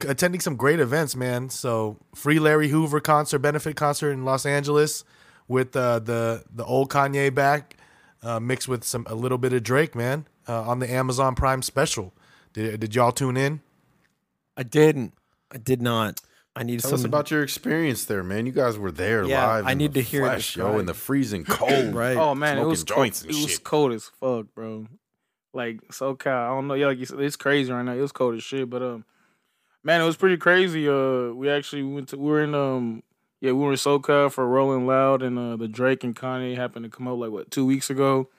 [0.08, 1.50] attending some great events, man.
[1.50, 5.04] So, free Larry Hoover concert, benefit concert in Los Angeles,
[5.48, 7.78] with uh, the the old Kanye back,
[8.24, 11.62] uh, mixed with some a little bit of Drake, man, uh, on the Amazon Prime
[11.62, 12.14] special.
[12.54, 13.62] Did did y'all tune in?
[14.58, 15.14] I didn't.
[15.52, 16.22] I did not.
[16.56, 18.46] I need to tell some us about your experience there, man.
[18.46, 19.66] You guys were there Yeah, live.
[19.68, 21.72] I in need the to hear it flesh, yo, in the freezing cold.
[21.96, 22.18] right.
[22.18, 22.98] Oh man, it Smoking was cold.
[22.98, 24.88] joints It and was cold as fuck, bro.
[25.54, 26.74] Like SoCal, I don't know.
[26.74, 27.94] Yeah, like you said, it's crazy right now.
[27.94, 29.06] It was cold as shit, but um,
[29.84, 30.88] man, it was pretty crazy.
[30.88, 32.18] Uh, we actually went to.
[32.18, 33.04] We were in um,
[33.40, 36.86] yeah, we were in SoCal for Rolling Loud, and uh, the Drake and Kanye happened
[36.86, 38.30] to come up like what two weeks ago.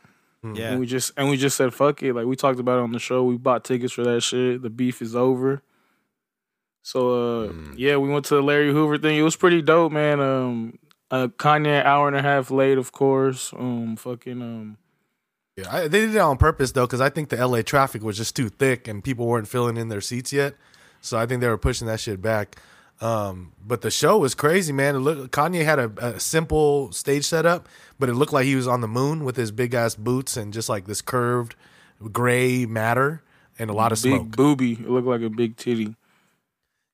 [0.44, 0.70] Yeah.
[0.72, 2.14] And we just and we just said fuck it.
[2.14, 3.22] Like we talked about it on the show.
[3.22, 4.60] We bought tickets for that shit.
[4.62, 5.62] The beef is over.
[6.82, 7.74] So uh Mm.
[7.76, 9.16] yeah, we went to the Larry Hoover thing.
[9.16, 10.20] It was pretty dope, man.
[10.20, 10.78] Um
[11.12, 13.52] uh Kanye an hour and a half late, of course.
[13.52, 14.78] Um fucking um
[15.56, 18.16] Yeah, I, they did it on purpose though, because I think the LA traffic was
[18.16, 20.54] just too thick and people weren't filling in their seats yet.
[21.02, 22.56] So I think they were pushing that shit back.
[23.02, 24.94] Um, but the show was crazy, man.
[24.94, 28.68] It looked, Kanye had a, a simple stage setup, but it looked like he was
[28.68, 31.54] on the moon with his big ass boots and just like this curved
[32.12, 33.22] gray matter
[33.58, 34.30] and a lot of big smoke.
[34.36, 34.72] booby.
[34.74, 35.96] It looked like a big titty.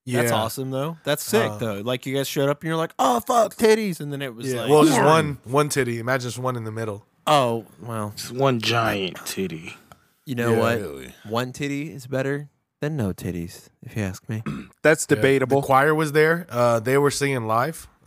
[0.07, 0.97] That's awesome though.
[1.05, 1.81] That's sick Uh, though.
[1.83, 4.51] Like you guys showed up and you're like, oh fuck titties, and then it was
[4.51, 5.99] Yeah, like, well, just one one titty.
[5.99, 7.05] Imagine just one in the middle.
[7.27, 8.13] oh well.
[8.15, 9.77] It's one giant titty.
[10.25, 10.59] You know Yeah.
[10.59, 10.79] what?
[10.81, 11.15] Really?
[11.29, 12.49] One titty is better
[12.81, 14.43] than no titties, if you ask me.
[14.83, 15.17] That's Yeah.
[15.17, 15.61] debatable.
[15.61, 16.47] The choir was there.
[16.51, 17.89] Uh, they were singing live.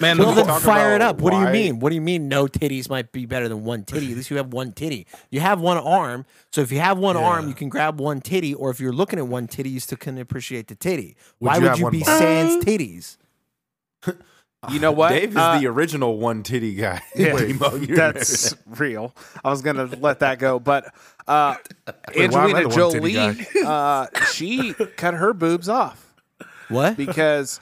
[0.00, 1.20] Man, Well, the, then fire it about up.
[1.20, 1.80] What do you why- mean?
[1.80, 4.10] What do you mean no titties might be better than one titty?
[4.12, 5.06] At least you have one titty.
[5.30, 6.24] You have one arm.
[6.52, 8.54] So if you have one arm, you can grab one titty.
[8.54, 11.16] Or if you're looking at one titty, you still can appreciate the titty.
[11.40, 12.18] Would Why you would have you one be ball?
[12.18, 13.16] sans titties?
[14.70, 15.10] You know what?
[15.10, 17.00] Dave is Uh, the original one titty guy.
[17.14, 19.14] Yeah, Demo, you that's real.
[19.44, 20.92] I was gonna let that go, but
[21.28, 21.56] uh,
[22.16, 26.14] Wait, why am I Angelina the one titty Jolie, uh, she cut her boobs off
[26.68, 26.96] What?
[26.96, 27.60] because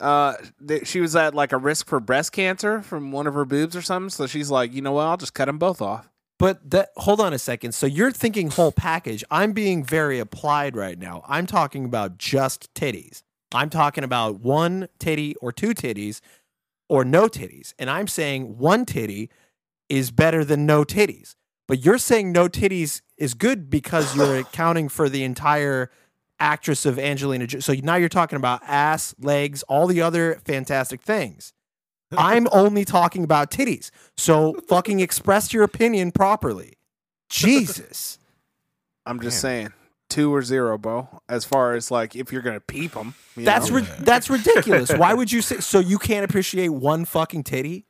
[0.00, 0.34] uh,
[0.66, 3.76] th- she was at like a risk for breast cancer from one of her boobs
[3.76, 4.10] or something.
[4.10, 5.06] So she's like, you know what?
[5.06, 6.08] I'll just cut them both off.
[6.38, 7.72] But that hold on a second.
[7.72, 9.22] So you're thinking whole package.
[9.30, 11.22] I'm being very applied right now.
[11.28, 13.22] I'm talking about just titties.
[13.54, 16.20] I'm talking about one titty or two titties
[16.88, 17.74] or no titties.
[17.78, 19.30] And I'm saying one titty
[19.88, 21.36] is better than no titties.
[21.72, 25.90] But you're saying no titties is good because you're accounting for the entire
[26.38, 31.00] actress of Angelina Jo- So now you're talking about ass, legs, all the other fantastic
[31.00, 31.54] things.
[32.18, 33.90] I'm only talking about titties.
[34.18, 36.74] So fucking express your opinion properly.
[37.30, 38.18] Jesus.
[39.06, 39.72] I'm just saying,
[40.10, 41.22] two or zero, Bo.
[41.26, 44.90] As far as like if you're gonna peep them, That's ri- that's ridiculous.
[44.92, 47.86] Why would you say so you can't appreciate one fucking titty?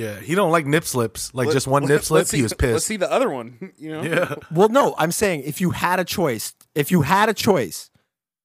[0.00, 1.32] Yeah, he don't like nip slips.
[1.34, 3.28] Like Let- just one let- nip slip, let's he see- was Let's see the other
[3.28, 3.72] one.
[3.78, 7.28] You know, Yeah, Well, no, I'm saying if you had a choice, if you had
[7.28, 7.90] a choice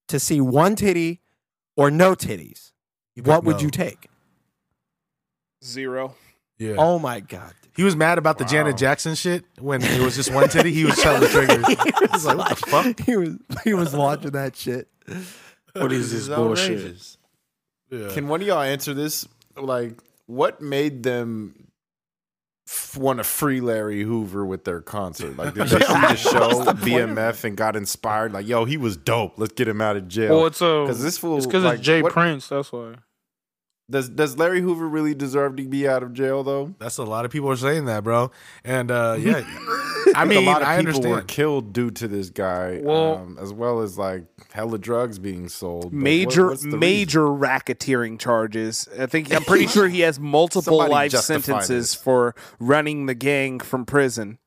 [0.09, 1.21] to see one titty
[1.77, 2.71] or no titties,
[3.23, 4.07] what would you take?
[5.63, 6.15] zero.
[6.57, 6.75] yeah.
[6.77, 7.53] Oh my god.
[7.75, 10.71] He was mad about the Janet Jackson shit when it was just one titty.
[10.71, 11.67] He was telling the triggers.
[11.67, 12.99] He was like, what the fuck?
[13.01, 13.29] He was
[13.63, 14.87] he was watching that shit.
[15.73, 16.71] what is this bullshit?
[16.79, 17.17] outrageous.
[17.89, 18.09] Yeah.
[18.13, 19.27] Can one of y'all answer this?
[19.57, 19.93] Like,
[20.27, 21.67] what made them
[22.67, 25.37] f- want to free Larry Hoover with their concert?
[25.37, 28.33] Like, did they see the show BMF and got inspired?
[28.33, 29.33] Like, yo, he was dope.
[29.37, 30.35] Let's get him out of jail.
[30.37, 32.47] Well, it's uh, Because this fool, it's because like, it's Jay what- Prince.
[32.49, 32.95] That's why.
[33.89, 36.73] Does Does Larry Hoover really deserve to be out of jail though?
[36.79, 38.31] That's a lot of people are saying that, bro.
[38.63, 39.41] And uh, yeah,
[40.15, 43.15] I Like, mean, a lot of I people were killed due to this guy, Well-
[43.17, 45.83] um, as well as like hella drugs being sold.
[45.85, 48.87] But what- Major, what's the major racketeering charges.
[48.99, 51.95] I think I'm pretty sure he has multiple life sentences this.
[51.95, 54.39] for running the gang from prison.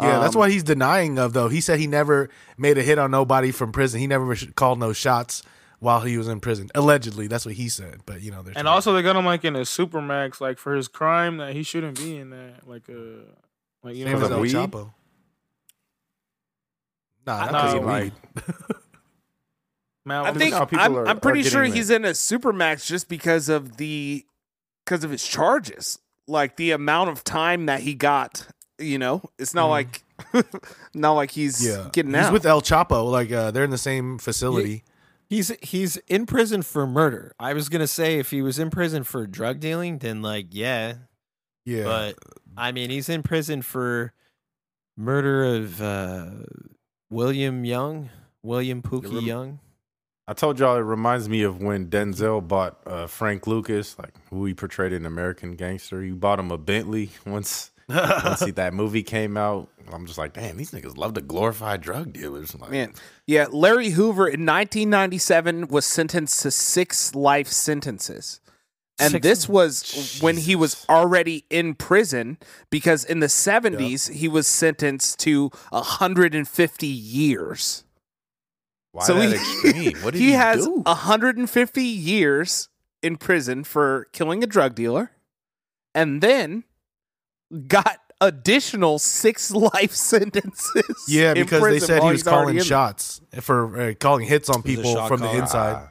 [0.00, 1.48] Yeah, that's Um, what he's denying of though.
[1.48, 4.00] He said he never made a hit on nobody from prison.
[4.00, 5.42] He never called no shots
[5.78, 6.68] while he was in prison.
[6.74, 8.00] Allegedly, that's what he said.
[8.04, 10.74] But you know, there's And also, they got him like in a supermax, like for
[10.74, 12.66] his crime that he shouldn't be in that.
[12.66, 12.94] Like uh,
[13.84, 14.52] like you Same know, as El El weed?
[14.54, 14.90] Chapo.
[17.26, 17.92] Nah, not Nah, 'cause of weed.
[17.94, 18.12] weed.
[20.06, 24.24] I think I'm, are- I'm pretty sure he's in a supermax just because of the
[24.84, 25.98] because of his charges,
[26.28, 28.46] like the amount of time that he got.
[28.78, 30.02] You know, it's not like
[30.94, 32.24] not like he's Yeah, getting he's out.
[32.24, 33.10] He's with El Chapo.
[33.10, 34.82] Like uh, they're in the same facility.
[35.30, 37.34] He's he's in prison for murder.
[37.38, 40.94] I was gonna say if he was in prison for drug dealing, then like yeah.
[41.64, 42.18] Yeah, But
[42.58, 44.12] I mean he's in prison for
[44.98, 46.30] murder of uh,
[47.14, 48.10] William Young,
[48.42, 49.58] William Pookie rem- Young.
[50.26, 54.44] I told y'all it reminds me of when Denzel bought uh, Frank Lucas, like who
[54.46, 56.02] he portrayed in American Gangster.
[56.02, 57.70] He bought him a Bentley once.
[57.88, 61.76] once he, that movie came out, I'm just like, damn, these niggas love to glorify
[61.76, 62.52] drug dealers.
[62.58, 62.94] Like, Man,
[63.28, 68.40] yeah, Larry Hoover in 1997 was sentenced to six life sentences.
[68.98, 72.38] And Six- this was when he was already in prison
[72.70, 77.84] because in the 70s he was sentenced to 150 years.
[78.92, 79.96] why so that he, extreme?
[80.04, 80.74] What did he he, has do?
[80.86, 82.68] 150 years
[83.02, 85.10] in prison for killing a drug dealer
[85.94, 86.62] and then
[87.66, 90.84] got additional six life sentences.
[91.08, 95.08] Yeah, because they said he was calling shots for uh, calling hits on people shot
[95.08, 95.74] from the inside.
[95.76, 95.90] Ah,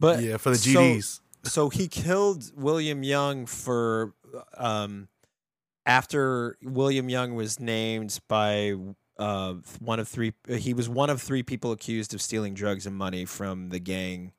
[0.00, 1.04] But yeah, for the GDs.
[1.04, 1.19] so
[1.68, 4.14] he killed William Young for
[4.56, 5.08] um
[5.86, 8.74] after William Young was named by
[9.18, 12.96] uh one of three he was one of three people accused of stealing drugs and
[12.96, 14.32] money from the gang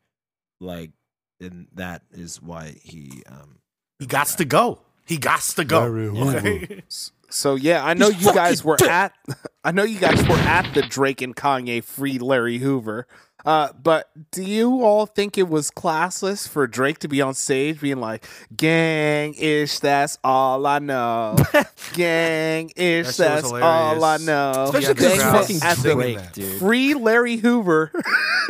[0.59, 0.91] like
[1.39, 3.57] and that is why he um
[3.99, 4.79] he got to go.
[5.05, 5.83] He got to go.
[5.83, 6.83] Okay.
[7.33, 9.13] So yeah, I know you guys were at
[9.63, 13.07] I know you guys were at the Drake and Kanye free Larry Hoover.
[13.45, 17.79] Uh, but do you all think it was classless for Drake to be on stage
[17.81, 18.25] being like,
[18.55, 21.35] "Gang ish, that's all I know.
[21.93, 26.59] Gang ish, That shit that's all I know." especially because Gang fucking at Drake, dude.
[26.59, 27.91] free Larry Hoover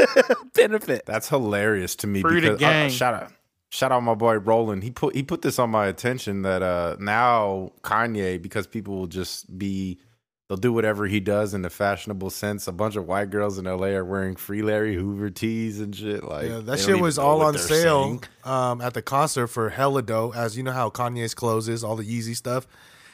[0.53, 1.05] benefit.
[1.05, 2.21] That's hilarious to me.
[2.21, 2.89] Free the because, uh, gang.
[2.89, 3.31] shout out,
[3.69, 4.83] shout out my boy Roland.
[4.83, 9.07] He put he put this on my attention that uh now Kanye because people will
[9.07, 9.99] just be
[10.51, 12.67] they'll do whatever he does in the fashionable sense.
[12.67, 16.25] A bunch of white girls in LA are wearing free Larry Hoover tees and shit.
[16.25, 20.33] Like Yeah, that shit was all on sale um, at the concert for hella dough.
[20.35, 22.67] As you know how Kanye's clothes is, all the Yeezy stuff.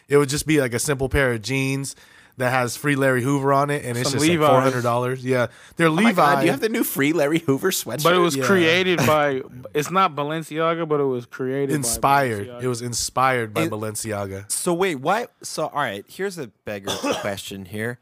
[0.08, 1.96] It would just be like a simple pair of jeans
[2.38, 4.40] that has free Larry Hoover on it, and it's Some just Levi's.
[4.42, 5.26] like four hundred dollars.
[5.26, 6.14] Yeah, they're Oh my Levi.
[6.16, 8.04] God, do you have the new free Larry Hoover sweatshirt?
[8.04, 8.46] But it was Yeah.
[8.46, 9.42] created by.
[9.74, 11.74] It's not Balenciaga, but it was created.
[11.76, 12.48] inspired.
[12.48, 12.64] By Balenciaga.
[12.64, 14.52] It was inspired by It- Balenciaga.
[14.52, 15.28] So wait, why?
[15.44, 18.00] So all right, here's a beggar question here.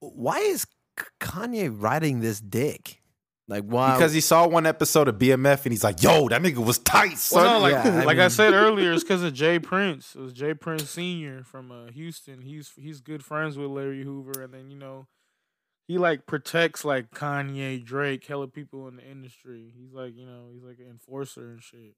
[0.00, 0.64] Why is
[0.96, 3.00] K- Kanye riding this dick?
[3.48, 3.96] Like why?
[3.96, 7.16] because he saw one episode of BMF and he's like, "Yo, that nigga was tight,
[7.16, 9.60] son." Well, no, like Yeah, I like I said earlier, it's because of J.
[9.60, 10.16] Prince.
[10.16, 10.54] It was J.
[10.54, 12.42] Prince Senior from uh, Houston.
[12.42, 15.06] He's he's good friends with Larry Hoover, and then you know,
[15.86, 19.72] he like protects like Kanye, Drake, hella people in the industry.
[19.78, 21.94] He's like you know he's like an enforcer and shit.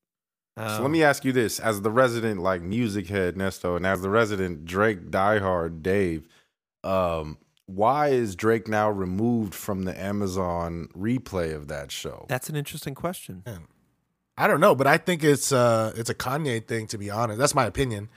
[0.59, 0.77] Oh.
[0.77, 4.03] So let me ask you this: as the resident like music head Nesto, and as
[4.03, 6.29] the resident Drake diehard Dave,
[6.85, 7.39] um,
[7.69, 12.27] why is Drake now removed from the Amazon replay of that show?
[12.29, 13.45] That's an interesting question.
[14.37, 17.39] I don't know, but I think it's uh it's a Kanye thing to be honest.
[17.39, 18.09] That's my opinion.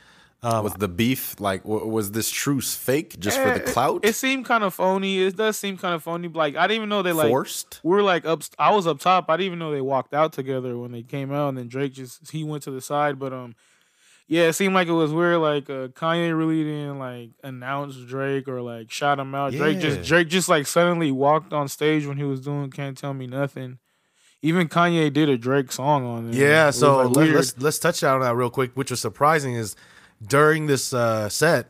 [0.43, 1.61] Um, was the beef like?
[1.63, 3.99] w- Was this truce fake just for the Eh, clout?
[4.03, 5.21] It, it seemed kind of phony.
[5.21, 6.29] It does seem kind of phony.
[6.29, 7.79] Like I didn't even know they like forced.
[7.83, 8.41] we were like up.
[8.57, 9.29] I was up top.
[9.29, 11.93] I didn't even know they walked out together when they came out, and then Drake
[11.93, 13.19] just he went to the side.
[13.19, 13.53] But um,
[14.32, 15.39] yeah, it seemed like it was weird.
[15.39, 19.51] Like uh, Kanye really didn't like announce Drake or like shout him out.
[19.51, 23.13] Drake just Drake just like suddenly walked on stage when he was doing "Can't Tell
[23.13, 23.79] Me Nothing."
[24.41, 26.36] Even Kanye did a Drake song on it.
[26.36, 28.71] Yeah, It so like, let, let's let's touch on that real quick.
[28.73, 29.75] Which was surprising is
[30.25, 31.69] during this uh, set,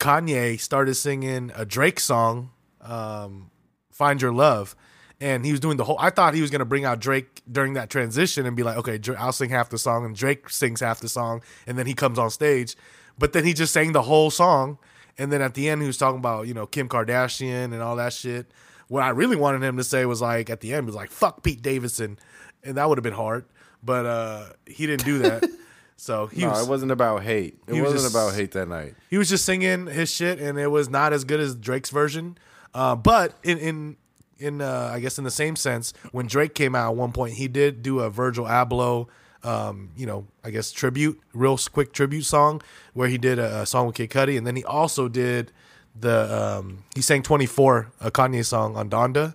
[0.00, 2.50] Kanye started singing a Drake song,
[2.80, 3.52] um,
[3.92, 4.74] "Find Your Love,"
[5.22, 5.96] and he was doing the whole.
[6.00, 8.98] I thought he was gonna bring out Drake during that transition and be like, "Okay,
[9.16, 12.18] I'll sing half the song," and Drake sings half the song, and then he comes
[12.18, 12.76] on stage.
[13.18, 14.78] But then he just sang the whole song,
[15.16, 17.96] and then at the end he was talking about you know Kim Kardashian and all
[17.96, 18.50] that shit.
[18.88, 21.10] What I really wanted him to say was like at the end he was like
[21.10, 22.18] "fuck Pete Davidson,"
[22.64, 23.44] and that would have been hard.
[23.82, 25.48] But uh, he didn't do that.
[25.98, 27.58] So he no, was it wasn't about hate.
[27.68, 28.96] It was wasn't just- about hate that night.
[29.08, 32.36] he was just singing his shit, and it was not as good as Drake's version.
[32.74, 33.96] Uh, but in in
[34.42, 37.34] in uh, I guess in the same sense, when Drake came out at one point,
[37.34, 39.08] he did do a Virgil Abloh,
[39.42, 42.62] um, you know, I guess tribute, real quick tribute song
[42.92, 45.52] where he did a, a song with Kid Cudi, and then he also did
[45.98, 49.34] the um, he sang Twenty Four, a Kanye song on Donda,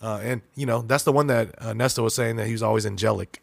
[0.00, 2.62] uh, and you know that's the one that uh, Nesta was saying that he was
[2.62, 3.42] always angelic.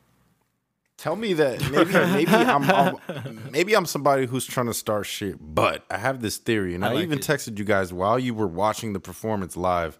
[0.97, 5.37] Tell me that maybe maybe I'm, I'm maybe I'm somebody who's trying to start shit,
[5.39, 7.25] but I have this theory, and I, I like even it.
[7.25, 9.97] texted you guys while you were watching the performance live.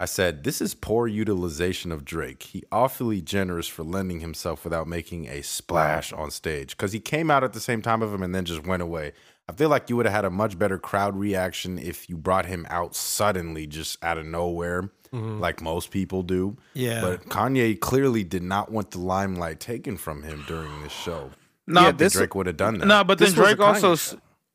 [0.00, 2.42] I said this is poor utilization of Drake.
[2.44, 7.30] He awfully generous for lending himself without making a splash on stage because he came
[7.30, 9.12] out at the same time of him and then just went away.
[9.46, 12.46] I feel like you would have had a much better crowd reaction if you brought
[12.46, 15.38] him out suddenly, just out of nowhere, mm-hmm.
[15.38, 16.56] like most people do.
[16.72, 17.02] Yeah.
[17.02, 21.30] But Kanye clearly did not want the limelight taken from him during this show.
[21.66, 22.86] Nah, Yeah, this- Drake would have done that.
[22.86, 23.96] No, but then This a Drake also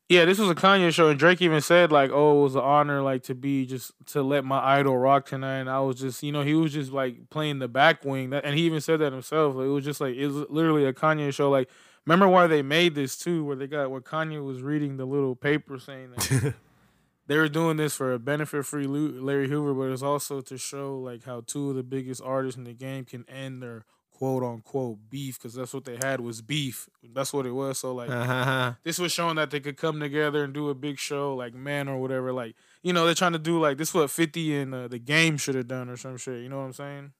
[0.08, 2.60] Yeah, this was a Kanye show, and Drake even said like, "Oh, it was an
[2.60, 6.22] honor like to be just to let my idol rock tonight." And I was just,
[6.22, 9.00] you know, he was just like playing the back wing, that, and he even said
[9.00, 9.56] that himself.
[9.56, 11.50] Like, it was just like it was literally a Kanye show.
[11.50, 11.68] Like,
[12.04, 15.34] remember why they made this too, where they got where Kanye was reading the little
[15.34, 16.54] paper saying that
[17.26, 20.96] they were doing this for a benefit free Larry Hoover, but it's also to show
[20.98, 23.84] like how two of the biggest artists in the game can end their
[24.18, 26.88] quote unquote beef because that's what they had was beef.
[27.12, 27.78] That's what it was.
[27.78, 28.72] So like Uh-huh.
[28.82, 31.86] this was showing that they could come together and do a big show like man
[31.88, 32.32] or whatever.
[32.32, 35.36] Like you know they're trying to do like this what Fifty and uh, the game
[35.36, 36.40] should have done or some shit.
[36.42, 37.12] You know what I'm saying?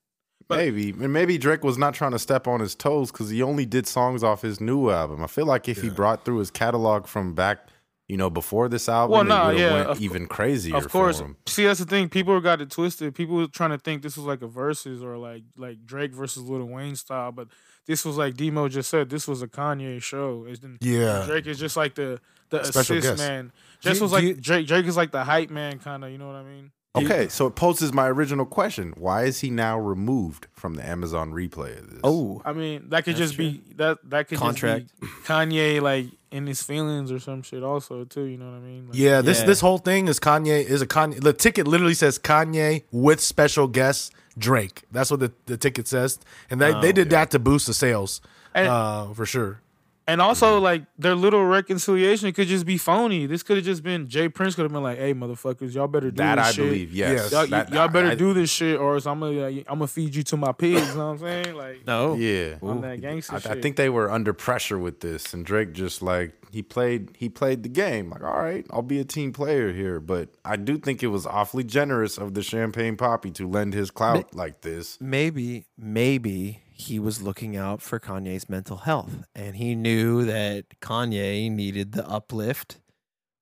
[0.48, 3.42] But- maybe, and maybe Drake was not trying to step on his toes because he
[3.42, 5.22] only did songs off his new album.
[5.24, 7.66] I feel like if he brought through his catalog from back,
[8.08, 10.76] you know, before this album, Well, it nah, yeah, went of- even crazier.
[10.76, 11.22] Of course.
[11.46, 12.08] See, that's the thing.
[12.08, 13.14] People got it twisted.
[13.14, 16.42] People were trying to think this was like a versus or like like Drake versus
[16.44, 17.48] Lil Wayne style, but
[17.86, 19.10] this was like Demo just said.
[19.10, 20.44] This was a Kanye show.
[20.48, 21.24] It's Yeah.
[21.26, 23.28] Drake is just like the the Special assist guest.
[23.28, 23.52] man.
[23.80, 24.66] Just was like Drake.
[24.68, 26.10] Drake is like the hype man, kind of.
[26.12, 26.70] You know what I mean?
[26.96, 31.32] Okay, so it poses my original question: Why is he now removed from the Amazon
[31.32, 32.00] replay of this?
[32.04, 34.86] Oh, I mean, that could just be that that could Contract.
[34.88, 38.22] just be Kanye like in his feelings or some shit also too.
[38.24, 38.86] You know what I mean?
[38.88, 39.46] Like, Yeah, this Yeah.
[39.46, 41.20] this whole thing is Kanye is a Kanye.
[41.20, 44.82] The ticket literally says Kanye with special guest Drake.
[44.92, 46.18] That's what the, the ticket says,
[46.50, 48.20] and they, they did that to boost the sales,
[48.54, 49.60] And- uh, for sure.
[50.08, 53.26] And also, like their little reconciliation could just be phony.
[53.26, 54.28] This could have just been J.
[54.28, 56.64] Prince could have been like, "Hey, motherfuckers, y'all better do that this I shit.
[56.64, 56.92] believe.
[56.94, 59.64] Yes, Y'all, That- y'all better I- do this shit, or else I'm gonna uh, I'm
[59.80, 61.56] gonna feed you to my pigs." you know what I'm saying?
[61.56, 62.14] Like no.
[62.14, 63.50] Yeah, on that gangster I, shit.
[63.50, 67.28] I think they were under pressure with this, and Drake just like he played he
[67.28, 68.10] played the game.
[68.10, 71.26] Like, all right, I'll be a team player here, but I do think it was
[71.26, 74.98] awfully generous of the Champagne Papi to lend his clout like this.
[75.00, 81.50] maybe maybe he was looking out for Kanye's mental health and he knew that Kanye
[81.50, 82.80] needed the uplift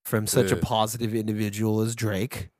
[0.05, 2.51] from such a positive individual as Drake.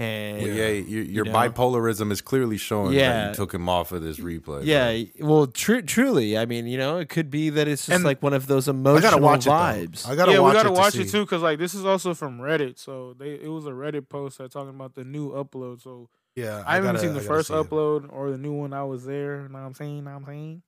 [0.00, 1.32] And Well, yeah, your, your know?
[1.32, 3.28] bipolarism is clearly showing that Yeah.
[3.30, 4.64] you took him off of this replay.
[4.64, 8.04] yeah, well, tru- truly, I mean, you know, it could be that it's just And-
[8.04, 9.90] like one of those emotional I emotional gotta watch it.
[9.90, 10.02] vibes.
[10.04, 10.12] Though.
[10.12, 11.02] I gotta yeah, watch we gotta it to watch see.
[11.02, 12.78] it too, because like this is also from Reddit.
[12.78, 15.82] So they it was a Reddit post that talking about the new upload.
[15.82, 16.08] So
[16.38, 17.56] Yeah, I, haven't gotta- seen the I first see it.
[17.70, 18.72] upload or the new one.
[18.72, 19.42] I was there.
[19.42, 20.04] You Know what I'm saying?
[20.04, 20.62] Know what I'm saying?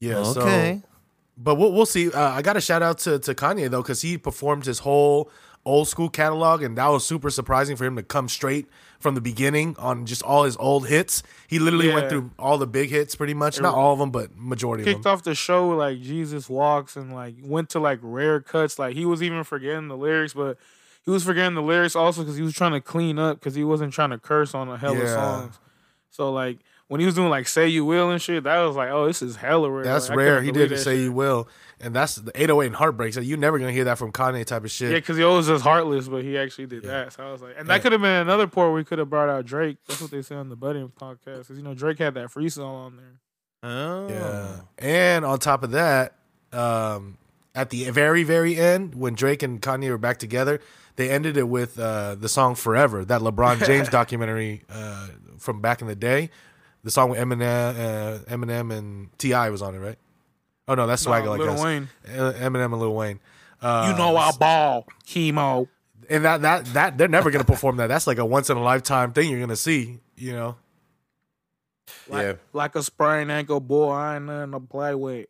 [0.00, 0.82] Yeah, okay.
[0.82, 0.88] So,
[1.36, 2.10] but we'll we'll see.
[2.10, 5.30] Uh, I got a shout out to to Kanye though, because he performed his whole
[5.66, 8.66] old school catalog, and that was super surprising for him to come straight
[9.00, 11.22] from the beginning on just all his old hits.
[11.48, 13.60] He literally went through all the big hits, pretty much.
[13.60, 14.94] Not all of them, but majority of them.
[14.96, 18.78] kicked off the show with, like Jesus walks and like went to like rare cuts.
[18.78, 20.58] Like he was even forgetting the lyrics, but
[21.04, 23.64] he was forgetting the lyrics also because he was trying to clean up because he
[23.64, 25.14] wasn't trying to curse on a hell of Yeah.
[25.14, 25.58] songs.
[26.10, 28.90] So like when he was doing like "Say You Will" and shit, that was like,
[28.90, 29.84] oh, this is hella rare.
[29.84, 30.42] That's Like, rare.
[30.42, 31.04] He did that say shit.
[31.04, 31.48] you will,
[31.80, 33.14] and that's the 808 and heartbreak.
[33.14, 34.90] So you're never gonna hear that from Kanye type of shit.
[34.90, 37.12] Yeah, because he always just heartless, but he actually did that.
[37.14, 39.10] So I was like, and that could have been another part where we could have
[39.10, 39.78] brought out Drake.
[39.88, 41.38] That's what they said on the Budding podcast.
[41.38, 43.70] Because you know Drake had that freestyle on there.
[43.70, 44.08] Oh.
[44.08, 44.60] Yeah.
[44.78, 46.14] And on top of that,
[46.52, 47.16] um,
[47.54, 50.60] at the very, very end, when Drake and Kanye were back together,
[50.96, 55.80] they ended it with uh, the song Forever, that LeBron James documentary uh, from back
[55.80, 56.30] in the day.
[56.82, 59.48] The song with Eminem, uh, Eminem and T.I.
[59.50, 59.98] was on it, right?
[60.68, 61.62] Oh, no, that's Swagger, Nah, like Lil us.
[61.62, 61.88] Wayne.
[62.06, 63.20] Uh, Eminem and Lil Wayne.
[63.62, 65.68] Uh, you know I ball chemo.
[66.10, 67.86] and that that that they're never gonna perform that.
[67.86, 70.00] That's like a once in a lifetime thing you're gonna see.
[70.16, 70.56] You know,
[72.08, 72.32] Like, Yeah.
[72.52, 73.90] like a sprained ankle, boy.
[73.92, 75.26] I ain't nothing to play with.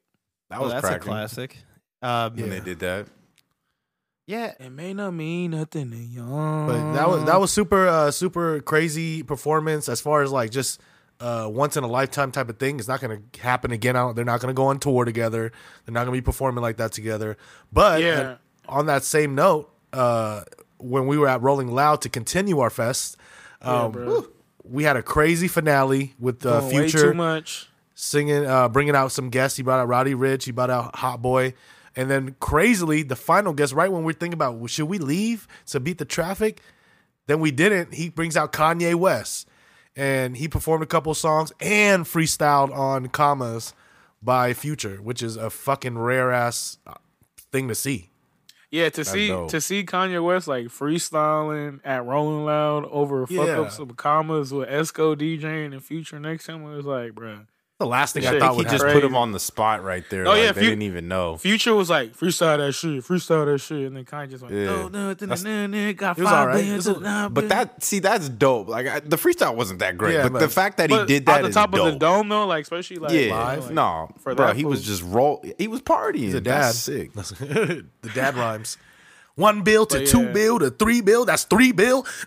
[0.50, 1.58] That Oh, was that's cracking a classic.
[2.02, 3.06] Um, when they did that.
[4.26, 4.52] Yeah.
[4.58, 6.22] It may not mean nothing to you.
[6.22, 10.80] But that was that was super uh super crazy performance as far as like just
[11.20, 12.78] uh once in a lifetime type of thing.
[12.78, 13.94] It's not gonna happen again.
[14.14, 15.52] They're not gonna go on tour together.
[15.84, 17.36] They're not gonna be performing like that together.
[17.72, 18.20] But Yeah.
[18.20, 18.36] uh,
[18.68, 20.42] on that same note, uh
[20.78, 23.16] when we were at Rolling Loud to continue our fest,
[23.62, 24.26] um, bro.
[24.64, 27.70] we had a crazy finale with uh, way Future too much.
[27.94, 29.56] singing, uh, bringing out some guests.
[29.56, 30.42] He brought out Roddy Ricch.
[30.44, 31.54] He brought out Hot Boy.
[31.96, 35.46] And then crazily, the final guest, right when we're thinking about well, should we leave
[35.66, 36.60] to beat the traffic,
[37.26, 37.94] then we didn't.
[37.94, 39.48] He brings out Kanye West,
[39.94, 43.74] and he performed a couple songs and freestyled on "Commas"
[44.22, 46.94] by Future, which is a fucking rare ass uh,
[47.52, 48.10] thing to see.
[48.70, 53.60] Yeah, to see to see Kanye West like freestyling at Rolling Loud over fuck Yeah.
[53.60, 56.64] up some commas with Esco DJing and Future next to him.
[56.72, 57.46] It was like, bruh.
[57.80, 58.92] The last thing I Shit, thought He would just happen.
[59.00, 60.24] put him on the spot right there.
[60.26, 61.36] Oh, like, yeah, they Fu- didn't even know.
[61.36, 64.66] Future was like freestyle that shit, freestyle that shit, and then Kanye just went, Yeah.
[64.66, 66.56] no, no, no, That's- no, no, got It was five alright.
[66.58, 68.68] billion It was to But that see, that's dope.
[68.68, 71.26] Like I, the freestyle wasn't that great, Yeah, but, but- the fact that he did
[71.26, 71.86] that at the is top dope.
[71.88, 74.64] of the dome though, like especially like yeah, live, like, no, for bro, that he
[74.64, 75.44] was just roll.
[75.58, 76.14] He was partying.
[76.18, 76.62] He's a dad.
[76.62, 77.12] That's sick.
[77.14, 78.78] the dad rhymes.
[79.36, 81.24] One bill to But two bill to three bill.
[81.24, 82.06] That's three bill.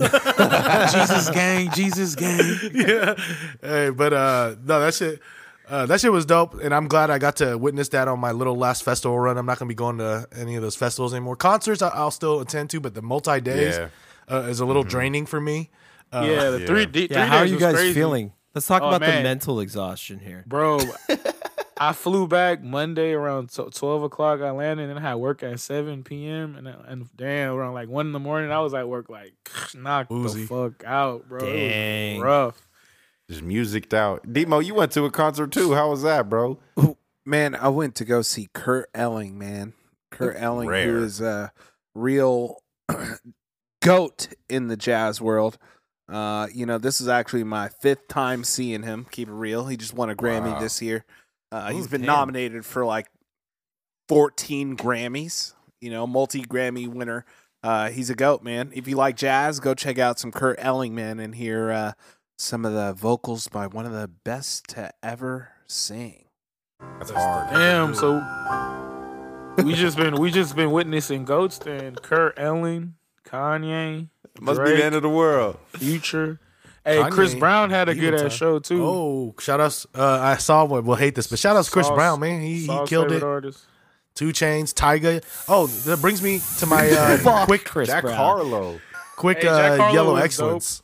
[0.00, 2.40] Jesus gang, Jesus gang.
[2.72, 3.14] yeah.
[3.60, 5.20] Hey, but uh no, that shit
[5.68, 8.30] uh, that shit was dope, and I'm glad I got to witness that on my
[8.30, 9.36] little last festival run.
[9.36, 11.34] I'm not gonna be going to any of those festivals anymore.
[11.34, 13.88] Concerts I- I'll still attend to, but the multi days Yeah.
[14.32, 15.70] uh, is a little draining for me.
[16.12, 16.66] Uh, yeah, the yeah.
[16.66, 17.08] three D.
[17.10, 18.32] Yeah, how are you guys feeling?
[18.54, 20.44] Let's talk Oh, about the mental exhaustion here.
[20.46, 20.78] bro?
[21.78, 24.40] I flew back Monday around tw- twelve o'clock.
[24.40, 26.56] I landed and I had work at seven p.m.
[26.56, 28.50] and and damn around like one in the morning.
[28.50, 29.34] I was at work like
[29.74, 30.42] knocked Woozy.
[30.42, 31.40] the fuck out, bro.
[31.40, 32.20] It was Dang.
[32.20, 32.68] rough.
[33.28, 34.32] Just musiced out.
[34.32, 35.74] Demo, you went to a concert too.
[35.74, 36.58] How was that, bro?
[37.24, 39.72] Man, I went to go see Kurt Elling, man.
[40.12, 40.86] Kurt Elling, Rare.
[40.92, 41.50] who is a
[41.94, 42.62] real
[43.82, 45.58] goat in the jazz world.
[46.08, 49.06] Uh, you know, this is actually my fifth time seeing him.
[49.10, 49.66] Keep it real.
[49.66, 50.60] He just won a Grammy Wow.
[50.60, 51.04] this year.
[51.56, 52.08] Uh, he's Ooh, been damn.
[52.08, 53.08] nominated for like
[54.08, 57.24] 14 Grammys, you know, multi Grammy winner.
[57.62, 58.70] Uh, he's a goat, man.
[58.74, 61.92] If you like jazz, go check out some Kurt Elling, man, and hear uh,
[62.38, 66.26] some of the vocals by one of the best to ever sing.
[66.98, 67.50] That's hard.
[67.50, 67.94] Damn.
[67.94, 68.22] So
[69.64, 72.94] we just been we just been witnessing goats and Kurt Elling,
[73.26, 75.58] Kanye, Must be the end of the world.
[75.68, 76.38] Future.
[76.86, 78.84] Hey, Chris Brown had a Evil good ass show too.
[78.84, 79.86] Oh, shout outs.
[79.92, 80.86] Uh, I saw one.
[80.86, 82.40] We'll hate this, but shout outs to Chris Sauce- Brown, man.
[82.40, 83.22] He, he killed it.
[83.22, 83.64] Artist.
[84.14, 85.22] 2 Chainz, Tyga.
[85.48, 86.88] Oh, that brings me to my
[87.24, 88.16] uh, quick, Chris Jack Brown.
[88.16, 88.80] Harlow.
[89.16, 90.82] quick Hey, Jack uh, Harlow yellow was excellence.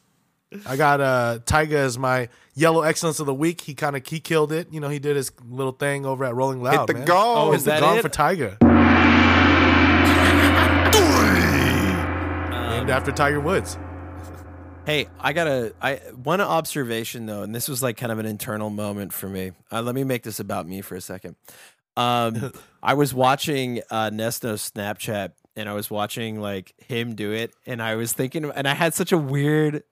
[0.67, 3.63] I got uh, Tyga as my yellow excellence of the week.
[3.63, 4.69] He kind of he killed it.
[4.71, 6.81] You know, he did his little thing over at Rolling Loud.
[6.81, 7.05] Hit the man.
[7.07, 7.37] gong.
[7.39, 8.03] Oh, Is is the that gong it?
[8.03, 8.59] for Tyga?
[12.71, 13.79] Named after Tiger Woods.
[14.85, 18.27] Hey, I got a I one observation though, and this was like kind of an
[18.27, 19.53] internal moment for me.
[19.71, 21.37] Uh, let me make this about me for a second.
[21.97, 22.53] Um,
[22.83, 27.81] I was watching uh, Nesto's Snapchat, and I was watching like him do it, and
[27.81, 29.85] I was thinking, and I had such a weird,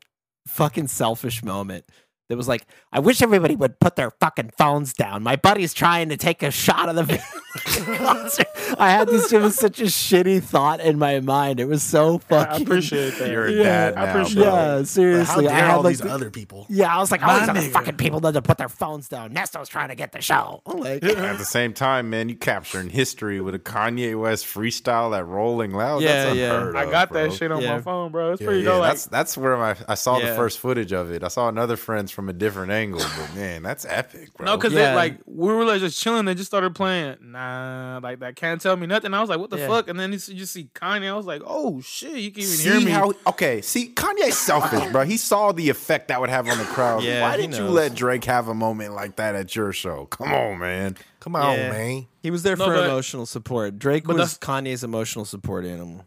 [0.48, 1.84] fucking selfish moment.
[2.30, 5.22] That was like, I wish everybody would put their fucking phones down.
[5.24, 7.18] My buddy's trying to take a shot of the
[7.98, 8.46] concert.
[8.78, 9.32] I had this.
[9.32, 11.60] It was such a shitty thought in my mind.
[11.60, 12.52] It was so fucking.
[12.52, 13.30] I appreciate that.
[13.30, 14.52] You're a Yeah, dad I now, appreciate bro.
[14.54, 15.48] Yeah, How seriously.
[15.48, 16.66] I dare had all like these other people?
[16.68, 17.72] yeah, I was like, My oh, these nigga.
[17.72, 19.34] fucking people need to put their phones down.
[19.34, 20.62] Nesto's trying to get the show.
[20.66, 25.16] I'm like, At the same time, man, you capturing history with a Kanye West freestyle
[25.18, 26.02] at Rolling Loud.
[26.02, 26.54] Yeah, that's yeah.
[26.54, 27.28] unheard I of, got bro.
[27.28, 27.76] that shit on Yeah.
[27.76, 28.32] my phone, bro.
[28.32, 28.80] It's Yeah, pretty Yeah, dope.
[28.82, 30.30] Like, that's that's where my I saw Yeah.
[30.30, 31.24] the first footage of it.
[31.24, 34.44] I saw another friends from a different angle, but man, that's epic, bro.
[34.44, 34.94] no, because Yeah.
[34.94, 36.26] like we were like just chilling.
[36.26, 37.16] They just started playing.
[37.22, 39.14] Nah, like that can't tell me nothing.
[39.14, 39.68] I was like, what the Yeah.
[39.68, 39.88] fuck?
[39.88, 41.08] And then you see- see Kanye.
[41.08, 42.90] I was like, oh shit, you can even see hear me.
[42.90, 43.62] how okay.
[43.62, 45.04] See, Kanye's selfish, bro.
[45.04, 47.02] He saw the effect that would have on the crowd.
[47.02, 50.04] Yeah, Why he did you let Drake have a moment like that at your show?
[50.06, 50.96] Come on, man.
[51.20, 51.70] Come on, Yeah.
[51.70, 52.06] man.
[52.22, 53.78] he was there No, for but- emotional support.
[53.78, 56.04] Drake was Kanye's emotional support animal.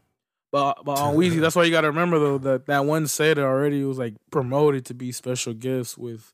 [0.54, 3.40] But but on Weezy, that's why you got to remember though that that one said
[3.40, 6.32] it already was like promoted to be special gifts with.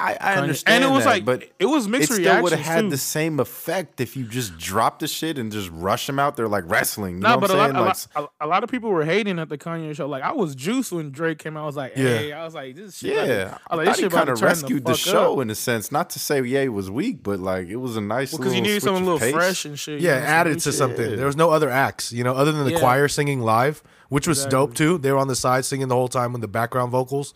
[0.00, 2.52] I, I understand, and it was that, like, but it was it mixed still would
[2.52, 2.90] have had too.
[2.90, 6.48] the same effect if you just dropped the shit and just rush them out there
[6.48, 7.16] like wrestling.
[7.16, 8.08] You Nah, know but what a I'm lot, saying?
[8.14, 10.08] a, Like, lot, a, a lot of people were hating at the Kanye show.
[10.08, 11.64] Like I was juiced when Drake came out.
[11.64, 13.14] I was like, hey, I was like, this shit.
[13.14, 15.42] yeah, I I like, thought this shit kind of rescued the, fuck show up.
[15.42, 15.92] in a sense.
[15.92, 18.62] Not to say yeah, it was weak, but like it was a nice because you
[18.62, 19.32] needed something a little pace.
[19.34, 20.00] fresh and shit.
[20.00, 20.74] Yeah, added to shit.
[20.74, 21.16] something.
[21.16, 22.78] There was no other acts, you know, other than the Yeah.
[22.80, 24.56] choir singing live, which was Exactly.
[24.58, 24.98] dope too.
[24.98, 27.34] They were on the side singing the whole time with the background vocals.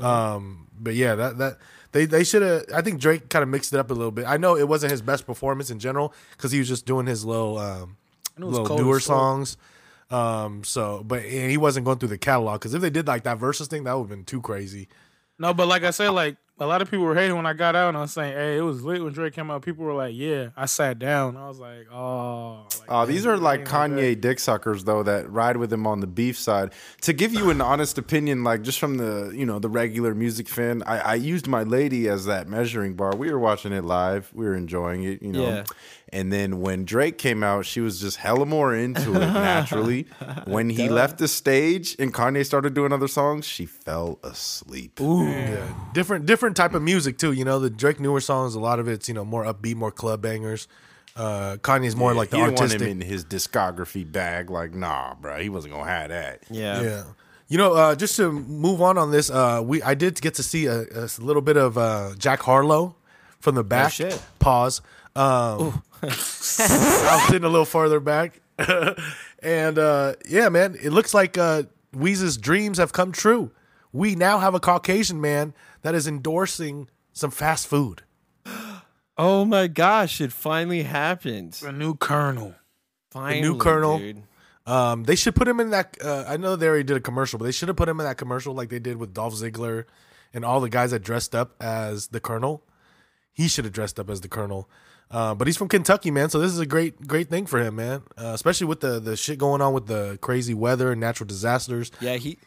[0.00, 1.58] Um, but yeah, that that
[1.92, 2.64] they they should have.
[2.74, 4.26] I think Drake kind of mixed it up a little bit.
[4.26, 7.24] I know it wasn't his best performance in general because he was just doing his
[7.24, 7.96] little um,
[8.36, 9.56] And it little newer songs.
[10.10, 13.22] Um, so but and he wasn't going through the catalog because if they did like
[13.24, 14.88] that versus thing, that would have been too crazy.
[15.38, 17.74] No, but like I said, like a lot of people were hating when I got
[17.74, 19.94] out, and I was saying, "Hey, it was lit when Drake came out." People were
[19.94, 21.36] like, "Yeah." I sat down.
[21.36, 25.30] I was like, "Oh." Like, Oh, these are like ain't Kanye dick suckers though that
[25.30, 26.72] ride with him on the beef side.
[27.02, 30.48] To give you an honest opinion, like just from the you know the regular music
[30.48, 33.16] fan, I, I used my lady as that measuring bar.
[33.16, 35.46] We were watching it live, we were enjoying it, you know.
[35.46, 35.64] Yeah.
[36.14, 40.06] And then when Drake came out, she was just hella more into it naturally.
[40.44, 45.00] when he left the stage and Kanye started doing other songs, she fell asleep.
[45.00, 47.32] Yeah, different different type of music too.
[47.32, 49.90] You know, the Drake newer songs, a lot of it's you know more upbeat, more
[49.90, 50.68] club bangers.
[51.16, 54.50] Uh, Kanye's more like the he didn't want him in his discography bag.
[54.50, 56.42] Like, nah, bro, he wasn't gonna have that.
[56.50, 56.82] Yeah.
[56.82, 57.04] Yeah.
[57.48, 60.42] You know, uh, just to move on on this, uh, we I did get to
[60.42, 62.96] see a, a little bit of uh, Jack Harlow
[63.40, 63.92] from the back.
[63.92, 64.22] shit.
[64.38, 64.80] Pause.
[65.14, 68.40] Um, I was sitting a little farther back,
[69.42, 73.50] and uh, yeah, man, it looks like uh, Weeze's dreams have come true.
[73.92, 78.02] We now have a Caucasian man that is endorsing some fast food.
[79.18, 80.22] Oh my gosh!
[80.22, 81.60] It finally happened.
[81.62, 82.54] a new Colonel.
[83.10, 83.98] Finally, new Colonel.
[83.98, 84.22] dude.
[84.64, 85.98] Um, they should put him in that.
[86.02, 88.06] Uh, I know they already did a commercial, but they should have put him in
[88.06, 89.84] that commercial like they did with Dolph Ziggler
[90.32, 92.64] and all the guys that dressed up as the Colonel.
[93.34, 94.66] He should have dressed up as the Colonel.
[95.12, 96.30] Uh, but he's from Kentucky, man.
[96.30, 98.02] So this is a great, great thing for him, man.
[98.16, 101.90] Uh, especially with the the shit going on with the crazy weather and natural disasters.
[102.00, 102.38] Yeah, he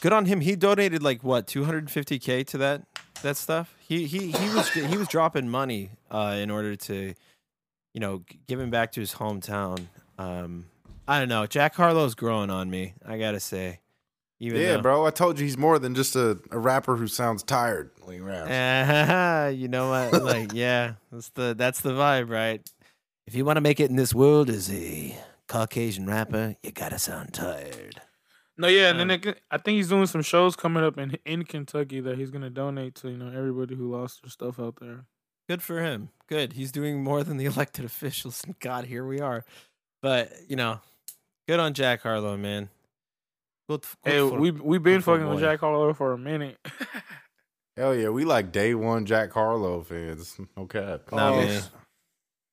[0.00, 0.40] good on him.
[0.40, 2.82] He donated like what 250k to that
[3.22, 3.74] that stuff.
[3.78, 7.14] He he he was he was dropping money uh, in order to,
[7.92, 9.86] you know, giving back to his hometown.
[10.18, 10.66] Um,
[11.06, 11.46] I don't know.
[11.46, 12.94] Jack Harlow's growing on me.
[13.04, 13.80] I gotta say.
[14.38, 15.06] Even Yeah, though- bro.
[15.06, 18.20] I told you he's more than just a, a rapper who sounds tired when he
[18.20, 18.50] raps.
[18.50, 20.22] Uh, you know what?
[20.22, 22.60] Like, yeah, that's the that's the vibe, right?
[23.26, 25.16] If you want to make it in this world as a
[25.48, 28.00] Caucasian rapper, you gotta sound tired.
[28.58, 31.44] No, yeah, and then they, I think he's doing some shows coming up in in
[31.44, 35.04] Kentucky that he's gonna donate to you know everybody who lost their stuff out there.
[35.48, 36.10] Good for him.
[36.28, 36.54] Good.
[36.54, 38.44] He's doing more than the elected officials.
[38.60, 39.44] God, here we are.
[40.02, 40.80] But you know,
[41.48, 42.68] good on Jack Harlow, man.
[43.68, 45.40] Good, good Hey, for- we we been fucking with.
[45.40, 46.56] Jack Harlow for a minute.
[47.76, 50.38] Hell yeah, we like day one Jack Harlow fans.
[50.56, 51.02] No cap.
[51.12, 51.62] Nah, Oh, man.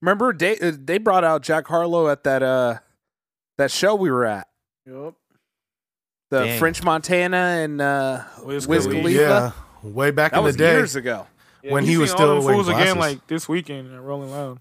[0.01, 2.79] Remember they uh, they brought out Jack Harlow at that uh
[3.57, 4.47] that show we were at.
[4.85, 5.13] Yup.
[6.29, 6.59] The Dang.
[6.59, 9.01] French Montana and uh Wiz Wiz Khalifa.
[9.01, 9.53] Khalifa.
[9.83, 10.71] Yeah, way back That in was the day.
[10.73, 11.27] years ago.
[11.63, 14.59] When he was still all them fools again like this weekend at Rolling Loud.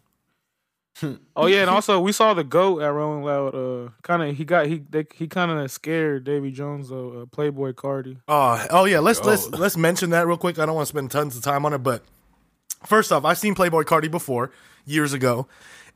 [1.36, 3.54] oh yeah, and also we saw the goat at Rolling Loud.
[3.54, 7.22] Uh, kind of he got he they, he kind of scared Davy Jones though.
[7.22, 8.18] Uh, Playboi Carti.
[8.28, 9.00] Oh, oh yeah.
[9.00, 10.58] Let's let's let's mention that real quick.
[10.58, 12.04] I don't want to spend tons of time on it, but
[12.86, 14.50] first off, I've seen Playboi Carti before
[14.84, 15.46] years ago,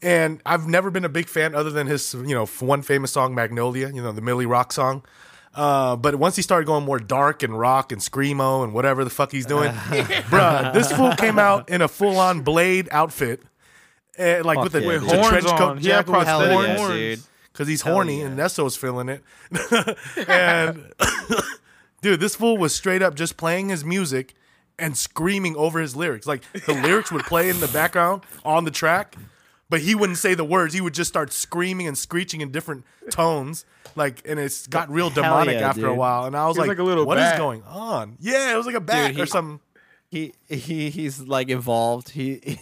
[0.03, 3.35] and I've never been a big fan other than his you know one famous song
[3.35, 5.03] Magnolia, you know the Millie Rock song.
[5.55, 9.11] Uh, but once he started going more dark and rock and screamo and whatever the
[9.11, 9.73] fuck he's doing,
[10.29, 13.43] bruh, this fool came out in a full on blade outfit,
[14.19, 15.11] and like Fuck with a, yeah, with dude.
[15.11, 15.79] Horns trench coat on.
[15.79, 17.21] He had with Hell prosthetic yeah, horns dude.
[17.53, 18.27] because he's Hell horny yeah.
[18.27, 19.23] and Nesto's feeling it.
[20.29, 20.93] and
[22.03, 24.35] dude, this fool was straight up just playing his music
[24.79, 26.27] and screaming over his lyrics.
[26.27, 29.17] Like the lyrics would play in the background on the track,
[29.71, 30.75] but he wouldn't say the words.
[30.75, 33.65] He would just start screaming and screeching in different tones.
[33.95, 35.99] Like, and it's got real Hell demonic yeah, after a dude.
[35.99, 36.27] while.
[36.27, 37.39] And I was He was like, like a little "What is bat.
[37.39, 39.61] going on?" Yeah, it was like a bat he- or something.
[40.11, 42.11] He he he's like involved.
[42.11, 42.59] He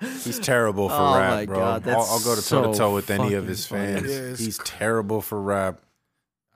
[0.00, 1.58] He's terrible for Oh rap, my bro.
[1.58, 4.08] God, I'll, I'll go to toe to toe with any of his fans.
[4.10, 5.80] Yeah, He's terrible for rap.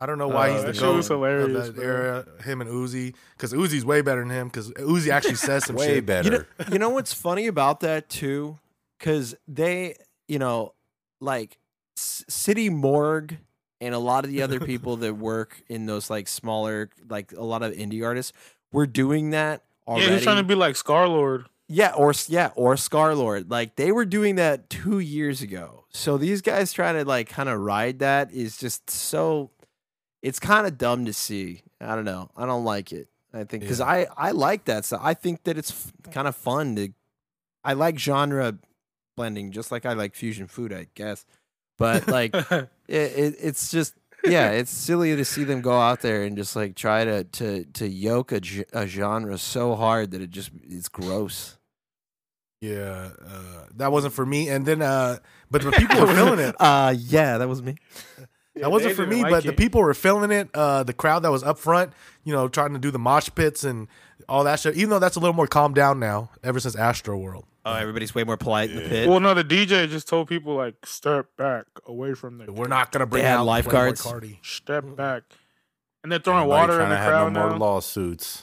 [0.00, 1.84] I don't know why Uh, he's the that shit goat was hilarious, of that bro.
[1.84, 2.26] era.
[2.44, 4.46] Him and Uzi, because Uzi's way better than him.
[4.48, 6.06] Because Uzi actually says some Way shit.
[6.06, 6.30] better.
[6.58, 8.58] You know, you know what's funny about that too?
[8.98, 9.96] Because they,
[10.28, 10.74] you know,
[11.20, 11.58] like
[11.96, 13.38] S- City Morgue
[13.80, 17.42] and a lot of the other people that work in those like smaller, like a
[17.44, 18.32] lot of indie artists,
[18.72, 20.06] were doing that already.
[20.06, 21.46] Yeah, he's trying to be like Scarlxrd.
[21.68, 23.50] Yeah, or yeah, or Scarlxrd.
[23.50, 25.84] Like they were doing that two years ago.
[25.90, 29.50] So these guys trying to like kind of ride that is just so.
[30.22, 31.62] It's kind of dumb to see.
[31.80, 32.30] I don't know.
[32.36, 33.08] I don't like it.
[33.32, 33.86] I think because Yeah.
[33.86, 35.00] I I like that stuff.
[35.04, 36.88] I think that it's f- kind of fun to.
[37.62, 38.58] I like genre
[39.16, 41.26] blending, just like I like fusion food, I guess.
[41.76, 43.94] But like it, it, it's just
[44.24, 47.64] yeah, it's silly to see them go out there and just like try to to
[47.64, 48.40] to yoke a,
[48.72, 51.57] a genre so hard that it just it's gross.
[52.60, 54.48] Yeah, uh, that wasn't for me.
[54.48, 55.18] And then, uh,
[55.50, 56.56] but the people were feeling it.
[56.58, 57.76] Uh yeah, that was me.
[58.56, 60.48] That wasn't for me, but the people were feeling it.
[60.52, 61.92] Uh, the crowd that was up front,
[62.24, 63.86] you know, trying to do the mosh pits and
[64.28, 64.76] all that shit.
[64.76, 67.44] Even though that's a little more calmed down now, ever since Astroworld.
[67.64, 69.08] Oh, everybody's way more polite in the pit.
[69.08, 72.90] Well, no, the DJ just told people like step back away from the We're not
[72.92, 74.02] gonna bring They had out lifeguards?
[74.02, 75.22] Playboi step back,
[76.02, 78.42] and they're throwing Nobody water in trying the to have crowd no more lawsuits.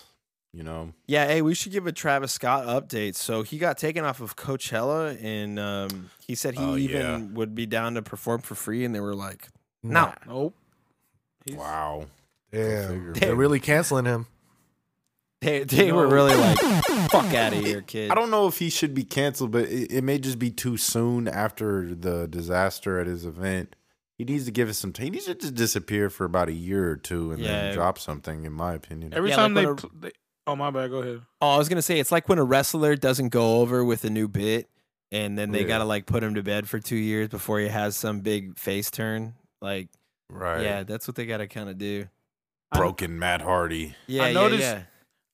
[0.55, 3.15] You know, yeah, hey, we should give a Travis Scott update.
[3.15, 7.17] So he got taken off of Coachella, and um, he said he Oh, even yeah.
[7.33, 9.49] would be down to perform for free, and they were like,
[9.83, 10.55] "No, Nope.
[11.45, 12.05] He's- wow.
[12.53, 14.27] Damn, they're really canceling him.
[15.41, 16.57] they they were really like,
[17.11, 19.91] fuck out of here, kid." I don't know if he should be canceled, but it,
[19.91, 23.75] it may just be too soon after the disaster at his event.
[24.17, 25.03] He needs to give us some time.
[25.05, 27.47] He needs to just disappear for about a year or two and Yeah.
[27.49, 29.13] then drop something, in my opinion.
[29.13, 30.11] Every Yeah, time like they, a- pl- they,
[30.47, 31.21] oh my bad, go ahead.
[31.41, 34.09] Oh, I was gonna say it's like when a wrestler doesn't go over with a
[34.09, 34.69] new bit,
[35.11, 35.67] and then they Yeah.
[35.67, 38.89] gotta like put him to bed for two years before he has some big face
[38.91, 39.35] turn.
[39.61, 39.89] Like,
[40.29, 40.61] right.
[40.61, 42.07] yeah, that's what they gotta kind of do.
[42.73, 43.95] Broken Matt Hardy.
[44.07, 44.81] Yeah, yeah, noticed- yeah.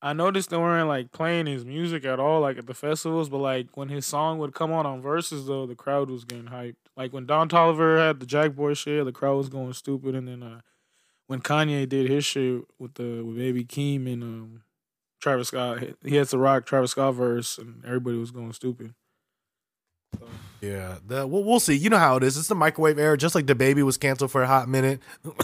[0.04, 3.28] I noticed they weren't like playing his music at all, like at the festivals.
[3.28, 6.46] But like when his song would come on on verses, though, the crowd was getting
[6.46, 6.74] hyped.
[6.96, 10.16] Like when Don Toliver had the Jack Boy shit, the crowd was going stupid.
[10.16, 10.60] And then uh,
[11.28, 14.62] when Kanye did his shit with the with Baby Keem and um,
[15.22, 18.92] Travis Scott, he- he had to rock Travis Scott verse, and everybody was going stupid.
[20.18, 20.26] So,
[20.60, 21.74] Yeah, the, we'll, we'll see.
[21.74, 22.36] You know how it is.
[22.36, 23.16] It's the microwave era.
[23.16, 25.00] Just like the baby was canceled for a hot minute.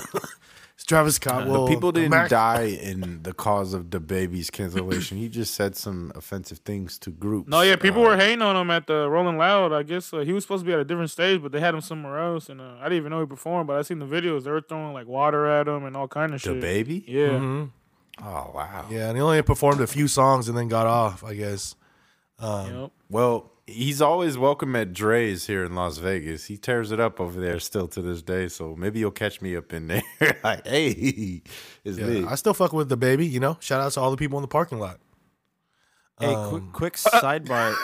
[0.87, 1.45] Travis Scott.
[1.45, 2.31] The will people didn't back.
[2.31, 5.19] die in the cause of the baby's cancellation.
[5.19, 7.49] he just said some offensive things to groups.
[7.51, 9.73] No, yeah, people Uh, were hating on him at the Rolling Loud.
[9.73, 11.75] I guess uh, he was supposed to be at a different stage, but they had
[11.75, 13.67] him somewhere else, and uh, I didn't even know he performed.
[13.67, 16.33] But I seen the videos; they were throwing like water at him and all kind
[16.33, 16.55] of the shit.
[16.55, 17.05] The baby.
[17.07, 17.71] Yeah, Mhm.
[18.21, 18.87] Oh wow.
[18.91, 21.23] Yeah, and he only performed a few songs and then got off.
[21.25, 21.75] I guess.
[22.39, 22.91] Um, Yep.
[23.11, 26.47] Well, he's always welcome at Drai's here in Las Vegas.
[26.47, 28.49] He tears it up over there still to this day.
[28.49, 30.03] So maybe you'll catch me up in there.
[30.45, 31.43] like, hey,
[31.85, 32.25] it's yeah, lit.
[32.27, 33.27] I still fuck with the baby.
[33.27, 34.99] You know, shout out to all the people in the parking lot.
[36.21, 37.75] Hey, Um, quick, quick sidebar.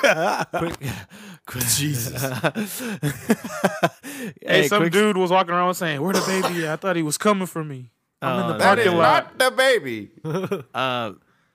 [0.58, 0.74] quick,
[1.46, 2.20] quick, Jesus.
[4.42, 6.66] Hey, some quick- dude was walking around saying, "Where the baby?
[6.66, 6.72] at?
[6.72, 7.90] I thought he was coming for me."
[8.24, 9.38] I'm in the that is parking lot.
[9.38, 10.10] not the baby.
[10.74, 11.12] Uh,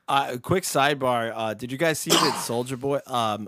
[0.07, 1.31] uh, quick sidebar.
[1.35, 3.47] Uh, did you guys see that Soulja Boy um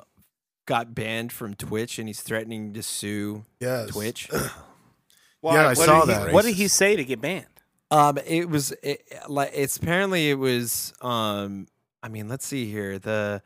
[0.68, 3.90] got banned from Twitch and he's threatening to sue Yes.
[3.90, 4.30] Twitch?
[5.42, 6.34] Why- Yeah, I what saw did he- that.
[6.34, 7.46] What did he say to get banned?
[7.90, 11.68] Um, it was it, like it's apparently it was um.
[12.04, 12.98] I mean, let's see here.
[13.00, 13.42] The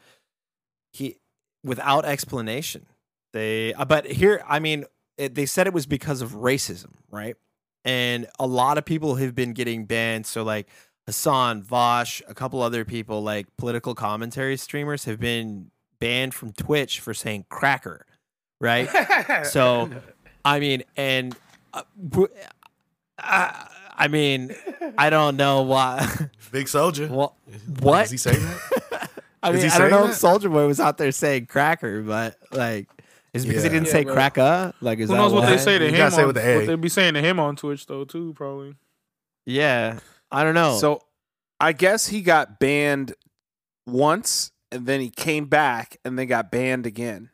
[0.91, 1.17] he
[1.63, 2.85] without explanation.
[3.33, 4.85] They uh, but here I mean
[5.17, 7.35] it, they said it was because of racism, right?
[7.85, 10.25] And a lot of people have been getting banned.
[10.25, 10.67] So like
[11.05, 16.99] Hasan, Vaush, a couple other people like political commentary streamers have been banned from Twitch
[16.99, 18.05] for saying cracker,
[18.59, 18.89] right?
[19.45, 19.89] so
[20.43, 21.35] I mean, and
[21.73, 22.33] uh, w-
[23.19, 24.55] I, I mean,
[24.97, 26.29] I don't know why.
[26.51, 27.07] Big soldier.
[27.07, 27.33] what?
[27.79, 28.03] What?
[28.03, 29.09] Does he say that?
[29.43, 30.13] I mean, he I don't know that?
[30.13, 32.89] if Soulja Boy was out there saying cracker, but like,
[33.35, 33.73] is it because he Yeah.
[33.73, 34.13] didn't Yeah, say bro.
[34.13, 34.73] cracker?
[34.81, 35.97] Like, is Who that knows what they say to You him?
[35.97, 36.55] gotta say with the A.
[36.57, 38.75] What they be saying to him on Twitch though too, probably.
[39.45, 39.99] Yeah,
[40.31, 40.77] I don't know.
[40.79, 41.01] So
[41.59, 43.13] I guess he got banned
[43.85, 47.29] once and then he came back and then got banned again.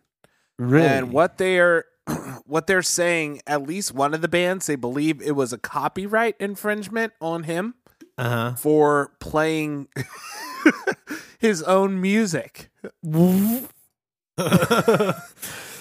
[0.60, 1.86] really, And what they're
[2.45, 6.36] what they're saying, at least one of the bands, they believe it was a copyright
[6.40, 7.76] infringement on him
[8.18, 8.56] Uh huh.
[8.56, 9.88] for playing
[11.40, 12.69] his own music.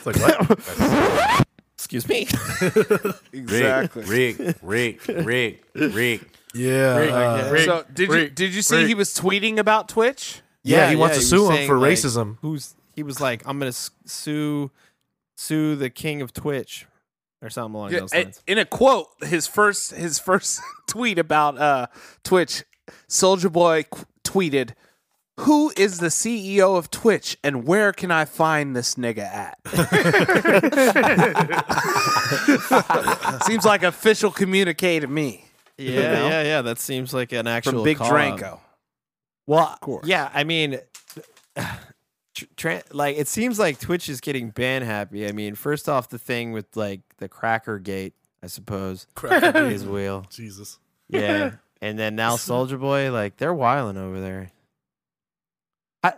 [0.05, 1.47] It's like what?
[1.77, 2.27] Excuse me.
[3.32, 4.02] Exactly.
[4.05, 6.20] Rick, Rick, Rick, Rick.
[6.55, 6.97] yeah.
[6.98, 8.86] Rick, uh, Rick, so did you did you see Rick.
[8.89, 10.43] he was tweeting about Twitch?
[10.62, 12.36] yeah, he wants to sue him for like, racism.
[12.43, 14.70] Who's he was like, I'm gonna sue,
[15.36, 16.86] sue the king of Twitch,
[17.40, 18.43] or something along Yeah, those lines.
[18.47, 21.86] in a quote, his first his first tweet about uh,
[22.24, 22.64] Twitch,
[23.09, 24.74] Soulja Boy qu- tweeted,
[25.40, 29.58] "Who is the CEO of Twitch, and where can I find this nigga at?"
[33.44, 35.44] Seems like official communique to me
[35.78, 36.28] Yeah, know?
[36.28, 36.62] yeah, yeah.
[36.62, 38.38] That seems like an actual from Big call out.
[38.38, 38.58] Dranko.
[39.46, 40.06] Well, course.
[40.06, 40.78] yeah, I mean,
[42.56, 45.26] tra- like it seems like Twitch is getting ban happy.
[45.26, 49.84] I mean, first off, the thing with like the Cracker Gate, I suppose, Cracker is
[49.84, 50.26] wheel.
[50.30, 50.78] Jesus.
[51.08, 51.52] Yeah,
[51.82, 54.50] and then now Soulja Boy, like they're wiling over there.
[56.02, 56.14] I,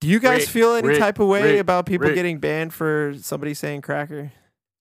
[0.00, 2.14] do you guys Rick, feel any Rick, type of way Rick, about people Rick.
[2.14, 4.32] getting banned for somebody saying cracker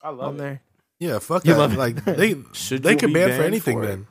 [0.01, 0.37] I on love it.
[0.39, 0.61] there?
[0.99, 1.59] Yeah, fuck You that.
[1.59, 1.77] love it.
[1.79, 4.07] Like they Should they can be ban for anything for then.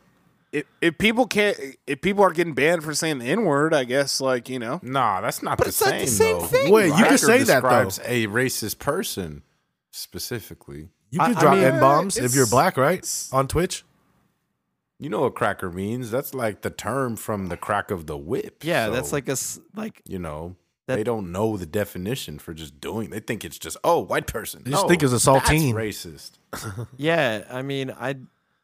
[0.52, 3.84] If, if people can't, if people are getting banned for saying the N word, I
[3.84, 6.00] guess like you know, Nah, that's not But the it's not same.
[6.00, 6.44] the same though.
[6.46, 7.88] thing, Wait, you can say that, though.
[8.04, 9.42] a racist person
[9.90, 10.88] specifically.
[11.10, 13.04] You I- can I drop mean, n bombs if you're black, right?
[13.32, 13.84] On Twitch.
[14.98, 16.10] You know what cracker means?
[16.10, 18.64] That's like the term from the crack of the whip.
[18.64, 20.56] Yeah, that's like a s- like you know.
[20.86, 23.10] That- they don't know the definition for just doing.
[23.10, 24.62] They think it's just oh, white person.
[24.64, 25.74] They just think it's a saltine.
[25.74, 26.86] That's racist.
[26.96, 28.14] Yeah, I mean, I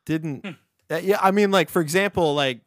[0.06, 0.46] didn't.
[0.90, 2.60] uh, yeah, I mean, like for example, like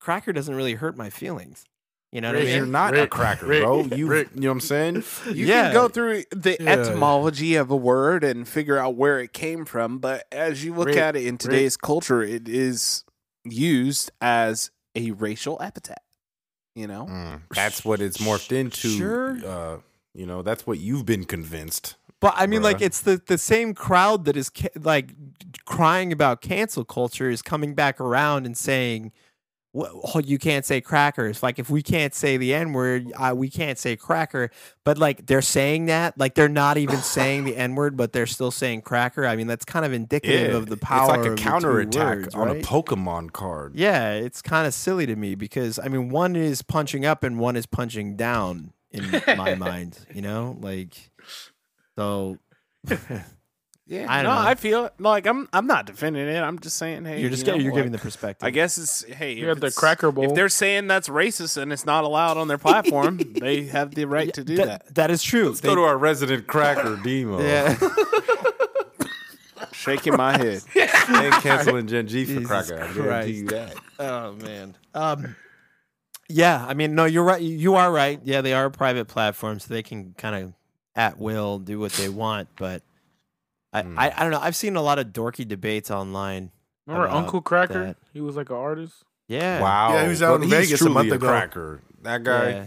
[0.00, 1.64] cracker doesn't really hurt my feelings.
[2.12, 2.56] You know what I Because mean?
[2.58, 3.82] you're not a cracker, Rick, bro.
[3.84, 4.28] You, Rick.
[4.34, 4.94] you know what I'm saying?
[5.34, 5.64] you Yeah.
[5.64, 6.70] can go through the Yeah.
[6.70, 9.98] etymology of a word and figure out where it came from.
[9.98, 13.04] But as you look Rick, at it in today's culture, it is
[13.44, 16.02] used as a racial epithet.
[16.74, 18.88] You know, Mm, that's what it's morphed into.
[18.88, 19.38] Sure.
[19.44, 19.78] Uh,
[20.14, 21.96] you know, that's what you've been convinced.
[22.20, 25.10] But I mean, like it's the the same crowd that is ca- like
[25.66, 29.12] crying about cancel culture is coming back around and saying,
[29.76, 33.34] "Well, oh, you can't say crackers." Like if we can't say the n word, uh,
[33.36, 34.50] we can't say cracker.
[34.84, 38.26] But like they're saying that, like they're not even saying the n word, but they're
[38.26, 39.26] still saying cracker.
[39.26, 41.14] I mean, that's kind of indicative of the power.
[41.14, 42.64] It's like a counterattack words, on right?
[42.64, 43.74] a Pokemon card.
[43.76, 47.38] Yeah, it's kind of silly to me because I mean, one is punching up and
[47.38, 49.98] one is punching down in my mind.
[50.14, 51.10] You know, like
[51.96, 52.38] so.
[53.88, 54.48] Yeah, I I don't no, know.
[54.48, 55.48] I feel like I'm.
[55.52, 56.40] I'm not defending it.
[56.40, 58.44] I'm just saying, hey, you're just you know, you're like, giving the perspective.
[58.44, 59.34] I guess it's hey.
[59.34, 60.24] You if have the Cracker Bowl.
[60.24, 64.06] If they're saying that's racist and it's not allowed on their platform, they have the
[64.06, 64.92] right to do that.
[64.96, 65.50] that is true.
[65.50, 67.40] Let's go to our resident cracker, Demo.
[67.40, 67.76] yeah.
[69.72, 70.62] Shaking my head.
[70.74, 72.82] They ain't canceling Gen G for Jesus cracker.
[72.82, 73.76] I guarantee you that.
[74.00, 74.76] Oh man.
[74.94, 75.36] Um.
[76.28, 77.40] Yeah, I mean, no, you're right.
[77.40, 78.18] You are right.
[78.24, 80.54] Yeah, they are a private platform, so they can kind of
[80.96, 82.48] at will do what they want.
[82.56, 82.82] But
[83.76, 83.98] I, Hmm.
[83.98, 84.40] I, I don't know.
[84.40, 86.50] I've seen a lot of dorky debates online.
[86.86, 87.86] Remember Uncle Kracker?
[87.86, 87.96] that.
[88.12, 88.94] He was like an artist.
[89.28, 89.60] Yeah.
[89.60, 89.92] Wow.
[89.92, 91.26] Yeah, he was out But in Vegas a month ago.
[91.26, 91.82] cracker.
[92.02, 92.66] That guy, Yeah.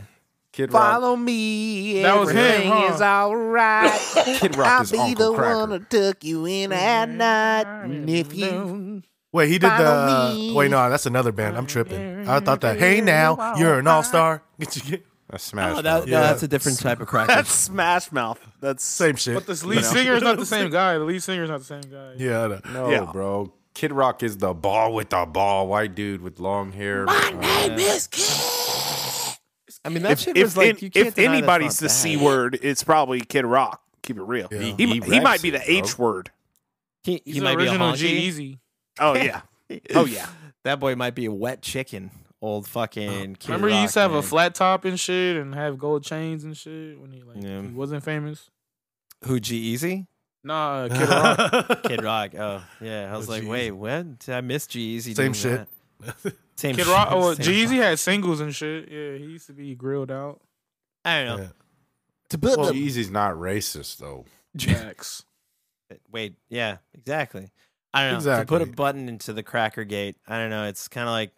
[0.51, 0.81] Kid Rock.
[0.81, 2.01] Follow me.
[2.01, 2.93] That was him, huh?
[2.93, 3.99] is all right.
[4.39, 5.57] Kid Rock I'll is be Uncle the Cracker.
[5.57, 7.17] one who took you in at mm-hmm.
[7.17, 7.65] night.
[7.65, 7.91] Mm-hmm.
[7.91, 10.33] And if you Wait, he did the.
[10.35, 10.53] Me.
[10.53, 11.55] Wait, no, that's another band.
[11.55, 12.27] I'm tripping.
[12.27, 12.79] I thought that.
[12.79, 14.41] Hey, now you're an all star.
[14.59, 14.91] Get you mm-hmm.
[14.91, 15.77] get That's Smash.
[15.77, 16.05] Oh, that, Mouth.
[16.07, 16.21] no, Yeah.
[16.21, 17.27] that's a different type of cracker.
[17.35, 18.39] that's Smash Mouth.
[18.61, 19.35] That's same shit.
[19.35, 20.97] But the lead singer is not the same guy.
[20.97, 22.13] The lead singer is not the same guy.
[22.17, 22.59] Yeah, I know.
[22.73, 23.11] No, Yeah.
[23.11, 23.53] bro.
[23.75, 27.05] Kid Rock is the ball with the ball, white dude with long hair.
[27.05, 28.25] My uh, name is Kid.
[29.85, 31.81] I mean, that if shit if, was like, in- you can't if deny that's anybody's
[31.81, 33.81] not the c word, it's probably Kid Rock.
[34.01, 34.47] Keep it real.
[34.51, 34.59] Yeah.
[34.59, 35.65] He, He he, raps might be it, the bro.
[35.67, 36.31] H word.
[37.03, 37.97] he, He's he the might be a original honky.
[37.97, 38.59] G Easy.
[38.99, 39.41] Oh yeah.
[39.95, 40.25] Oh yeah.
[40.63, 42.09] That boy might be a wet chicken.
[42.41, 43.35] Old fucking.
[43.35, 46.43] Kid Remember, he used to have a flat top and shit, and have gold chains
[46.45, 47.61] and shit when he like Yeah.
[47.61, 48.49] he wasn't famous.
[49.25, 50.07] Who G-Eazy?
[50.43, 51.83] Nah, uh, Kid Rock.
[51.83, 52.35] Kid Rock.
[52.35, 53.49] Oh yeah, I was Oh, like, G-Eazy.
[53.51, 55.13] wait, when Did I miss G-Eazy?
[55.15, 55.67] Same doing shit.
[55.99, 56.35] that?
[56.55, 57.09] Same Kid shit, Rock.
[57.11, 58.89] Oh, G Easy had singles and shit.
[58.89, 60.39] Yeah, he used to be grilled out.
[61.03, 61.43] I don't know.
[61.43, 61.49] Yeah.
[62.29, 64.23] To put Well, the Easy's not racist though.
[64.55, 65.25] Jax.
[66.11, 67.49] wait, yeah, exactly.
[67.93, 68.39] I don't know.
[68.39, 70.65] To put a button into the Cracker Gate, I don't know.
[70.67, 71.31] It's kind of like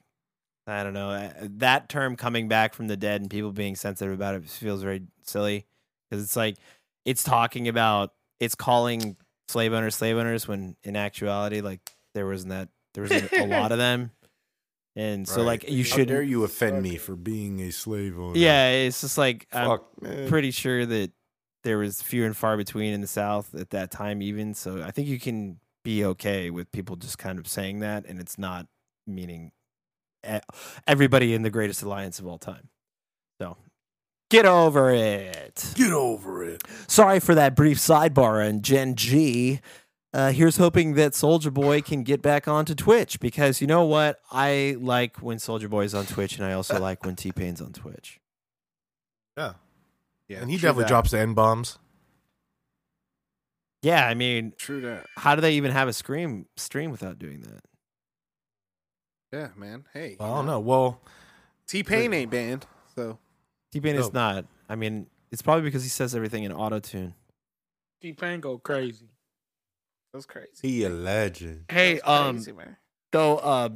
[0.68, 4.14] I don't know uh, that term coming back from the dead and people being sensitive
[4.14, 5.66] about it feels very silly
[6.10, 6.58] because it's like
[7.06, 9.18] it's talking about it's calling
[9.48, 11.82] slave owners slave owners when in actuality like
[12.14, 14.12] there wasn't that there wasn't a lot of them,
[14.96, 15.46] and so Right.
[15.64, 18.38] like you should dare you offend me for being a slave owner?
[18.38, 20.28] yeah, it's just like I'm man.
[20.28, 21.12] pretty sure that
[21.64, 24.54] there was few and far between in the South at that time, even.
[24.54, 28.20] So I think you can be okay with people just kind of saying that, and
[28.20, 28.68] it's not
[29.08, 29.52] meaning
[30.88, 32.69] everybody in the greatest alliance of all time.
[33.41, 33.57] So
[34.30, 35.72] get over it.
[35.76, 36.64] Get over it.
[36.88, 39.60] Sorry for that brief sidebar on Gen G.
[40.14, 44.19] Uh, here's hoping that Soulja Boy can get back onto Twitch because you know what?
[44.30, 47.72] I like when Soulja Boy's on Twitch, and I also like when T Pain's on
[47.72, 48.19] Twitch.
[49.38, 49.53] Yeah.
[50.27, 50.41] Yeah.
[50.41, 50.89] And he definitely that.
[50.89, 51.80] drops the N bombs.
[53.81, 55.07] Yeah, I mean, True that.
[55.18, 57.61] how do they even have a scream stream without doing that?
[59.32, 59.86] Yeah, man.
[59.94, 60.18] Hey.
[60.20, 60.60] I don't know.
[60.60, 60.99] Well,
[61.68, 63.18] T Pain ain't banned, so
[63.72, 64.12] T Pain is Oh.
[64.14, 64.45] not.
[64.70, 67.14] I mean, it's probably because he says everything in auto tune.
[68.02, 69.08] T Pain go crazy.
[70.14, 70.49] that's crazy.
[70.62, 71.66] He a legend.
[71.70, 72.76] Hey, That's um, crazy, man.
[73.14, 73.70] though, uh,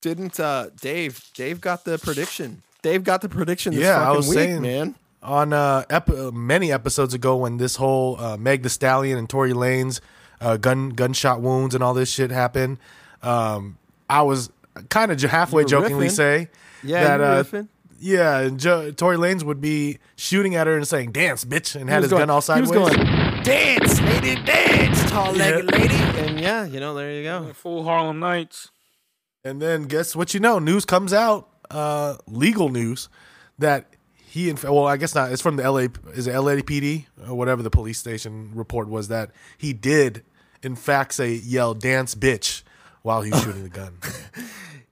[0.00, 1.20] didn't uh, Dave?
[1.34, 2.62] Dave got the prediction.
[2.82, 3.74] Dave got the prediction.
[3.74, 4.94] This Yeah, I fucking was week, saying- man.
[5.22, 9.28] on uh, ep- uh, many episodes ago when this whole uh, Meg Thee Stallion and
[9.28, 10.00] Tory Lanez
[10.40, 12.78] uh, gun gunshot wounds and all this shit happened,
[13.22, 13.78] um,
[14.08, 14.50] I was
[14.88, 16.10] kind of j- halfway jokingly riffing.
[16.10, 16.48] say,
[16.82, 17.68] Yeah, That, you uh, riffing.
[18.00, 21.84] yeah, and jo- Tory Lanez would be shooting at her and saying "dance, bitch," and
[21.88, 22.70] He had was his going- gun all He sideways.
[22.70, 25.78] was going, dance, lady, dance, tall legged Yeah.
[25.78, 25.94] lady,
[26.28, 27.52] and yeah, you know, there you go.
[27.54, 28.70] Full Harlem Nights.
[29.44, 30.58] And then guess what you know?
[30.60, 33.08] News comes out, uh, legal news,
[33.58, 35.30] that he in well, I guess not.
[35.32, 39.30] It's from the LA is it LAPD or whatever the police station report was that
[39.58, 40.22] he did
[40.62, 42.62] in fact say yell dance bitch
[43.02, 43.98] while he's shooting the gun.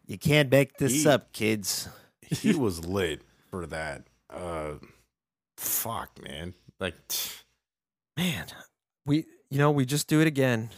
[0.07, 1.89] You can't make this He- up, kids.
[2.23, 4.03] He was lit for that.
[4.29, 4.73] Uh,
[5.57, 6.55] fuck, man.
[6.81, 6.97] Like,
[8.17, 8.47] Man,
[9.07, 10.71] we, you know, we just do it again.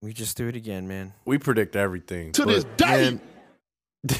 [0.00, 1.12] We just do it again, man.
[1.26, 3.18] we predict everything To this day.
[4.04, 4.18] man,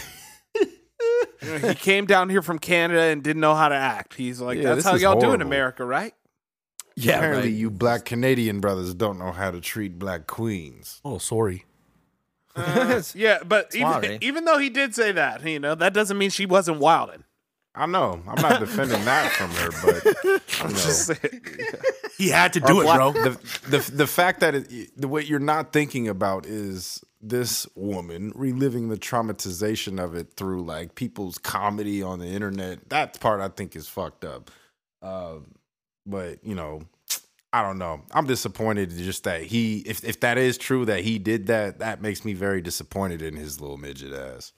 [1.69, 4.15] he came down here from Canada and didn't know how to act.
[4.15, 5.47] He's like, Yeah, that's this how is y'all do in horrible.
[5.47, 6.15] America, right?
[6.97, 7.59] Yeah, apparently, right.
[7.59, 11.01] you black Canadian brothers don't know how to treat black queens.
[11.05, 11.65] oh, sorry.
[12.59, 16.31] Uh, yeah, but even, even though he did say that, you know, that doesn't mean
[16.31, 17.25] she wasn't wilding.
[17.75, 18.21] I know.
[18.27, 20.07] I'm not defending that from her, but
[20.61, 20.81] I'm you know.
[20.81, 21.43] just saying.
[22.17, 23.13] He had to Our do it, black- bro.
[23.13, 23.31] The,
[23.69, 28.89] the the fact that it, the what you're not thinking about is this woman reliving
[28.89, 32.89] the traumatization of it through like people's comedy on the internet.
[32.89, 34.51] That part I think is fucked up.
[35.01, 35.55] Um,
[36.05, 36.83] but you know,
[37.53, 38.03] I don't know.
[38.13, 42.03] I'm disappointed just that he, if if that is true that he did that, that
[42.03, 44.53] makes me very disappointed in his little midget ass.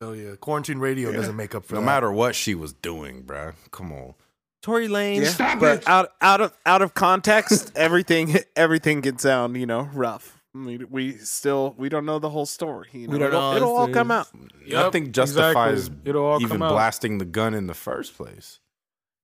[0.00, 1.86] Oh yeah, quarantine radio doesn't make up for No that.
[1.86, 3.52] matter what she was doing, bruh.
[3.70, 4.14] Come on.
[4.62, 5.38] Tory Lanez.
[5.38, 10.38] Yeah, but out out of out of context, everything everything can sound you know rough.
[10.54, 12.88] I mean, we still we don't know the whole story.
[12.92, 13.12] You know?
[13.12, 14.28] We don't it'll, know It'll all if come out.
[14.64, 16.10] Yep, Nothing justifies exactly.
[16.10, 16.70] It'll all even come out.
[16.72, 18.58] blasting the gun in the first place.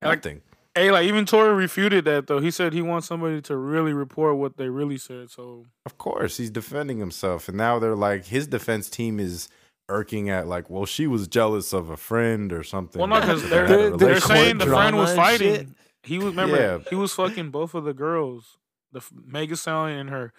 [0.03, 0.41] Like- Nothing.
[0.77, 2.39] Hey, like even Tory refuted that though.
[2.39, 5.29] He said he wants somebody to really report what they really said.
[5.29, 9.49] So Of course, he's defending himself, and now they're like his defense team is
[9.89, 12.99] irking at like, well, she was jealous of a friend or something.
[12.99, 15.55] well, no, because They they're had a they're, saying the friend was fighting.
[15.55, 15.67] shit.
[16.03, 16.77] He was remember Yeah.
[16.89, 18.57] he was fucking both of the girls,
[18.91, 20.31] the f- Mega Stallion and her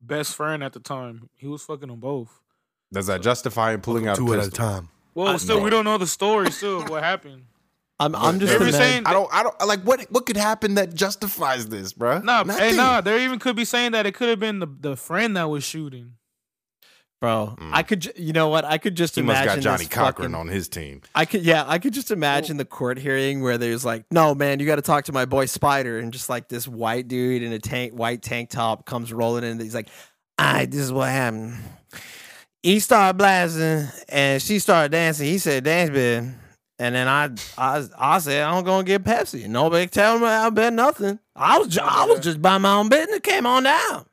[0.00, 1.28] best friend at the time.
[1.36, 2.40] He was fucking them both.
[2.92, 4.88] Does that justify him pulling out a two at a time.
[5.14, 6.50] Well, still we don't know the story.
[6.50, 7.44] Still, of what happened?
[8.00, 9.28] I'm, I'm just They're saying I don't.
[9.32, 10.00] I don't like what.
[10.10, 12.24] What could happen that justifies this, bruh?
[12.24, 12.70] Nah, Nothing.
[12.70, 13.00] hey, nah.
[13.02, 15.62] There even could be saying that it could have been the the friend that was
[15.64, 16.14] shooting.
[17.20, 17.54] bro.
[17.60, 17.70] Mm.
[17.74, 18.64] I could, ju- you know what?
[18.64, 21.02] I could just He must imagine got Johnnie Cochran fucking- on his team.
[21.14, 24.58] I could, yeah, I could just imagine the court hearing where there's like, no, man,
[24.60, 27.52] you got to talk to my boy Spider, and just like this white dude in
[27.52, 29.50] a tank, white tank top comes rolling in.
[29.50, 29.88] And He's like,
[30.38, 31.58] all right, this is what happened.
[32.62, 35.26] He started blasting, and she started dancing.
[35.26, 36.24] He said, dance, bit.
[36.80, 37.28] And then I,
[37.58, 39.46] I, I said, I'm gonna get Pepsi.
[39.46, 41.18] Nobody tell me I bet nothing.
[41.36, 43.18] I was, ju- I was just by my own business.
[43.18, 44.06] It came on down.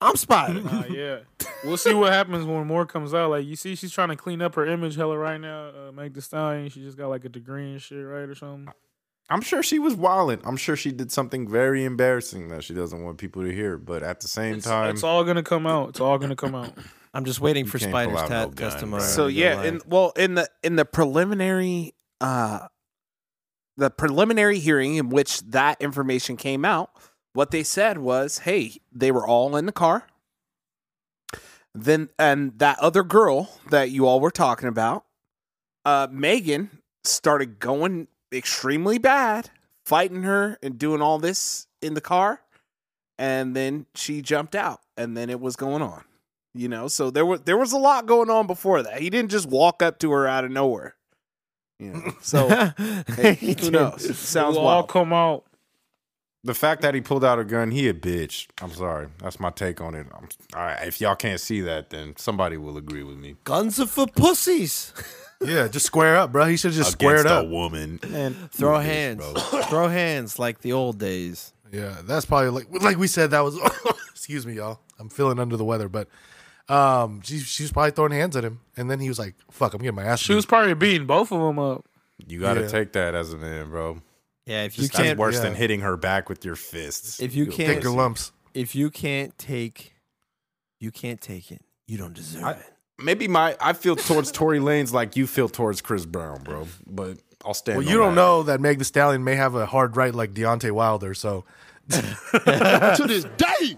[0.00, 0.62] I'm Spider.
[0.66, 1.18] Uh, yeah,
[1.64, 3.30] we'll see what happens when more comes out.
[3.30, 5.68] Like you see, she's trying to clean up her image hella right now.
[5.68, 8.72] Uh, Meg Thee Stallion, she just got like a degree and shit, right, or something.
[9.28, 10.40] I'm sure she was wilding.
[10.44, 13.76] I'm sure she did something very embarrassing that she doesn't want people to hear.
[13.76, 15.90] But at the same It's, time, it's all gonna come out.
[15.90, 16.72] It's all gonna come out.
[17.12, 19.02] I'm just waiting You for Spider's out ta- no gun, testimony.
[19.02, 19.86] So yeah, go in live.
[19.86, 22.68] well in the in the preliminary uh
[23.76, 26.90] the preliminary hearing in which that information came out,
[27.34, 30.06] what they said was, hey, they were all in the car.
[31.74, 35.04] Then and that other girl that you all were talking about,
[35.84, 36.70] uh Megan
[37.04, 39.50] started going extremely bad,
[39.84, 42.40] fighting her and doing all this in the car,
[43.18, 46.04] and then she jumped out and then it was going on.
[46.54, 49.00] You know, so there was there was a lot going on before that.
[49.00, 50.95] He didn't just walk up to her out of nowhere.
[51.78, 52.48] You know, so
[53.16, 53.72] hey, He who did.
[53.72, 54.04] knows?
[54.04, 54.88] It It sounds will all wild.
[54.88, 55.44] come out.
[56.44, 58.46] the fact that he pulled out a gun, he a bitch.
[58.62, 59.08] I'm sorry.
[59.18, 60.06] That's my take on it.
[60.14, 63.36] I'm, all right, if y'all can't see that, then somebody will agree with me.
[63.44, 64.92] Guns are for pussies.
[65.44, 66.46] Yeah, just square up, bro.
[66.46, 67.44] He should just square it up.
[67.44, 68.00] a woman.
[68.10, 69.18] And throw bitch, hands.
[69.34, 69.34] bro.
[69.64, 71.52] throw hands like the old days.
[71.70, 73.54] Yeah, that's probably like like we said that was.
[74.10, 74.80] excuse me, y'all.
[74.98, 76.08] I'm feeling under the weather, but
[76.68, 79.74] um, she she was probably throwing hands at him, and then he was like, "Fuck,
[79.74, 81.84] I'm getting my ass." She was probably beating both of them up.
[82.26, 82.68] You got to Yeah.
[82.68, 84.00] take that as a man, bro.
[84.46, 85.42] Yeah, if you Just, can't worse yeah.
[85.42, 87.20] than hitting her back with your fists.
[87.20, 88.32] if you You're can't Take your lumps.
[88.54, 89.94] if you can't take
[90.80, 91.62] you can't take it.
[91.86, 92.72] You don't deserve I- it.
[92.98, 96.66] Maybe my I feel towards Tory Lanez like you feel towards Chris Brown, bro.
[96.86, 97.76] But I'll stand.
[97.78, 98.20] Well, on you don't that.
[98.20, 101.44] know that Meg Thee Stallion may have a hard right like Deontay Wilder, so
[101.90, 103.76] to this day.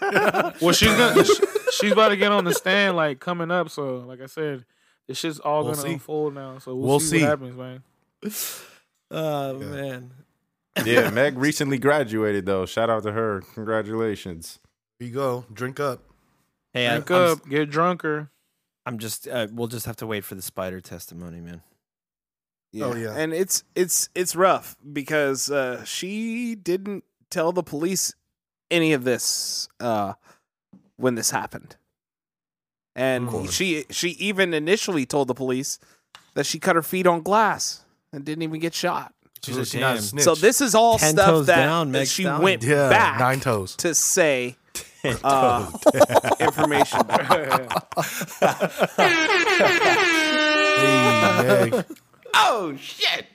[0.60, 1.24] Well, she's gonna
[1.72, 3.70] she's about to get on the stand like coming up.
[3.70, 4.64] So, like I said,
[5.06, 5.92] this shit's all We'll gonna see.
[5.94, 6.58] unfold now.
[6.58, 7.20] So we'll, We'll see, see.
[7.22, 7.82] what happens, man.
[9.10, 10.12] Oh man.
[10.84, 12.66] Yeah, Meg recently graduated though.
[12.66, 13.42] Shout out to her.
[13.54, 14.58] Congratulations.
[14.98, 16.02] here you go, drink up.
[16.72, 18.30] Hey, I, Drink I'm, up, get drunker.
[18.86, 21.62] I'm just uh, we'll just have to wait for the spider testimony, man.
[22.80, 23.14] Oh, yeah.
[23.16, 28.14] and it's it's it's rough because uh, she didn't tell the police
[28.70, 30.14] any of this uh,
[30.96, 31.76] when this happened,
[32.94, 35.78] and she she even initially told the police
[36.34, 37.82] that she cut her feet on glass
[38.12, 39.12] and didn't even get shot.
[39.44, 40.24] She said she's not a snitch.
[40.24, 42.42] So this is all Ten stuff that, down, that she Stallion.
[42.42, 43.76] went yeah, back nine toes.
[43.76, 44.56] to say
[45.22, 45.70] uh,
[46.40, 47.00] information.
[50.78, 51.70] Hey,
[52.34, 53.26] Oh shit.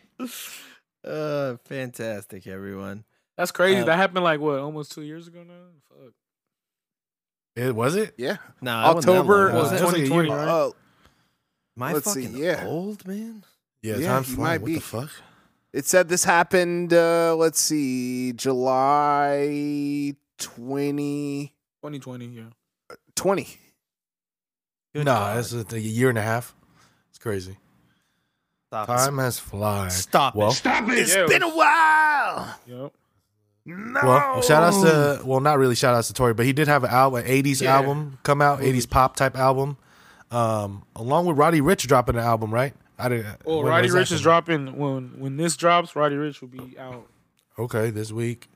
[1.03, 3.03] Uh fantastic, everyone.
[3.37, 3.81] That's crazy.
[3.81, 5.53] Uh, that happened like what, almost two years ago now.
[5.89, 6.13] Fuck.
[7.55, 8.13] It was it?
[8.17, 9.81] Yeah, No, that October was uh, it?
[9.81, 10.37] it like 2020, year.
[10.37, 10.47] right?
[10.47, 10.71] uh,
[11.77, 12.63] Am I let's see, fucking yeah.
[12.65, 13.43] old, man?
[13.81, 14.61] Yeah, Yeah, time's he flying.
[14.61, 14.75] What be.
[14.75, 15.09] the fuck?
[15.71, 16.93] It said this happened.
[16.93, 21.47] Uh, let's see, July 20,
[21.81, 22.43] 2020, yeah.
[23.15, 23.47] 20.
[24.93, 25.39] Good nah, God.
[25.39, 26.55] it's a, a year and a half.
[27.09, 27.57] It's crazy.
[28.67, 29.91] Stop Time has flied.
[29.91, 30.53] Stop Well, it.
[30.53, 30.97] Stop it.
[30.99, 32.55] It's Yeah, it been a while.
[32.67, 32.93] Yep.
[33.65, 34.01] No.
[34.03, 36.83] well, shout outs to well, not really shout outs to Tory, but he did have
[36.83, 37.75] an album, an '80s Yeah.
[37.77, 39.77] album come out, '80s pop type album,
[40.31, 42.73] um, along with Roddy Ricch dropping an album, right?
[42.99, 43.45] I didn't.
[43.45, 45.95] Well, Roddy Ricch is dropping when when this drops.
[45.95, 47.07] Roddy Ricch will be out.
[47.57, 48.49] Okay, this week.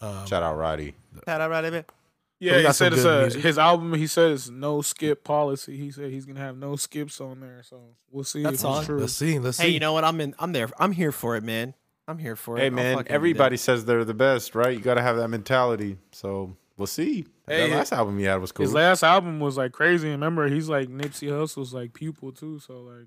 [0.00, 0.94] Shout out Roddy.
[1.26, 3.42] Yeah, we he got some said it's a music.
[3.42, 3.92] his album.
[3.94, 5.76] He said it's no skip policy.
[5.76, 7.62] He said he's gonna have no skips on there.
[7.62, 7.80] So
[8.10, 8.78] we'll see That's if on.
[8.78, 8.98] it's true.
[9.00, 9.38] Let's see.
[9.38, 9.64] Let's see.
[9.64, 10.04] Hey, you know what?
[10.04, 10.70] I'm in I'm there.
[10.78, 11.74] I'm here for it, man.
[12.10, 12.60] I'm here for it.
[12.60, 13.62] Hey I'll man, fucking everybody that.
[13.62, 14.76] says they're the best, right?
[14.76, 15.96] You got to have that mentality.
[16.10, 17.26] So we'll see.
[17.46, 18.66] Hey, that last album he had was cool.
[18.66, 20.10] His last album was like crazy.
[20.10, 22.58] Remember, he's like Nipsey Hussle's like pupil too.
[22.58, 23.06] So like,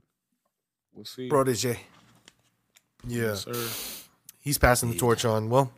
[0.94, 1.28] we'll see.
[1.28, 1.80] Protege.
[3.06, 3.22] Yeah.
[3.22, 4.06] Yes, sir.
[4.40, 5.50] he's passing the torch on.
[5.50, 5.72] Well,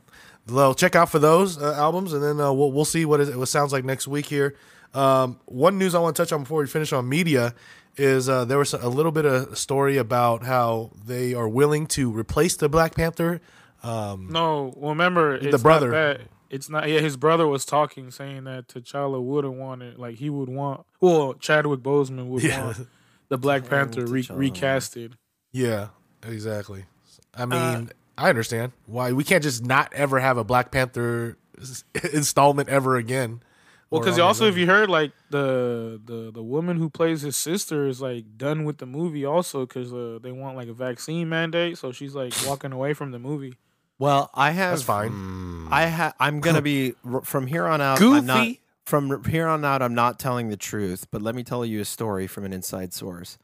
[0.47, 3.35] well, check out for those uh, albums, and then uh, we'll we'll see what it,
[3.35, 4.55] what sounds like next week here.
[4.93, 7.55] Um, one news I want to touch on before we finish on media
[7.97, 12.11] is uh, there was a little bit of story about how they are willing to
[12.11, 13.41] replace the Black Panther.
[13.83, 15.87] Um, No, well, remember it's The brother.
[15.91, 16.21] Not that.
[16.49, 16.87] It's not.
[16.87, 19.99] Yeah, his brother was talking, saying that T'Challa wouldn't want it.
[19.99, 20.85] Like he would want.
[21.01, 22.65] Well, Chadwick Boseman would Yeah.
[22.65, 22.87] want
[23.29, 25.13] the Black Damn, Panther re- recasted.
[25.51, 25.87] yeah,
[26.23, 26.85] exactly.
[27.33, 31.37] I mean, I understand why we can't just not ever have a Black Panther
[32.13, 33.41] installment ever again.
[33.89, 37.87] Well, because also, if you heard, like the the the woman who plays his sister
[37.87, 41.77] is like done with the movie, also because uh, they want like a vaccine mandate,
[41.77, 43.53] so she's like walking away from the movie.
[43.99, 44.71] Well, I have.
[44.71, 45.11] that's fine.
[45.11, 45.71] Mm.
[45.71, 48.01] I ha- I'm gonna be from here on out.
[48.01, 48.61] I'm not, Goofy.
[48.85, 51.07] from here on out, I'm not telling the truth.
[51.11, 53.37] But let me tell you a story from an inside source.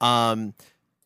[0.00, 0.54] Um,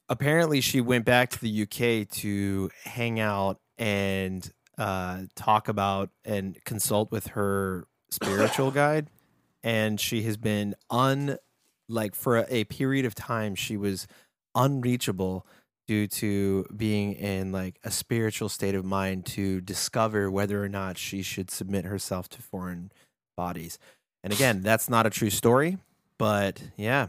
[0.09, 6.59] apparently, she went back to the UK to hang out and uh, talk about and
[6.65, 9.09] consult with her spiritual guide,
[9.63, 11.37] and she has been un
[11.89, 14.07] like for a, a period of time she was
[14.55, 15.45] unreachable
[15.89, 20.97] due to being in like a spiritual state of mind to discover whether or not
[20.97, 22.93] she should submit herself to foreign
[23.37, 23.77] bodies.
[24.23, 25.79] And again, that's not a true story,
[26.17, 27.09] but yeah.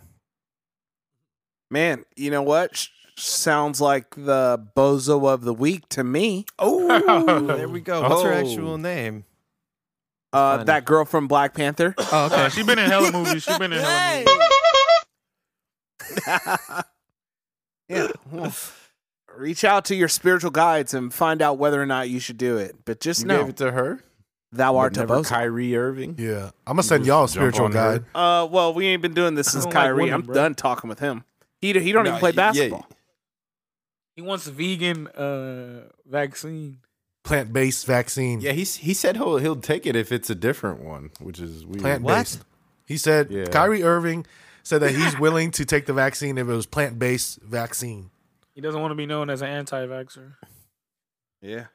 [1.69, 2.76] Man, you know what?
[2.76, 2.88] Sh-
[3.18, 6.45] sounds like the bozo of the week to me.
[6.57, 8.02] Oh, there we go.
[8.02, 8.38] What's her Oh.
[8.38, 9.26] actual name?
[10.34, 11.94] Uh, that girl from Black Panther.
[11.98, 13.44] Oh, Uh, she been in hella movies.
[13.44, 14.38] She's been in hella movies.
[17.90, 18.08] yeah.
[18.32, 18.53] well,
[19.36, 22.58] reach out to your spiritual guides and find out whether or not you should do
[22.58, 22.76] it.
[22.86, 24.03] But just You know, gave it to her.
[24.52, 25.30] thou art But a never bozo.
[25.30, 26.16] Kyrie Irving.
[26.18, 27.99] Yeah, I'm gonna send y'all a spiritual on her.
[27.99, 28.06] guide.
[28.16, 30.03] Uh, well, we ain't been doing this since don't like Kyrie.
[30.03, 30.36] women, I'm bro.
[30.36, 31.24] done talking with him.
[31.62, 32.88] He he don't No, even play y- yeah, basketball.
[34.16, 36.80] He wants a vegan uh, vaccine.
[37.23, 38.41] Plant based vaccine.
[38.41, 41.65] Yeah, he's he said he'll he'll take it if it's a different one, which is
[41.65, 41.81] weird.
[41.81, 42.43] plant based.
[42.85, 43.45] He said Yeah.
[43.45, 44.26] Kyrie Irving
[44.64, 48.10] said that he's willing to take the vaccine if it was plant based vaccine.
[48.56, 50.34] He doesn't want to be known as an anti-vaxxer.
[51.41, 51.65] Yeah.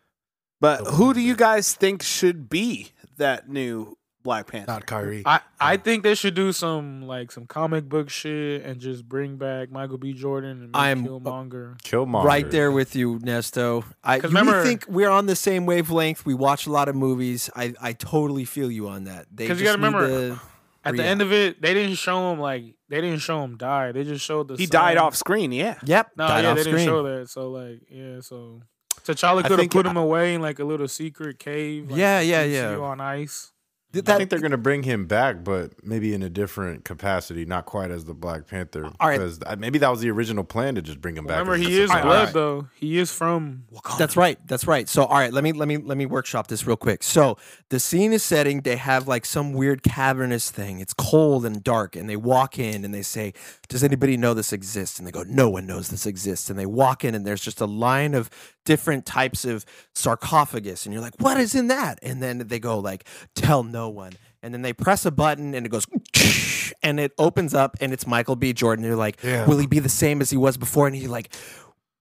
[0.60, 3.96] But who do you guys think should be that new
[4.26, 4.70] Black Panther?
[4.72, 5.22] Not Kyrie.
[5.24, 9.36] I, I think they should do some like some comic book shit and just bring
[9.38, 10.12] back Michael B.
[10.12, 11.80] Jordan and I'm- Killmonger.
[11.80, 12.24] Killmonger.
[12.24, 13.84] Right there with you, Nesto.
[14.04, 16.26] I you remember- think we're on the same wavelength.
[16.26, 17.48] We watch a lot of movies.
[17.56, 19.26] I, I totally feel you on that.
[19.34, 20.40] They 'Cause you gotta remember, to-
[20.84, 21.08] At the Yeah.
[21.08, 23.90] end of it, they didn't show him like they didn't show him die.
[23.92, 24.70] They just showed the He son.
[24.72, 25.78] died off screen, yeah.
[25.84, 26.10] Yep.
[26.16, 26.76] No, died yeah, off they screen.
[26.76, 27.28] didn't show that.
[27.30, 28.60] So like, yeah, so
[29.04, 31.90] T'Challa could have put him away in like a little secret cave.
[31.90, 32.76] Like, Yeah, yeah, you see yeah.
[32.78, 33.52] On ice.
[34.02, 37.66] Th- I think they're gonna bring him back, but maybe in a different capacity, not
[37.66, 38.86] quite as the Black Panther.
[39.00, 39.18] All right.
[39.18, 41.38] because maybe that was the original plan to just bring him back.
[41.38, 42.04] Remember, he is surprise.
[42.04, 42.68] blood though.
[42.74, 43.64] He is from.
[43.72, 43.98] Wakanda.
[43.98, 44.38] That's right.
[44.46, 44.88] That's right.
[44.88, 47.02] So all right, let me let me let me workshop this real quick.
[47.02, 50.80] So the scene is setting, they have like some weird cavernous thing.
[50.80, 53.32] It's cold and dark and they walk in and they say,
[53.68, 56.66] "Does anybody know this exists?" And they go, "No one knows this exists." And they
[56.66, 58.30] walk in and there's just a line of
[58.66, 59.64] different types of
[59.94, 63.88] sarcophagus and you're like, "What is in that?" And then they go like, "Tell no
[63.88, 64.12] one."
[64.42, 65.86] And then they press a button and it goes
[66.82, 68.52] and it opens up and it's Michael B.
[68.52, 68.84] Jordan.
[68.84, 69.44] You're like, Yeah.
[69.46, 70.86] will he be the same as he was before?
[70.86, 71.32] And he's like,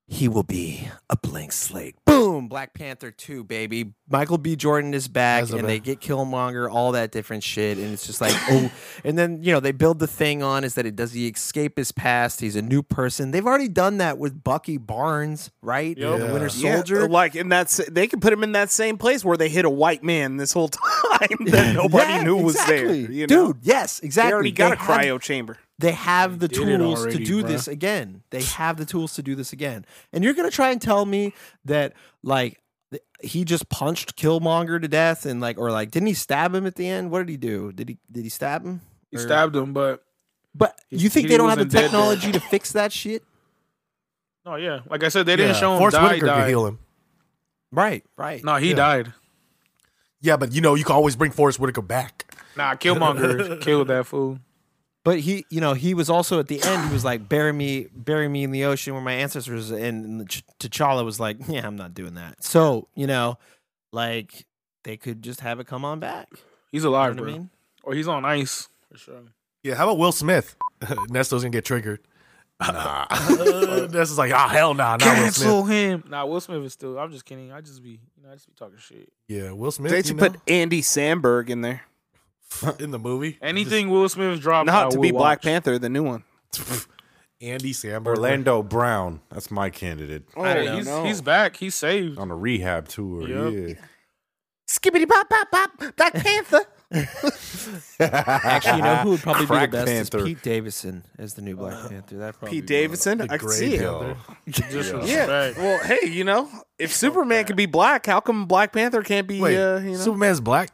[0.08, 1.96] he will be a blank slate.
[2.06, 3.94] Boom, Black Panther 2, baby.
[4.10, 4.56] Michael B.
[4.56, 7.78] Jordan is back As a and they get Killmonger, all that different shit.
[7.78, 8.72] And it's just like, oh.
[9.04, 11.78] And then, you know, they build the thing on is that it does he escape
[11.78, 12.42] his past?
[12.42, 13.32] He's a new person.
[13.32, 15.98] They've already done that with Bucky Barnes, right?
[15.98, 16.20] Yep.
[16.20, 17.08] The Winter Yeah, Soldier.
[17.10, 19.66] like in that, s- they could put him in that same place where they hit
[19.66, 22.94] a white man this whole time that nobody Yeah, knew was there.
[22.94, 23.48] You know?
[23.54, 24.30] Dude, yes, exactly.
[24.30, 25.58] they already got a They have- cryo chamber.
[25.78, 27.48] They have the tools already, to do bruh.
[27.48, 28.22] this again.
[28.30, 29.86] They have the tools to do this again.
[30.14, 31.34] And you're gonna try and tell me
[31.66, 31.92] that
[32.24, 32.35] like th-
[33.22, 36.76] he just punched Killmonger to death and like or like didn't he stab him at
[36.76, 37.12] the end?
[37.12, 37.72] What did he do?
[37.72, 38.82] Did he did he stab him?
[39.12, 40.04] He Or- stabbed him, but
[40.54, 41.90] But He- you think they don't have the wasn't dead then.
[41.92, 43.24] technology to fix that shit?
[44.46, 44.80] no, yeah.
[44.90, 46.04] Like I said, they didn't Yeah, show him Forrest die.
[46.04, 46.48] Whitaker could die.
[46.50, 46.80] heal him.
[47.72, 48.44] Right, right.
[48.44, 48.76] No, he Yeah.
[48.76, 49.14] died.
[50.22, 52.34] Yeah, but you know you can always bring Forest Whitaker back.
[52.56, 54.40] Nah, Killmonger killed that fool.
[55.06, 56.88] But he, you know, he was also at the end.
[56.88, 60.44] He was like, "Bury me, bury me in the ocean where my ancestors." And Ch-
[60.60, 63.38] T'Challa was like, "Yeah, I'm not doing that." So you know,
[63.94, 64.46] like
[64.84, 66.28] they could just have it come on back.
[66.72, 67.26] He's You know alive, I bro.
[67.32, 67.50] mean?
[67.84, 69.22] Or he's on ice for sure.
[69.64, 70.56] Yeah, how about Will Smith?
[70.82, 72.02] Nesto's gonna get triggered.
[72.60, 73.06] Nah.
[73.46, 75.76] Uh, this is like, oh hell nah, not Will Cancel Smith.
[75.76, 76.04] him.
[76.10, 76.98] Nah, Will Smith is still.
[76.98, 77.52] I'm just kidding.
[77.52, 79.12] I just be, you know, I just be talking shit.
[79.28, 79.92] Yeah, Will Smith.
[79.92, 81.84] They should put Andy Samberg in there.
[82.80, 83.38] in the movie.
[83.42, 85.42] Anything Will Smith dropped, I Not to will be Black.
[85.42, 86.24] Panther, the new one.
[87.42, 88.08] Andy Samberg.
[88.08, 89.22] Orlando Brown.
[89.30, 90.24] That's my candidate.
[90.36, 91.04] Oh, I don't he's know.
[91.04, 91.58] he's back.
[91.58, 92.18] He's saved.
[92.18, 93.28] On a rehab tour.
[93.28, 93.78] Yep.
[93.78, 93.86] Yeah.
[94.70, 95.96] Skibbity pop pop pop.
[95.96, 96.62] Black Panther.
[98.00, 100.18] Actually, you know who would probably Crack be the best Panther.
[100.20, 102.18] is Pete Davidson as the new Black Panther.
[102.18, 103.22] That probably Pete Davidson.
[103.22, 103.82] I can see it.
[103.82, 104.18] Panther.
[104.46, 105.08] Disrespect.
[105.08, 105.52] Yeah.
[105.58, 106.50] Well, hey, you know,
[106.80, 109.42] if Superman can be black, how come Black Panther can't be?
[109.42, 109.98] Wait, uh, you know?
[109.98, 110.70] Superman's black.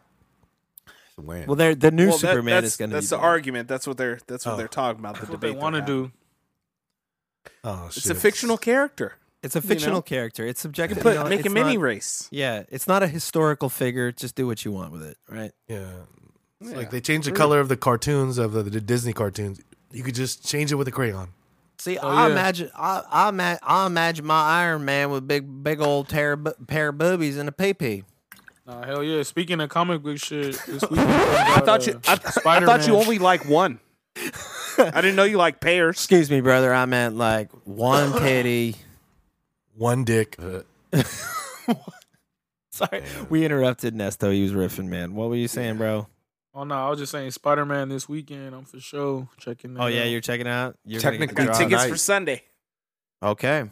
[1.26, 1.46] When?
[1.48, 2.98] Well, they're, the new Well, Superman that's, is going to be.
[2.98, 3.26] That's the black.
[3.28, 3.68] argument.
[3.68, 4.20] That's what they're.
[4.28, 4.58] That's what Oh.
[4.58, 5.16] they're talking about.
[5.16, 5.56] The That's what debate.
[5.56, 6.12] they want to do.
[7.64, 7.98] Oh shit.
[7.98, 9.18] It's a fictional character.
[9.44, 9.68] It's a you know?
[9.68, 10.46] fictional character.
[10.46, 11.00] It's subjective.
[11.02, 12.28] Put, you know, make it's a mini not- race.
[12.32, 14.12] Yeah, it's not a historical figure.
[14.12, 15.52] Just do what you want with it, right?
[15.68, 15.86] Yeah.
[16.60, 16.78] It's Yeah.
[16.78, 19.60] like they changed the color of the cartoons of the, the Disney cartoons.
[19.92, 21.30] You could just change it with a crayon.
[21.80, 22.32] See, Oh, I yeah.
[22.34, 26.90] imagine, I, I, ima- I imagine my Iron Man with big, big old tear, pair
[26.90, 28.04] of boobies and a pee pee.
[28.72, 29.24] Nah, hell yeah.
[29.24, 32.00] Speaking of comic book shit, this week I thought you.
[32.08, 33.80] I, I thought you only like one.
[34.78, 35.96] I didn't know you like pears.
[35.98, 36.74] Excuse me, brother.
[36.74, 38.76] I meant like one titty.
[39.76, 40.38] One dick.
[42.72, 44.34] Sorry, we interrupted Nesto.
[44.34, 45.14] He was riffing, man.
[45.16, 46.08] What were you saying, bro?
[46.54, 48.56] Oh no, I was just saying Spider Man this weekend.
[48.56, 49.74] I'm for sure checking.
[49.74, 50.08] That Oh yeah, out.
[50.08, 50.78] you're checking out.
[50.86, 51.58] You're gonna get the Technically, drop.
[51.58, 51.90] Tickets night.
[51.90, 52.44] for Sunday.
[53.22, 53.70] Okay.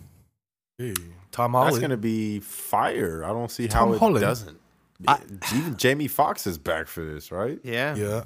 [0.77, 0.93] Hey,
[1.31, 1.81] Tom That's Holland.
[1.81, 3.23] gonna be fire.
[3.23, 4.21] I don't see Tom how it Holland.
[4.21, 4.59] doesn't.
[5.07, 5.21] I-
[5.55, 7.59] Even Jamie Foxx is back for this, right?
[7.63, 7.95] Yeah.
[7.95, 8.23] yeah.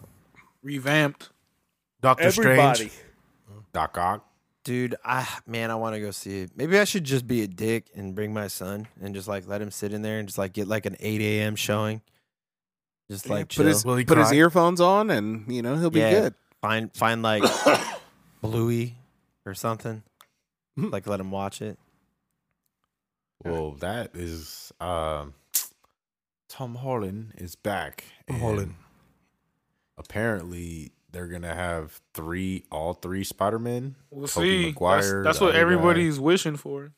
[0.63, 1.29] revamped.
[2.01, 2.89] Doctor Everybody.
[2.89, 2.93] Strange.
[3.73, 4.25] Doc Ock.
[4.63, 6.51] Dude, I man, I want to go see it.
[6.55, 9.61] Maybe I should just be a dick and bring my son and just like let
[9.61, 11.55] him sit in there and just like get like an eight a.m.
[11.57, 12.01] showing.
[13.11, 13.83] Just like put his.
[13.85, 16.11] Will he put his earphones on, and you know he'll be Yeah.
[16.21, 16.35] good.
[16.61, 17.43] find find like
[18.41, 18.95] Bluey
[19.45, 20.01] or something.
[20.77, 21.77] like let him watch it.
[23.43, 25.33] Well, that is um,
[26.53, 28.03] Tom Holland is back.
[28.30, 28.75] Tom Holland.
[29.97, 33.95] Apparently, they're gonna have three, all three Spider Men.
[34.11, 34.65] We'll Tobey see.
[34.67, 35.61] Maguire, that's that's the what other guy.
[35.61, 36.91] everybody's wishing for.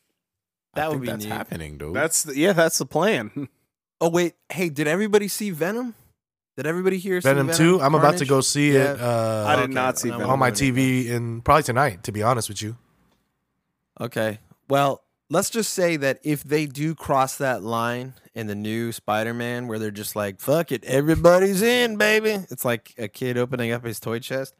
[0.74, 1.32] That I would think be that's neat.
[1.32, 1.94] happening, dude.
[1.94, 3.48] That's the, yeah, that's the plan.
[3.98, 5.94] Oh wait, hey, did everybody see Venom?
[6.58, 7.80] Did everybody hear see Venom 2.
[7.80, 8.92] I'm about to go see Yeah.
[8.92, 9.72] it uh, I did okay.
[9.72, 10.32] not see I'm Venom.
[10.32, 10.50] on my.
[10.50, 12.76] TV in probably tonight, to be honest with you.
[13.98, 14.38] Okay.
[14.68, 19.66] Well, let's just say that if they do cross that line in the new Spider-Man
[19.66, 22.44] where they're just like, fuck it, everybody's in, baby.
[22.50, 24.54] It's like a kid opening up his toy chest.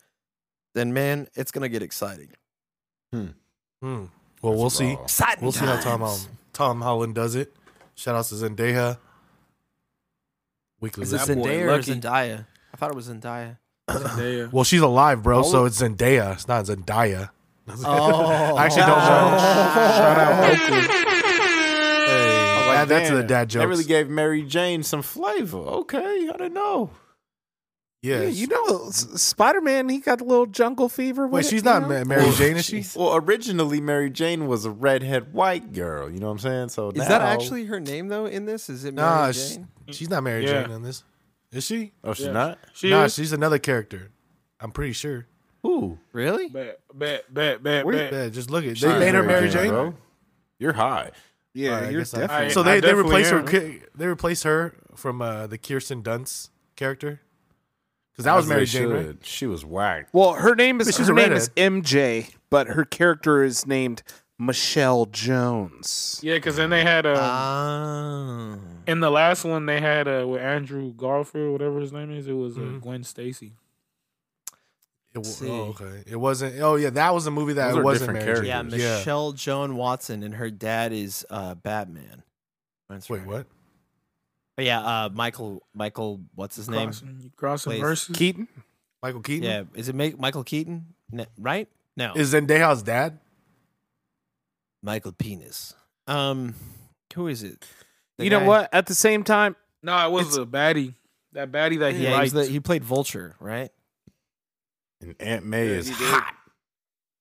[0.74, 2.30] Then man, it's gonna get exciting.
[3.12, 3.28] Hmm.
[3.80, 4.08] Well,
[4.42, 4.92] we'll That's see.
[4.92, 6.00] Exciting We'll see how Tom.
[6.00, 7.54] Holland, Tom Holland does it.
[7.94, 8.98] Shout out to Zendaya.
[10.80, 11.04] Weekly.
[11.04, 11.78] Is it Zendaya or.
[11.78, 12.46] Zendaya?
[12.72, 13.58] I thought it was Zendaya.
[13.90, 14.52] Zendaya.
[14.52, 15.42] Well, she's alive, bro.
[15.42, 16.34] So it's Zendaya.
[16.34, 17.30] It's not Zendaya.
[17.68, 19.34] Oh, I actually don't know.
[19.34, 19.38] Oh.
[19.96, 21.02] Shout out Oakley.
[22.06, 23.62] Hey, like, add that to the dad jokes.
[23.62, 25.58] That really gave Mary Jane some flavor.
[25.58, 26.90] Okay, I didn't know.
[28.00, 28.22] yes.
[28.22, 31.26] Yeah, you know, Spider Man, he got a little jungle fever.
[31.26, 31.88] Wait, with it, she's you not know?
[31.88, 32.84] Ma- Mary Jane, is she?
[32.94, 36.08] Well, originally Mary Jane was a redhead white girl.
[36.08, 36.68] You know what I'm saying?
[36.68, 38.70] So Is that now- actually her name though in this?
[38.70, 39.68] Is it Mary Nah, sh- Jane?
[39.90, 40.62] she's not Mary Yeah.
[40.62, 41.02] Jane in this.
[41.50, 41.92] Is she?
[42.04, 42.32] Oh, she's Yeah.
[42.32, 42.58] not.
[42.74, 43.14] She nah, is.
[43.14, 44.12] she's another character.
[44.60, 45.26] I'm pretty sure.
[45.66, 45.98] Who?
[46.12, 46.48] Really?
[46.48, 48.12] Bet, bet, bet, bet, Where- bet.
[48.12, 48.78] yeah, just look at.
[48.78, 49.68] She They made her Mary Jane.
[49.70, 49.94] bro.
[50.58, 51.10] You're high.
[51.54, 52.50] Yeah, Alright, I you're guess I- definitely.
[52.50, 53.38] So they, they definitely replace her.
[53.40, 53.46] am.
[53.46, 57.20] ki- They replace her from uh, the Kirsten Dunst character
[58.12, 59.06] because that was As Mary Jane, right?
[59.06, 59.24] should.
[59.26, 60.10] She was whacked.
[60.14, 61.48] well, her name is But she's her a name is.
[61.50, 64.02] MJ, but her character is named
[64.38, 66.20] Michelle Jones.
[66.22, 68.56] Yeah, because then they had a Ah.
[68.86, 72.26] in the last one they had uh, with Andrew Garfield, whatever his name is.
[72.28, 72.80] It was uh, Mhm.
[72.82, 73.54] Gwen Stacy.
[75.22, 75.48] It, See.
[75.50, 76.02] oh, okay.
[76.06, 76.60] It wasn't.
[76.60, 78.44] Oh yeah, that was a movie that Those it wasn't Mary Jane.
[78.44, 78.82] yeah, characters.
[78.82, 78.96] Yeah.
[78.98, 82.22] Michelle Joan Watson, and her dad is uh, Batman.
[82.88, 83.26] That's Wait, right.
[83.26, 83.46] what?
[84.56, 85.62] But yeah, uh, Michael.
[85.74, 86.86] Michael, what's his name?
[86.88, 88.48] Crossing, crossing Plays- Keaton.
[89.02, 89.44] Michael Keaton.
[89.44, 90.86] Yeah, is it Ma- Michael Keaton?
[91.12, 91.68] Ne- right?
[91.96, 93.18] No, Is Zendaya's dad?
[94.82, 95.74] Michael Penis.
[96.06, 96.54] Um,
[97.14, 97.66] who is it?
[98.18, 98.68] The you know what?
[98.72, 100.94] At the same time, No, it was a baddie.
[101.32, 102.46] That baddie that he Yeah, he's liked.
[102.48, 103.70] the, he played Vulture, right?
[105.06, 106.08] And Aunt May is he did.
[106.10, 106.34] hot.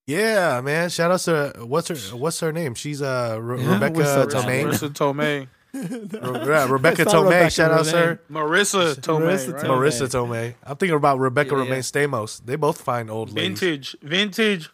[0.07, 0.89] Yeah, man.
[0.89, 2.75] Shout out to what's her what's her name?
[2.75, 4.65] She's uh Re- Yeah, Rebecca what's up, Tomei.
[4.65, 5.47] Marisa Tomei.
[5.73, 7.23] Re- yeah, Rebecca It's Tomei.
[7.25, 8.21] Rebecca Shout out to her.
[8.31, 9.37] Marisa Tomei.
[9.37, 9.63] Marisa right?
[9.65, 10.55] Marisa Tomei.
[10.63, 11.75] I'm thinking about Rebecca Yeah, yeah.
[11.75, 12.45] Romijn Stamos.
[12.45, 13.59] They both find old ladies.
[13.59, 13.95] Vintage.
[14.01, 14.69] Vintage.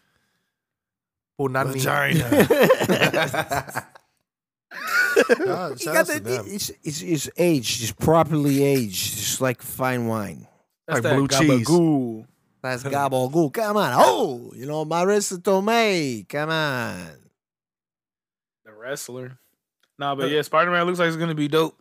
[1.39, 1.81] Punani.
[5.27, 6.45] Shout- shout outs to them.
[6.47, 10.47] it's, it's, it's aged, it's properly aged, It's like fine wine.
[10.87, 11.67] That's Like that blue cheese.
[11.67, 12.25] gabagool.
[12.61, 13.53] That's gabagool.
[13.53, 13.93] Come on.
[13.95, 16.27] Oh, you know, Marisa Tomei.
[16.27, 17.07] Come on.
[18.65, 19.37] The wrestler.
[19.97, 21.77] Nah, but yeah, Spider Man looks like it's gonna be dope.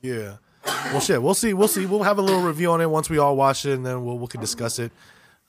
[0.00, 0.36] Yeah.
[0.64, 1.22] Well, shit.
[1.22, 1.52] We'll see.
[1.52, 1.86] We'll see.
[1.86, 4.18] We'll have a little review on it once we all watch it, and then we'll
[4.18, 4.92] we can discuss it.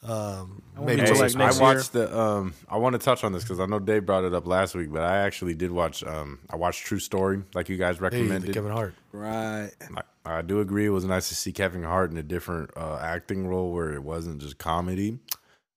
[0.04, 2.18] Um, maybe Hey, till, we'll- like, I next watched the.
[2.20, 4.76] Um, I want to touch on this because I know Dave brought it up last
[4.76, 6.04] week, but I actually did watch.
[6.04, 8.54] Um, I watched True Story, like you guys hey, recommended.
[8.54, 8.94] Kevin Hart.
[9.12, 9.72] Right.
[9.96, 10.86] I, I do agree.
[10.86, 14.04] It was nice to see Kevin Hart in a different uh, acting role where it
[14.04, 15.20] wasn't just comedy.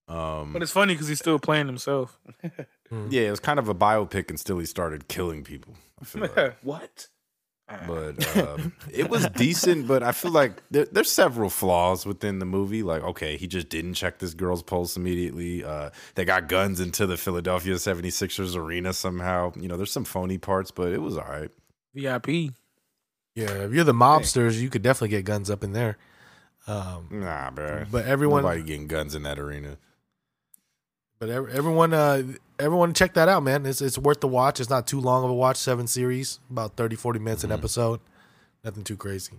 [0.08, 2.18] Um, But it's funny because he's still playing himself.
[3.10, 5.74] yeah, it was kind of a biopic, and still he started killing people.
[6.00, 6.56] I feel like.
[6.62, 7.06] what?
[7.86, 9.86] But um, it was decent.
[9.86, 12.82] But I feel like there, there's several flaws within the movie.
[12.82, 15.64] Like, okay, he just didn't check this girl's pulse immediately.
[15.64, 19.52] Uh, they got guns into the Philadelphia 76ers arena somehow.
[19.56, 21.50] You know, there's some phony parts, but it was all right.
[21.94, 22.52] VIP.
[23.36, 25.96] Yeah, if you're the mobsters, you could definitely get guns up in there.
[26.66, 27.84] Um, Nah, bro.
[27.90, 29.78] but everyone, Nobody getting guns in that arena.
[31.18, 32.22] but ev- everyone, uh,
[32.60, 33.66] everyone, check that out, man.
[33.66, 34.60] It's it's worth the watch.
[34.60, 35.56] It's not too long of a watch.
[35.56, 37.52] Seven series, about 30, 40 minutes Mm-hmm.
[37.52, 38.00] an episode.
[38.64, 39.32] Nothing too crazy.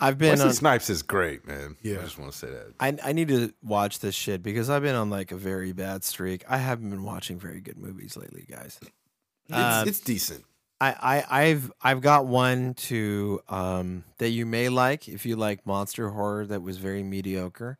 [0.00, 1.76] I've been Wesley on, Snipes is great, man.
[1.82, 1.98] Yeah.
[1.98, 2.72] I just want to say that.
[2.78, 6.04] I, I need to watch this shit because I've been on like a very bad
[6.04, 6.44] streak.
[6.48, 8.78] I haven't been watching very good movies lately, guys.
[9.48, 10.44] It's, Um, it's decent.
[10.80, 15.66] I, I I've I've got one to um that you may like if you like
[15.66, 17.78] monster horror that was very mediocre.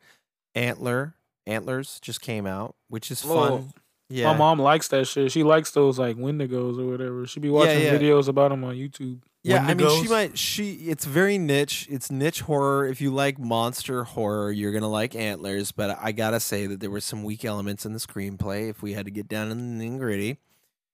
[0.56, 1.14] Antler
[1.46, 3.52] Antlers just came out, which is fun.
[3.52, 3.64] Oh,
[4.08, 4.32] yeah.
[4.32, 5.30] My mom likes that shit.
[5.30, 7.26] She likes those like Wendigos or whatever.
[7.26, 7.94] She be watching yeah.
[7.94, 9.20] videos about them on YouTube.
[9.44, 10.36] Yeah, I mean, she might.
[10.36, 11.86] She it's very niche.
[11.90, 12.86] It's niche horror.
[12.86, 15.72] If you like monster horror, you're gonna like Antlers.
[15.72, 18.68] But I gotta say that there were some weak elements in the screenplay.
[18.68, 20.38] If we had to get down in the nitty gritty,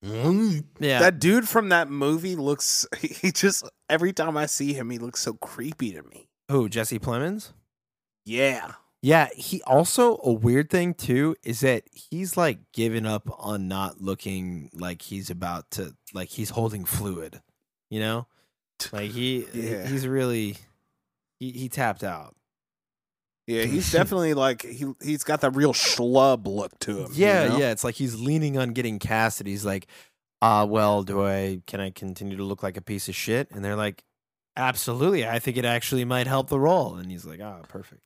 [0.03, 0.63] mm.
[0.79, 2.85] yeah, That dude from that movie looks.
[3.01, 6.29] He just every time I see him, he looks so creepy to me.
[6.49, 7.53] who Jesse Plemons?
[8.25, 8.73] Yeah.
[9.05, 14.01] Yeah, he also a weird thing too is that he's like giving up on not
[14.01, 17.39] looking like he's about to like he's holding fluid,
[17.91, 18.25] you know,
[18.91, 19.85] like he Yeah.
[19.85, 20.57] he's really
[21.39, 22.35] he, he tapped out.
[23.45, 27.11] Yeah, he's definitely like he he's got that real schlub look to him.
[27.13, 27.57] you Yeah, know?
[27.59, 27.69] yeah.
[27.69, 29.39] It's like he's leaning on getting cast.
[29.39, 29.85] And he's like,
[30.41, 33.51] uh, well, do I can I continue to look like a piece of shit?
[33.51, 34.03] And they're like,
[34.57, 35.27] absolutely.
[35.27, 36.95] I think it actually might help the role.
[36.95, 38.01] And he's like, ah, perfect.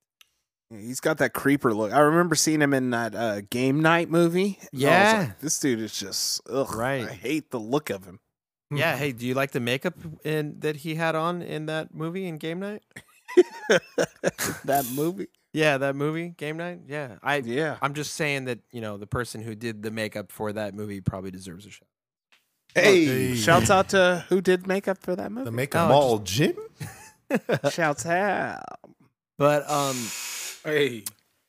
[0.71, 1.91] He's got that creeper look.
[1.91, 4.59] I remember seeing him in that uh, game night movie.
[4.61, 5.17] and I was Yeah.
[5.29, 6.75] like, this dude is just ugh.
[6.75, 7.07] Right.
[7.07, 8.19] I hate the look of him.
[8.71, 8.95] Yeah.
[8.95, 12.37] Hey, do you like the makeup in that he had on in that movie in
[12.37, 12.83] Game Night?
[14.65, 15.27] that movie.
[15.53, 16.81] Yeah, that movie, Game Night.
[16.87, 17.37] Yeah, I.
[17.37, 17.77] Yeah.
[17.81, 21.01] I'm just saying that you know the person who did the makeup for that movie
[21.01, 21.87] probably deserves a shout.
[22.75, 23.35] Hey, Hey.
[23.35, 25.45] shouts out to who did makeup for that movie.
[25.45, 25.89] The makeup.
[25.89, 26.53] Oh, Mall Jim?
[27.71, 28.63] Shouts out.
[29.39, 29.95] But um,
[30.63, 31.03] Hey,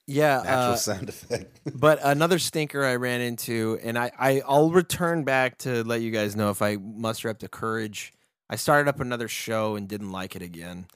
[0.07, 1.61] yeah, Natural uh, sound effect.
[1.74, 6.11] But another stinker I ran into, and I, I I'll return back to let you
[6.11, 8.12] guys know if I muster up the courage.
[8.49, 10.87] I started up another show and didn't like it again.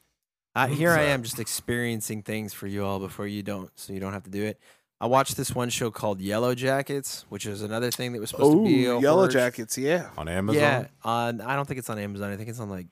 [0.57, 4.01] Uh, here I am just experiencing things for you all before you don't, so you
[4.01, 4.59] don't have to do it.
[5.01, 8.57] I watched this one show called Yellow Jackets, which is another thing that was supposed
[8.57, 9.77] Oh, to be a Yellow horror- Jackets.
[9.77, 10.11] Yeah.
[10.17, 10.61] On Amazon?
[10.63, 12.33] Yeah, on I don't think it's on Amazon.
[12.33, 12.87] I think it's on like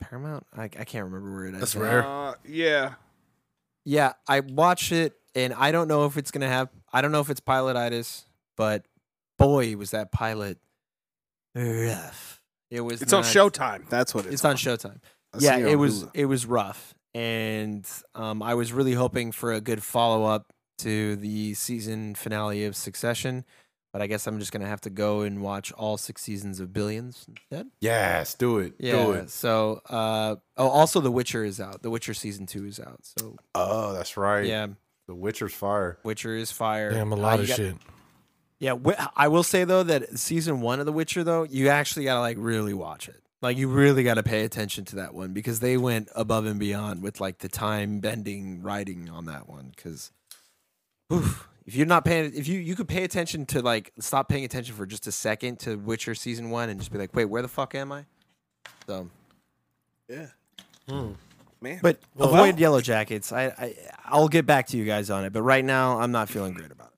[0.00, 0.46] Paramount.
[0.56, 1.60] I, I can't remember where it is.
[1.60, 2.04] That's rare.
[2.06, 2.94] Uh, yeah.
[3.84, 6.68] Yeah, I watched it, and I don't know if it's gonna have.
[6.92, 8.24] I don't know if it's pilotitis,
[8.56, 8.86] but
[9.38, 10.58] boy, was that pilot
[11.54, 12.40] rough.
[12.70, 13.02] It was.
[13.02, 13.88] It's on Showtime.
[13.88, 15.00] That's what it's, It's on Showtime.
[15.34, 16.06] I yeah, it was.
[16.14, 21.16] It was rough, and um, I was really hoping for a good follow up to
[21.16, 23.44] the season finale of Succession,
[23.92, 26.72] but I guess I'm just gonna have to go and watch all six seasons of
[26.72, 27.68] Billions instead.
[27.80, 28.74] Yes, do it.
[28.78, 29.04] Yeah.
[29.04, 29.30] Do it.
[29.30, 31.82] So, uh, oh, also The Witcher is out.
[31.82, 33.00] The Witcher season two is out.
[33.02, 34.46] So, Oh, that's right.
[34.46, 34.68] yeah,
[35.08, 35.98] The Witcher's fire.
[36.04, 36.90] Witcher is fire.
[36.90, 37.76] Damn, a Uh, lot you of got- shit.
[38.58, 42.04] Yeah, wi- I will say though that season one of The Witcher though, you actually
[42.04, 43.20] gotta like really watch it.
[43.42, 47.02] Like you really gotta pay attention to that one because they went above and beyond
[47.02, 49.72] with like the time bending writing on that one.
[49.74, 50.12] Because
[51.66, 54.74] if you're not paying, if you you could pay attention to like stop paying attention
[54.74, 57.48] for just a second to Witcher season one and just be like, wait, where the
[57.48, 58.04] fuck am I?
[58.86, 59.08] So,
[60.08, 60.26] Yeah.
[60.88, 61.12] Hmm.
[61.60, 61.78] Man.
[61.80, 63.32] but Well- avoid Yellow Jackets.
[63.32, 63.74] I, I
[64.04, 66.72] I'll get back to you guys on it, but right now I'm not feeling great
[66.72, 66.94] about it.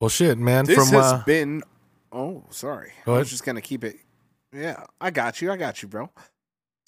[0.00, 0.64] Well, shit, man.
[0.64, 1.62] this from has uh, been.
[2.12, 2.92] Oh, sorry.
[3.04, 3.96] Go I was just gonna keep it.
[4.52, 5.52] Yeah, I got you.
[5.52, 6.10] I got you, bro.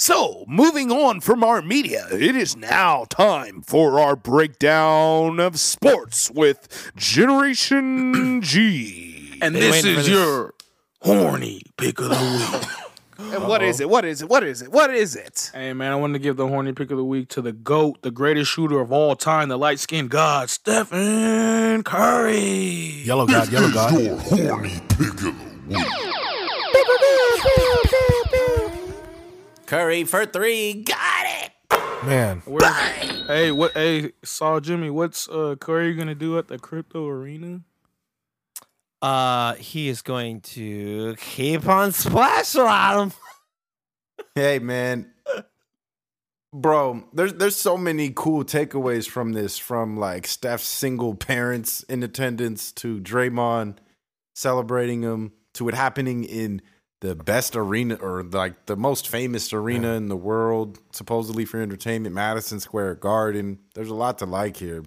[0.01, 6.31] So, moving on from our media, it is now time for our breakdown of sports
[6.31, 9.39] with Generation G.
[9.43, 10.09] and this is this.
[10.09, 10.55] your
[11.03, 12.65] horny pick of the week.
[13.21, 13.91] And what is it?
[13.91, 14.29] What is it?
[14.29, 14.71] What is it?
[14.71, 15.51] What is it?
[15.53, 18.01] Hey man, I wanted to give the horny pick of the week to the GOAT,
[18.03, 23.03] the greatest shooter of all time, the light skinned god, Stephen Curry.
[23.05, 23.93] Yellow God, Yellow God.
[29.69, 30.83] Curry for three.
[30.83, 31.53] Got it.
[32.03, 32.65] Man, Where's,
[33.27, 37.61] hey, what hey, saw Jimmy, what's uh Curry gonna do at the crypto arena?
[39.03, 43.13] Uh, he is going to keep on splashing on him.
[44.35, 45.11] Hey man,
[46.53, 49.59] bro, there's there's so many cool takeaways from this.
[49.59, 53.79] From like Steph's single parents in attendance to Draymond
[54.37, 56.63] celebrating him to it happening in
[57.01, 62.15] the best arena or like the most famous arena in the world, supposedly for entertainment,
[62.15, 63.59] Madison Square Garden.
[63.75, 64.83] There's a lot to like here.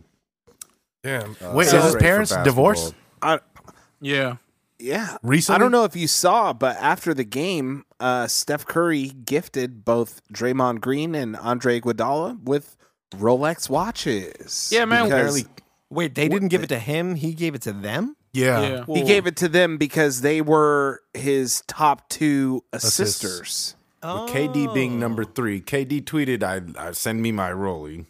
[1.04, 1.36] damn.
[1.42, 2.74] Uh, Wait, is his parents basketball.
[2.74, 2.96] divorced
[4.02, 4.36] Yeah.
[4.80, 5.18] Yeah.
[5.24, 5.56] recently?
[5.56, 10.22] I don't know if you saw, but after the game, uh, Steph Curry gifted both
[10.34, 12.76] Draymond Green and Andre Iguodala with
[13.12, 14.70] Rolex watches.
[14.74, 15.06] Yeah, man.
[15.06, 15.46] Because Apparently,
[15.90, 17.16] Wait, they didn't give it to him.
[17.16, 18.16] He gave it to them.
[18.34, 18.62] Yeah.
[18.88, 18.95] Yeah.
[18.95, 22.99] he gave it to them because they were his top two Assists.
[23.24, 23.76] assisters.
[24.03, 24.98] with KD being Oh.
[24.98, 28.06] number three, KD tweeted, "I, I send me my rollie."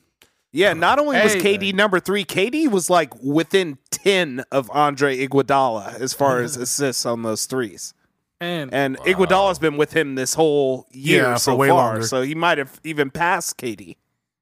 [0.53, 1.57] Yeah, not only was Hey.
[1.57, 7.05] KD number three, KD was like within ten of Andre Iguodala as far as assists
[7.05, 7.93] on those threes.
[8.39, 12.07] And And Iguodala's been with him this whole year Yeah, so way far, longer.
[12.07, 13.95] so he might have even passed KD.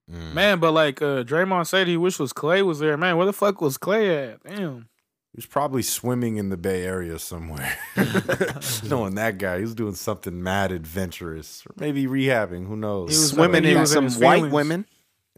[0.08, 2.98] man, but like uh Draymond said he wished was Klay was there.
[2.98, 4.44] Man, where the fuck was Klay at?
[4.44, 4.89] Damn.
[5.34, 7.78] He was probably swimming in the Bay Area somewhere.
[8.84, 12.66] Knowing that guy, he was doing something mad adventurous, or maybe rehabbing.
[12.68, 13.12] Who knows?
[13.12, 14.54] He was Swimming he in some his white feelings.
[14.54, 14.86] women.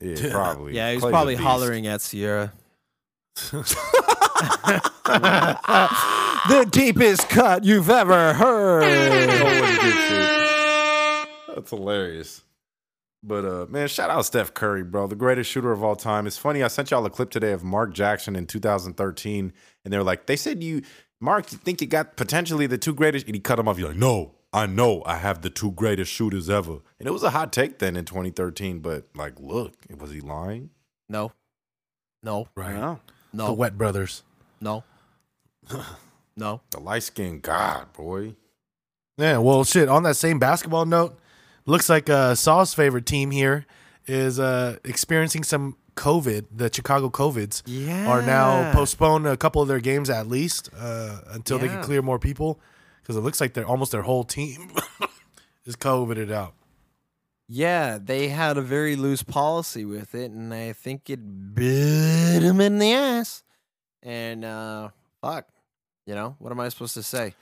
[0.01, 0.75] yeah, probably.
[0.75, 2.53] Yeah, he was Klay's probably hollering at Sierra.
[6.47, 8.83] the deepest cut you've ever heard.
[11.53, 12.43] That's hilarious.
[13.23, 15.07] But uh man, shout out Steph Curry, bro.
[15.07, 16.25] The greatest shooter of all time.
[16.25, 19.53] It's funny, I sent y'all a clip today of Mark Jackson in 2013,
[19.85, 20.81] and they were like, they said you
[21.19, 23.77] Mark, you think you got potentially the two greatest and he cut him off.
[23.77, 26.79] You're like, no, I know I have the two greatest shooters ever.
[26.99, 30.71] And it was a hot take then in 2013, but like, look, was he lying?
[31.07, 31.31] No,
[32.23, 32.75] no, Right.
[32.75, 32.99] Wow.
[33.33, 34.23] The no, Wet Brothers.
[34.59, 34.83] no,
[36.35, 36.61] no.
[36.71, 38.35] The light skinned god, boy.
[39.17, 39.87] Yeah, well, shit.
[39.87, 41.19] On that same basketball note,
[41.65, 43.65] looks like uh, Saw's favorite team here
[44.07, 46.45] is uh, experiencing some COVID.
[46.55, 48.07] The Chicago COVIDs Yeah.
[48.07, 52.01] are now postponed a couple of their games at least uh, until they can clear
[52.01, 52.59] more people
[53.01, 54.71] because it looks like they're almost their whole team
[55.65, 56.53] is COVIDed out.
[57.47, 62.61] Yeah, they had a very loose policy with it, and I think it bit them
[62.61, 63.43] in the ass.
[64.01, 64.89] And uh,
[65.21, 65.47] fuck,
[66.07, 67.35] you know what am I supposed to say?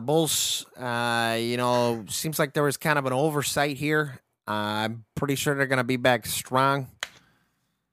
[0.00, 4.18] The Bulls, uh, you know, seems like there was kind of an oversight here.
[4.46, 6.88] I'm pretty sure they're gonna be back strong.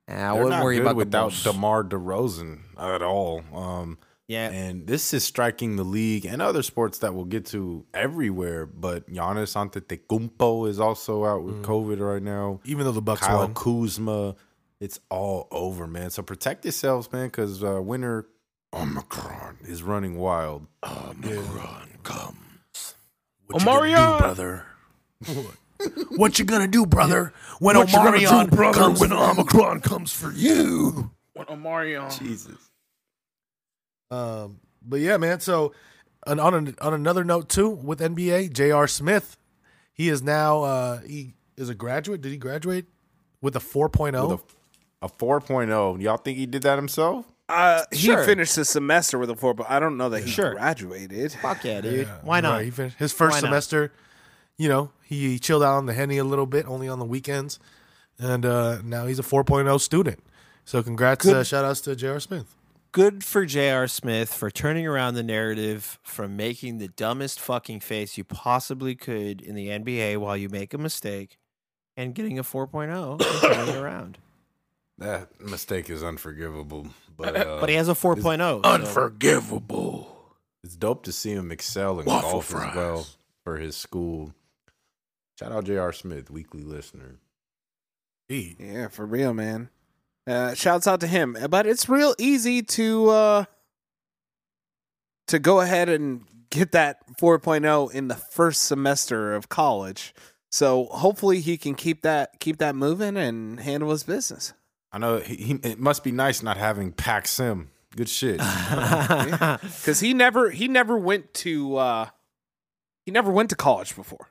[0.10, 1.56] Uh, I They're wouldn't not worry good about without the Bulls.
[1.56, 3.44] DeMar DeRozan at all.
[3.54, 3.98] Um
[4.30, 8.66] yeah, And this is striking the league and other sports that we'll get to everywhere.
[8.66, 12.60] But Giannis Antetokounmpo is also out with COVID right now.
[12.66, 13.54] Even though the Bucks Kyle won.
[13.54, 14.36] Kuzma,
[14.82, 16.10] it's all over, man.
[16.10, 18.28] So protect yourselves, man, because uh, winter
[18.74, 20.68] Omicron is running wild.
[20.86, 22.96] Omicron comes.
[23.48, 23.90] What Omarion!
[23.90, 24.66] you gonna do, brother?
[26.18, 27.34] what you gonna do, brother?
[27.60, 31.12] When What you gonna Omarion do, brother, comes when Omicron comes for you?
[31.34, 32.18] What Omarion?
[32.18, 32.58] Jesus.
[34.10, 35.40] Um, but yeah, man.
[35.40, 35.74] So
[36.26, 38.88] on on, an, on another note too, with NBA, J.R.
[38.88, 39.38] Smith,
[39.94, 42.22] he is now uh, he is a graduate.
[42.22, 42.86] Did he graduate
[43.42, 44.30] with a 4.0?
[44.30, 44.40] With
[45.02, 46.02] a, a 4.0.
[46.02, 47.26] Y'all think he did that himself?
[47.50, 48.20] Uh, Sure.
[48.20, 50.54] He finished the semester with a four, but I don't know that he Sure.
[50.54, 51.32] graduated.
[51.34, 52.08] fuck yeah, dude.
[52.08, 52.56] Yeah, Why not?
[52.58, 52.66] right.
[52.66, 53.48] He finished his first Why not?
[53.48, 53.92] semester.
[54.58, 57.60] You know, he chilled out on the henny a little bit, only on the weekends,
[58.20, 60.20] and uh, now he's a 4.0 student.
[60.66, 61.36] So congrats, Good.
[61.38, 62.20] uh, shout outs to J.R.
[62.20, 62.56] Smith.
[62.92, 63.88] good for J.R.
[63.88, 69.40] Smith for turning around the narrative from making the dumbest fucking face you possibly could
[69.42, 71.38] in the NBA while you make a mistake
[71.96, 74.18] and getting a 4.0 and turning around.
[74.98, 76.88] That mistake is unforgivable.
[77.16, 78.38] But, uh, But he has a 4.0.
[78.38, 80.36] so- Unforgivable.
[80.64, 82.70] it's dope to see him excel in Waffle golf fries.
[82.72, 83.08] as well
[83.44, 84.34] for his school.
[85.40, 85.94] Shout out J.R.
[85.94, 87.18] Smith, weekly listener.
[88.28, 89.70] He, Yeah, for real, man.
[90.26, 91.38] Uh, shouts out to him.
[91.50, 93.46] But it's real easy to uh,
[95.28, 100.14] to go ahead and get that 4.0 in the first semester of college.
[100.52, 104.54] So hopefully he can keep that keep that moving and handle his business.
[104.92, 107.70] I know he, he, it must be nice not having Pac Sim.
[107.96, 108.40] Good shit.
[108.40, 112.10] Because he never he never went to uh,
[113.06, 114.30] he never went to college before.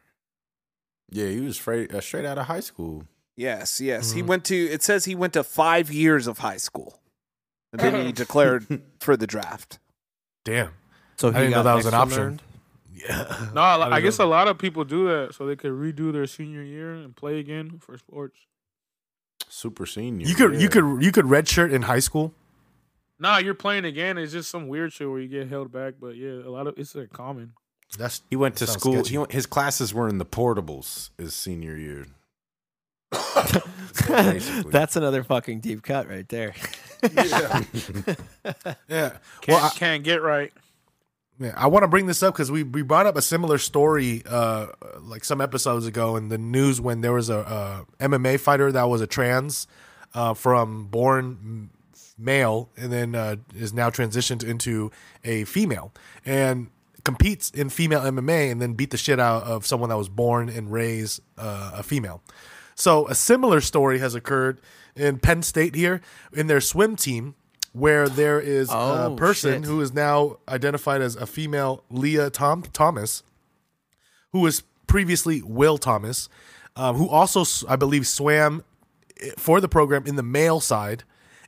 [1.10, 3.04] Yeah, he was straight uh, straight out of high school.
[3.36, 4.12] Yes, yes.
[4.12, 4.26] He Mhm.
[4.26, 4.54] went to.
[4.56, 7.00] It says he went to five years of high school,
[7.72, 9.78] and then he declared for the draft.
[10.44, 10.70] Damn.
[11.16, 12.18] So I didn't know that was an option.
[12.22, 12.42] learned?
[12.94, 13.50] Yeah.
[13.54, 14.24] No, I, didn't I guess know.
[14.24, 17.38] a lot of people do that so they could redo their senior year and play
[17.40, 18.38] again for sports.
[19.48, 20.27] Super senior.
[20.27, 20.60] You could yeah.
[20.60, 22.35] you could you could redshirt in high school.
[23.18, 24.18] Nah, you're playing again.
[24.18, 25.94] It's just some weird shit where you get held back.
[26.01, 27.52] But yeah, a lot of it's like common.
[27.98, 29.05] That's He went to school.
[29.05, 32.06] He went, his classes were in the portables his senior year.
[34.68, 36.55] That's another fucking deep cut right there.
[37.12, 37.62] yeah.
[38.44, 39.18] Can't,
[39.48, 40.52] Well, I, can't get right.
[41.38, 44.22] Yeah, I want to bring this up because we, we brought up a similar story
[44.26, 44.68] uh,
[45.02, 48.84] like some episodes ago in the news when there was a, a MMA fighter that
[48.84, 49.66] was a trans
[50.14, 51.68] uh, from born
[52.18, 54.90] male and then uh, is now transitioned into
[55.24, 55.92] a female
[56.24, 56.68] and
[57.04, 60.48] competes in female MMA and then beat the shit out of someone that was born
[60.48, 62.22] and raised uh, a female.
[62.74, 64.60] So a similar story has occurred
[64.94, 66.00] in Penn State here
[66.32, 67.34] in their swim team
[67.76, 69.64] where there is Oh, a person shit.
[69.64, 73.22] who is now identified as a female Lia Tom Thomas,
[74.32, 76.28] who was previously Will Thomas,
[76.74, 78.64] um, who also I believe swam
[79.36, 81.04] for the program in the male side,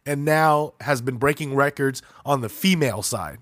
[0.07, 3.39] and now has been breaking records on the female side.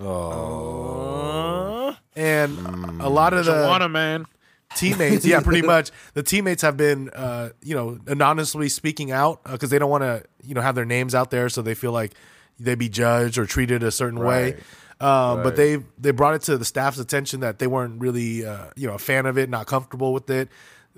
[0.00, 2.58] oh, And
[3.00, 4.26] a lot of the Joanna, man.
[4.74, 5.90] Teammates yeah pretty much.
[6.14, 10.24] The teammates have been uh you know anonymously speaking out because they don't want to
[10.42, 12.12] you know have their names out there so they feel like
[12.58, 14.56] they'd be judged or treated a certain way.
[15.00, 18.66] Um, but they they brought it to the staff's attention that they weren't really uh,
[18.76, 20.48] you know a fan of it not comfortable with it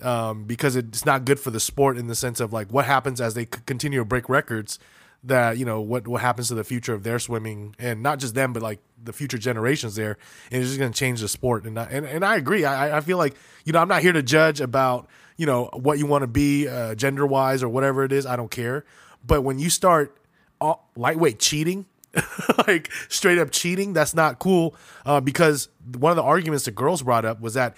[0.03, 3.21] um, because it's not good for the sport in the sense of like what happens
[3.21, 4.79] as they continue to break records
[5.27, 8.35] that you know what what happens to the future of their swimming and not just
[8.35, 10.19] them but like the future generations there.
[10.51, 11.65] And it's just going to change the sport.
[11.65, 12.65] And I, and, and I agree.
[12.65, 15.99] I, I feel like you know I'm not here to judge about you know what
[15.99, 18.27] you want to be uh, gender wise or whatever it is.
[18.27, 18.85] I don't care.
[19.25, 20.17] But when you start
[20.61, 21.87] all, lightweight cheating
[22.67, 24.75] like straight up cheating that's not cool
[25.05, 27.77] uh, because one of the arguments the girls brought up was that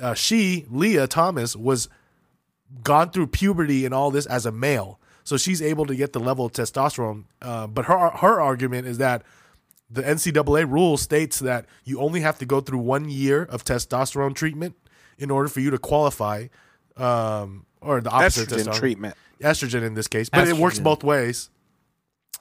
[0.00, 1.88] uh, she Lia Thomas was
[2.82, 6.20] gone through puberty and all this as a male, so she's able to get the
[6.20, 7.24] level of testosterone.
[7.42, 9.22] Uh, but her her argument is that
[9.90, 14.34] the NCAA rule states that you only have to go through one year of testosterone
[14.34, 14.76] treatment
[15.18, 16.46] in order for you to qualify,
[16.96, 18.74] um, or the opposite of Estrogen testosterone.
[18.78, 19.16] treatment.
[19.40, 21.50] estrogen in this case, but it works both ways.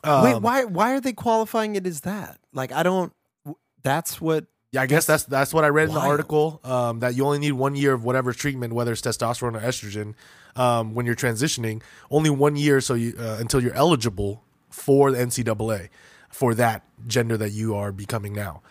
[0.03, 2.39] Wait, Um, why why are they qualifying it as that?
[2.53, 3.11] Like I don't
[3.81, 6.59] that's what Yeah, I guess that's that's what I read in the article.
[6.63, 10.13] Um, that you only need one year of whatever treatment, whether it's testosterone or estrogen,
[10.55, 11.81] um, when you're transitioning.
[12.09, 15.89] Only one year, so you uh, until you're eligible for the NCAA
[16.29, 18.61] for that gender that you are becoming now.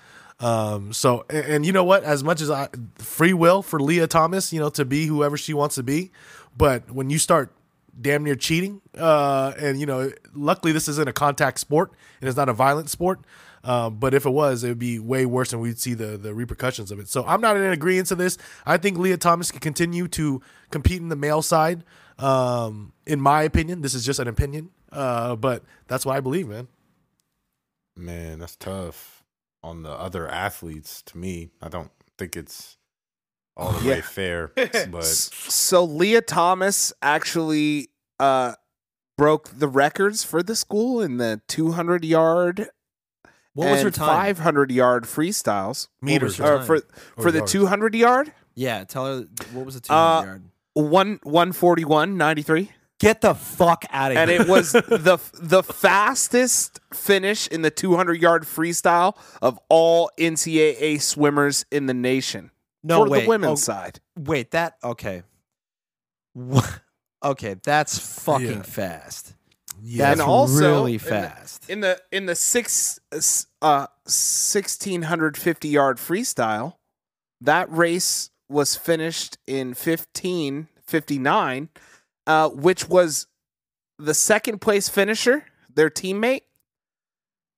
[0.40, 2.05] Um, so and, and you know what?
[2.05, 5.55] As much as I free will for Lia Thomas, you know, to be whoever she
[5.55, 6.11] wants to be,
[6.56, 7.52] but when you start
[8.01, 12.37] damn near cheating, uh, and you know, luckily this isn't a contact sport and it's
[12.37, 13.21] not a violent sport.
[13.62, 16.35] Um, but if it was, it would be way worse, and we'd see the the
[16.35, 17.09] repercussions of it.
[17.09, 18.37] So I'm not in agreement to this.
[18.66, 21.83] I think Lia Thomas can continue to compete in the male side.
[22.19, 26.47] Um, in my opinion, this is just an opinion, uh, but that's what I believe,
[26.47, 26.69] man.
[27.97, 29.25] man, that's tough
[29.62, 31.03] on the other athletes.
[31.03, 32.77] To me, I don't think it's
[33.57, 34.53] all the way fair.
[34.91, 37.89] But so Lia Thomas actually
[38.21, 38.55] uh,
[39.17, 42.69] broke the records for the school in the 200 yard
[43.55, 44.35] what was her time?
[44.35, 45.87] 500 yard freestyles.
[46.03, 46.39] Meters.
[46.39, 46.67] her time?
[46.67, 46.77] for
[47.17, 50.43] Or for the 200 yard, Yeah, tell her what was the 200 Uh, yard?
[50.75, 54.41] one 141 93 Get the fuck out of and here.
[54.41, 61.01] And it was the the fastest finish in the 200 yard freestyle of all NCAA
[61.01, 62.51] swimmers in the nation
[62.85, 63.23] no for wait.
[63.23, 64.01] the women's oh, side.
[64.16, 65.23] Wait, that okay.
[67.23, 68.62] Okay, that's fucking Yeah.
[68.62, 69.35] fast.
[69.81, 71.70] Yeah, That's And also, really in the- fast.
[71.70, 72.98] in the in the six
[73.62, 76.77] uh 1650 yard freestyle
[77.40, 81.69] that race was finished in 1559
[82.27, 83.27] uh which was
[83.98, 85.44] the second place finisher
[85.74, 86.43] their teammate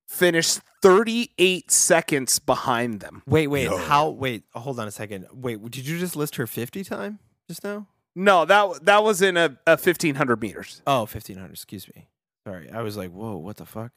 [0.09, 4.11] finished 38 seconds behind them Wait, wait, how?
[4.11, 5.27] Wait, hold on a second.
[5.33, 7.19] Wait, did you just list her 50 time
[7.49, 7.87] just now?
[8.15, 12.09] no that that was in a, a 1500 meters Oh, 1500, excuse me.
[12.47, 12.71] Sorry.
[12.71, 13.91] I was like, whoa, what the fuck?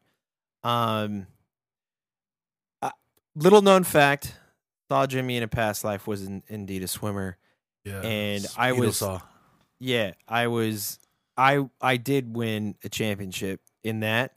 [0.64, 1.28] Um,
[2.82, 2.90] uh,
[3.36, 4.36] little known fact
[4.92, 7.38] saw Jimmy in a past life was in, indeed a swimmer.
[7.86, 8.02] yeah.
[8.02, 9.22] and I was- saw.
[9.82, 11.00] Yeah, I was,
[11.38, 14.34] I, I did win a championship in that.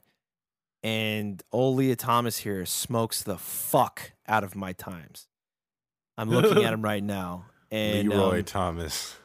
[0.83, 5.27] And old Lia Thomas here smokes the fuck out of my times.
[6.17, 7.45] I'm looking at him right now.
[7.71, 9.15] And Leroy um, Thomas.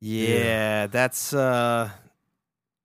[0.00, 1.90] yeah, that's uh,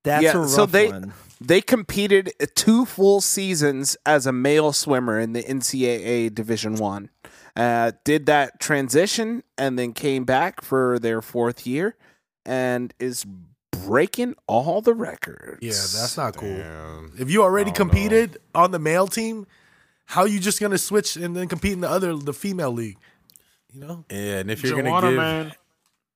[0.04, 1.14] that's Yeah, a rough so they- one.
[1.44, 7.10] They competed two full seasons as a male swimmer in the NCAA Division One.
[7.56, 11.96] Uh, did that transition and then came back for their fourth year,
[12.46, 13.26] and is
[13.72, 15.60] breaking all the records.
[15.62, 16.56] Yeah, that's not cool.
[16.58, 17.14] Damn.
[17.18, 17.92] If you already I don't know.
[17.94, 19.48] competed on the male team,
[20.06, 22.98] how you just gonna switch and then compete in the other the female league?
[23.74, 24.06] You know?
[24.10, 25.54] Yeah, and if you're Joanna, gonna give man.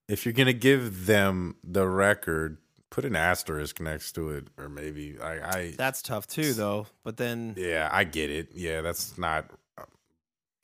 [0.07, 2.57] if you're gonna give them the record,
[2.89, 6.87] put an asterisk next to it, or maybe I, I That's tough too, though.
[7.03, 8.49] But then yeah, I get it.
[8.53, 9.49] Yeah, that's not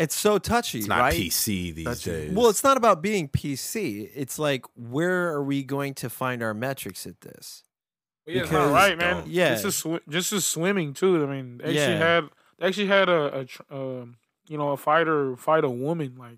[0.02, 1.14] it's so touchy, it's not right?
[1.14, 2.12] PC these Touchy.
[2.12, 2.32] days.
[2.32, 4.10] Well, it's not about being PC.
[4.16, 7.64] It's like where are we going to find our metrics at this?
[8.26, 9.24] Yeah, it's Because- not right, man.
[9.28, 9.54] Yeah.
[9.54, 11.24] just as swi- just as swimming too.
[11.24, 11.98] I mean, they actually Yeah.
[11.98, 12.30] had
[12.60, 14.18] they actually had a, a tr- um,
[14.48, 16.38] you know a fighter fight a woman like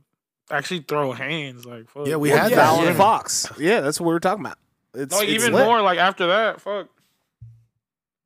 [0.51, 2.07] actually throw hands like fuck.
[2.07, 2.65] Yeah, we Well, had yeah, that.
[2.69, 2.93] Fallon yeah.
[2.93, 3.47] Fox.
[3.59, 4.57] Yeah, that's what we were talking about.
[4.93, 5.65] It's, No, it's even lit.
[5.65, 6.61] more like after that.
[6.61, 6.87] Fuck,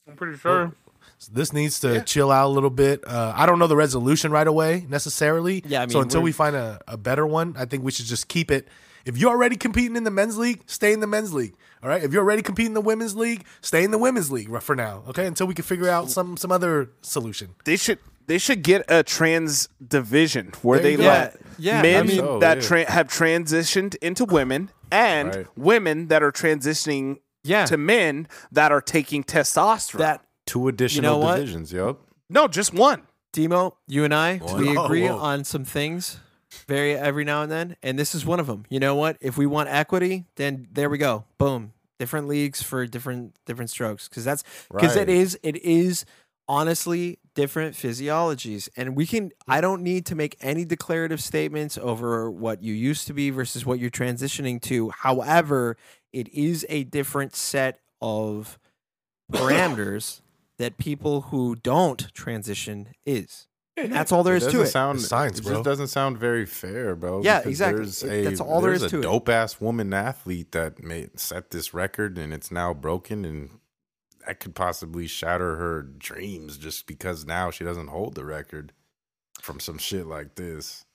[0.08, 0.74] I'm pretty sure.
[1.20, 3.04] So this needs to chill out a little bit.
[3.08, 5.64] Uh, I don't know the resolution right away necessarily.
[5.66, 8.28] Yeah, I so until we're- find a, a better one, I think we should just
[8.28, 8.68] keep it.
[9.06, 11.56] If you're already competing in the men's league, stay in the men's league.
[11.82, 12.04] All right.
[12.04, 15.04] If you're already competing in the women's league, stay in the women's league for now.
[15.08, 15.26] Okay.
[15.26, 17.56] Until we can figure out some some other solution.
[17.66, 21.04] they should they should get a trans division where they go.
[21.04, 22.68] let Yeah, I men mean- So, that yeah.
[22.68, 25.48] tra- have transitioned into women and Right.
[25.56, 30.00] women that are transitioning Yeah, to men that are taking testosterone.
[30.00, 31.36] that two additional what?
[31.36, 31.72] divisions.
[31.72, 32.00] Yup.
[32.30, 33.04] no, just one.
[33.34, 35.18] Demo, you and I, we agree whoa.
[35.18, 36.20] on some things
[36.68, 38.66] very every now and then, and this is one of them.
[38.70, 39.18] You know what?
[39.22, 41.26] If we want equity, then there we go.
[41.38, 41.74] Boom.
[42.00, 45.10] Different leagues for different different strokes because that's because it Right.
[45.10, 46.06] is it is
[46.48, 52.32] honestly different physiologies and we can i don't need to make any declarative statements over
[52.32, 55.76] what you used to be versus what you're transitioning to however
[56.14, 58.58] it is a different set of
[59.34, 60.22] parameters
[60.58, 64.98] that people who don't transition is and that's all there is to doesn't it Sound,
[65.00, 65.54] It's science, it bro.
[65.54, 67.22] just doesn't sound very fair, bro.
[67.22, 67.84] Yeah, exactly.
[67.84, 70.82] There's It- a, that's all there there's is to a dope ass woman athlete that
[70.84, 73.60] made set this record, and it's now broken, and
[74.26, 78.74] that could possibly shatter her dreams just because now she doesn't hold the record
[79.42, 80.86] from some shit like this.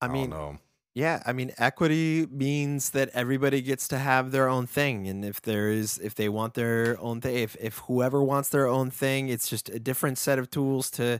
[0.00, 0.58] i mean don't know.
[0.94, 5.40] Yeah, I mean equity means that everybody gets to have their own thing and if
[5.40, 9.28] there is if they want their own thing if if whoever wants their own thing,
[9.28, 11.18] it's just a different set of tools to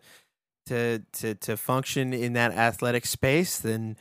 [0.67, 3.97] to to to function in that athletic space, then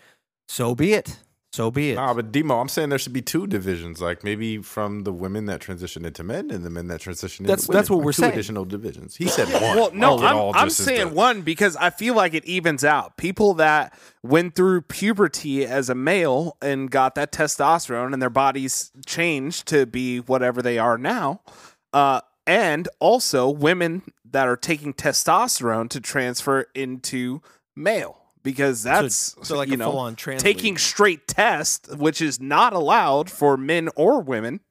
[0.49, 1.19] so be it.
[1.53, 1.95] So be it.
[1.95, 5.47] Nah, but Demo, I'm saying there should be two divisions, like maybe from the women
[5.47, 7.77] that transition into men and the men that transition That's- into women.
[7.77, 8.31] that's what Like we're two saying.
[8.33, 9.15] additional divisions.
[9.17, 9.61] He said one.
[9.77, 12.15] Well, no, Like, it all I'm, I'm just is saying the- one because I feel
[12.15, 13.17] like it evens out.
[13.17, 18.91] People that went through puberty as a male and got that testosterone and their bodies
[19.05, 21.41] changed to be whatever they are now,
[21.91, 27.41] uh, and also women that are taking testosterone to transfer into
[27.75, 30.79] male because that's so like you a know full-on trans taking league.
[30.79, 34.61] straight test, which is not allowed for men or women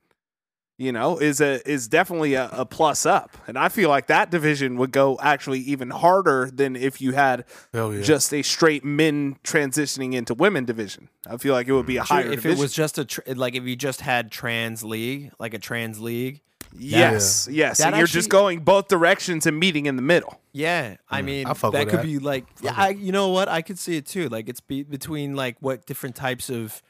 [0.80, 3.36] you know, is a is definitely a, a plus up.
[3.46, 7.44] And I feel like that division would go actually even harder than if you had
[7.74, 8.00] yeah.
[8.00, 11.10] just a straight men transitioning into women division.
[11.28, 12.06] I feel like it would be a mm.
[12.06, 12.58] Sure, higher if division.
[12.58, 16.00] it was just a tr- like if you just had trans league, like a trans
[16.00, 16.40] league,
[16.76, 17.78] yes, yes.
[17.78, 20.40] That and you're actually- just going both directions and meeting in the middle.
[20.52, 22.02] Yeah, I mean I that could that.
[22.02, 24.28] be like yeah, I, you know what I could see it too.
[24.28, 26.82] Like it's be, between like what different types of,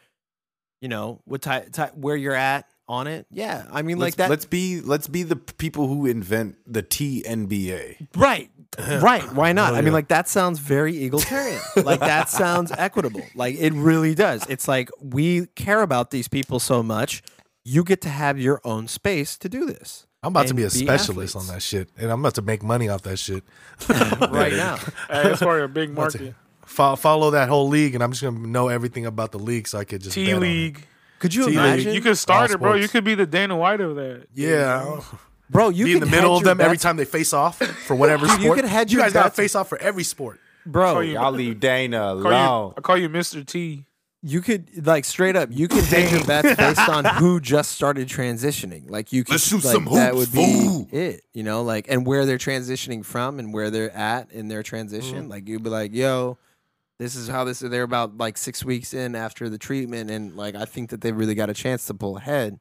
[0.80, 3.26] you know, what type, type where you're at on it.
[3.30, 4.30] Yeah, I mean Let's, like that.
[4.30, 8.08] let's be let's be the people who invent the TNBA.
[8.16, 8.50] right,
[9.00, 9.32] right.
[9.32, 9.66] Why not?
[9.66, 11.60] Hell I mean like that sounds very egalitarian.
[11.84, 13.22] like that sounds equitable.
[13.34, 14.44] Like it really does.
[14.48, 17.22] It's like we care about these people so much.
[17.70, 20.06] You get to have your own space to do this.
[20.22, 21.48] I'm about to be a be specialist athletes.
[21.50, 23.42] on that shit, and I'm about to make money off that shit.
[23.88, 24.76] right now.
[25.08, 26.34] Hey, that's probably a big About market.
[26.66, 29.78] fo- follow that whole league, and I'm just gonna know everything about the league, so
[29.78, 30.34] I could just bet T.
[30.34, 30.86] League.
[31.20, 31.56] Could you T-League.
[31.58, 31.94] imagine?
[31.94, 32.74] You could start All it, bro.
[32.74, 34.26] You could be the Dana White of that.
[34.34, 35.00] Yeah,
[35.50, 37.94] bro, you be in the middle of your them every time they face off for
[37.94, 38.40] whatever sport.
[38.40, 38.60] you sport.
[38.60, 40.40] could hedge you your guys got to face off for every sport.
[40.66, 40.92] bro.
[40.94, 42.68] Call you- Y'all leave Dana I call, alone.
[42.68, 43.46] you, I call you Mr.
[43.46, 43.84] T.
[44.22, 45.48] You could like straight up.
[45.50, 48.90] You could hedge your bets based on who just started transitioning.
[48.90, 50.88] Like you could, Let's shoot like, some that would be fool.
[50.92, 51.22] it.
[51.32, 55.22] You know, like and where they're transitioning from and where they're at in their transition.
[55.22, 55.30] Mm-hmm.
[55.30, 56.36] Like you'd be like, "Yo,
[56.98, 60.36] this is how this is." They're about like six weeks in after the treatment, and
[60.36, 62.60] like I think that they really got a chance to pull ahead.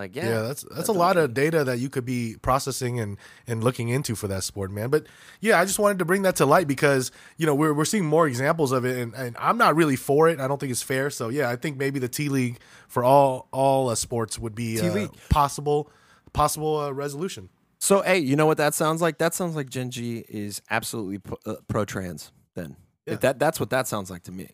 [0.00, 3.18] Like, Yeah, yeah, that's that's a lot of data that you could be processing and
[3.46, 4.88] and looking into for that sport, man.
[4.90, 5.06] But
[5.40, 8.06] yeah, I just wanted to bring that to light because you know we're we're seeing
[8.06, 10.40] more examples of it, and, and I'm not really for it.
[10.40, 11.10] I don't think it's fair.
[11.10, 12.58] So yeah, I think maybe the T League
[12.88, 15.90] for all all uh, sports would be uh, possible
[16.32, 17.50] possible uh, resolution.
[17.78, 19.18] So, hey, you know what that sounds like?
[19.18, 22.30] That sounds like Gen G is absolutely pro, uh, pro-trans.
[22.54, 23.14] Then, Yeah.
[23.14, 24.50] if that that's what that sounds like to me.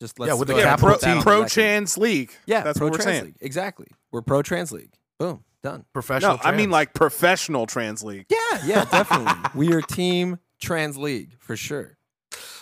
[0.00, 1.22] So, just let's Yeah, with go the ahead capital put that T.
[1.22, 2.32] pro the trans league.
[2.46, 3.24] Yeah, that's pro what we're trans saying.
[3.26, 3.36] league.
[3.40, 3.86] Exactly.
[4.10, 4.92] We're pro trans league.
[5.18, 5.84] Boom, done.
[5.92, 6.36] Professional.
[6.36, 8.26] No, I mean like professional trans league.
[8.28, 9.32] Yeah, yeah, definitely.
[9.54, 11.96] we are team trans league for sure.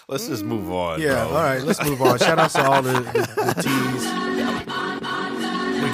[0.08, 1.00] Let's just move on.
[1.00, 1.26] yeah.
[1.26, 1.36] bro.
[1.36, 2.18] All right, let's move on.
[2.18, 4.28] Shout out to all the, the, the teams.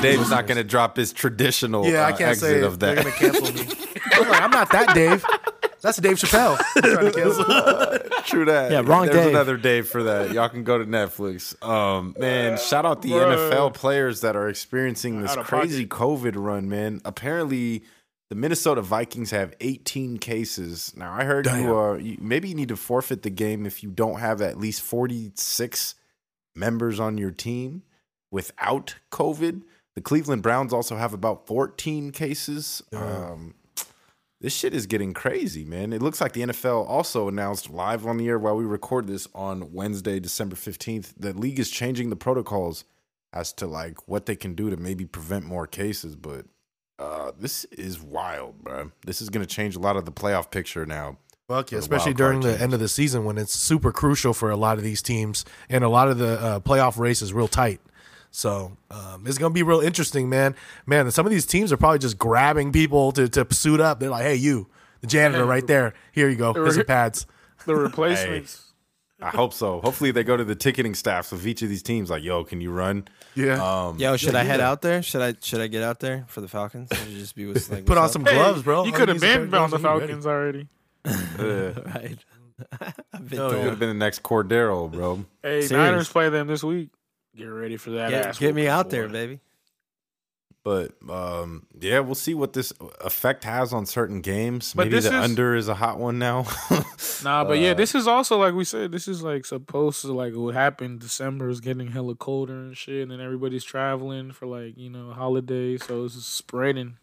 [0.03, 2.95] Dave's not going to drop his traditional Yeah, I uh, can't exit say of they're
[2.95, 3.61] gonna cancel me.
[4.12, 5.25] I'm, like, I'm not that Dave.
[5.85, 6.56] That's Dave Chappelle.
[6.78, 7.44] Trying to cancel.
[8.24, 8.73] True that.
[8.73, 9.28] Yeah, wrong There's Dave.
[9.28, 10.32] another Dave for that.
[10.32, 11.62] Y'all can go to Netflix.
[11.62, 13.51] Um, man, shout out the Bruh.
[13.51, 17.02] NFL players that are experiencing this Out of crazy COVID run, man.
[17.05, 17.85] Apparently,
[18.31, 20.94] the Minnesota Vikings have 18 cases.
[20.97, 21.62] Now, I heard Damn.
[21.62, 24.56] you are you, maybe you need to forfeit the game if you don't have at
[24.59, 25.97] least 46
[26.56, 27.82] members on your team
[28.31, 29.61] without COVID.
[29.97, 32.82] The Cleveland Browns also have about 14 cases.
[32.94, 33.55] Um,
[34.45, 35.95] this shit is getting crazy, man.
[35.95, 39.27] It looks like the NFL also announced live on the air while we record this
[39.35, 42.85] on Wednesday, December 15th, the league is changing the protocols
[43.33, 46.45] as to like what they can do to maybe prevent more cases, but
[46.99, 48.91] uh this is wild, bro.
[49.07, 51.16] This is going to change a lot of the playoff picture now.
[51.49, 52.61] Fuck yeah, especially during the teams.
[52.61, 55.83] end of the season when it's super crucial for a lot of these teams and
[55.83, 57.81] a lot of the uh, playoff race is real tight.
[58.35, 60.56] So um, it's gonna be real interesting, man.
[60.86, 64.01] Man, some of these teams are probably just grabbing people to to suit up.
[64.01, 64.66] They're like, "Hey, you,
[65.02, 65.94] the janitor, right there.
[66.11, 66.52] Here you go.
[66.52, 67.28] Here's some pads."
[67.65, 68.73] The replacements.
[69.23, 69.81] I hope so.
[69.82, 72.61] Hopefully they go to the ticketing staffs of each of these teams like, "Yo, can
[72.61, 73.06] you run?"
[73.36, 74.69] Yeah, Um Yo, should Yeah, I head yeah.
[74.69, 75.01] out there?
[75.01, 76.89] Should I should I get out there for the Falcons?
[76.93, 78.85] Should just be with like put on what's some gloves, bro.
[78.85, 80.66] You could have needs is a pair been on the Falcons already.
[81.05, 82.19] right.
[83.12, 85.24] I've been could have been the next Cordero, bro.
[85.40, 85.70] Hey, Serious.
[85.70, 86.90] Niners play them this week.
[87.36, 88.11] Get ready for that.
[88.11, 88.90] Get, get me out boy.
[88.90, 89.40] there, baby.
[90.62, 92.73] But um, yeah, we'll see what this
[93.05, 94.73] effect has on certain games.
[94.73, 96.47] But Maybe this the is- under is a hot one now.
[97.23, 98.93] Nah, but yeah, Uh, this is also like we said.
[98.93, 101.01] This is like supposed to like what happened.
[101.01, 105.11] December is getting hella colder and shit, and then everybody's traveling for like you know
[105.12, 106.97] holidays, so it's spreading.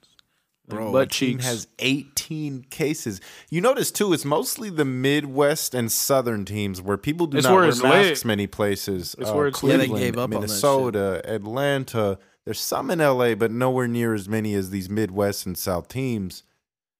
[0.67, 1.43] Bro, butt cheeks.
[1.43, 3.19] has 18 cases.
[3.49, 7.53] You notice too, it's mostly the Midwest and Southern teams where people do It's not
[7.55, 8.25] wear masks lit.
[8.25, 9.15] many places.
[9.19, 9.71] It's Uh, where it's lit.
[9.73, 12.19] Yeah, they Cleveland, gave up Minnesota, Atlanta.
[12.45, 16.43] There's some in LA, but nowhere near as many as these Midwest and South teams.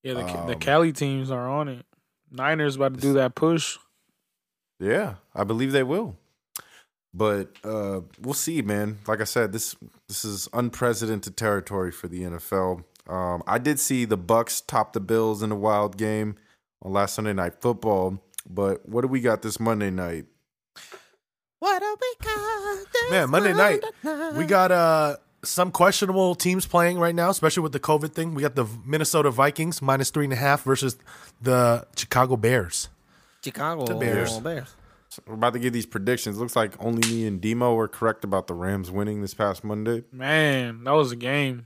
[0.04, 1.86] yeah, the, the um, Cali teams are on it.
[2.30, 3.78] Niners about to do that push.
[4.80, 6.18] Yeah, I believe they will.
[7.14, 9.00] But uh, we'll see, man.
[9.08, 9.76] Like I said, this
[10.08, 12.84] this is unprecedented territory for the NFL.
[13.12, 16.36] Um, I did see the Bucks top the Bills in a wild game
[16.82, 18.24] on last Sunday night football.
[18.50, 20.26] But what do we got this Monday night?
[21.60, 23.12] What do we got?
[23.12, 23.84] Man, Monday night
[24.36, 28.34] we got uh some questionable teams playing right now, especially with the COVID thing.
[28.34, 30.98] We got the Minnesota Vikings minus three and a half versus
[31.42, 32.90] the Chicago Bears.
[33.44, 34.40] Chicago The Bears.
[34.40, 34.76] Bears.
[35.28, 36.40] We're about to give these predictions.
[36.40, 40.04] Looks like only me and Demo were correct about the Rams winning this past Monday.
[40.12, 41.66] Man, that was a game.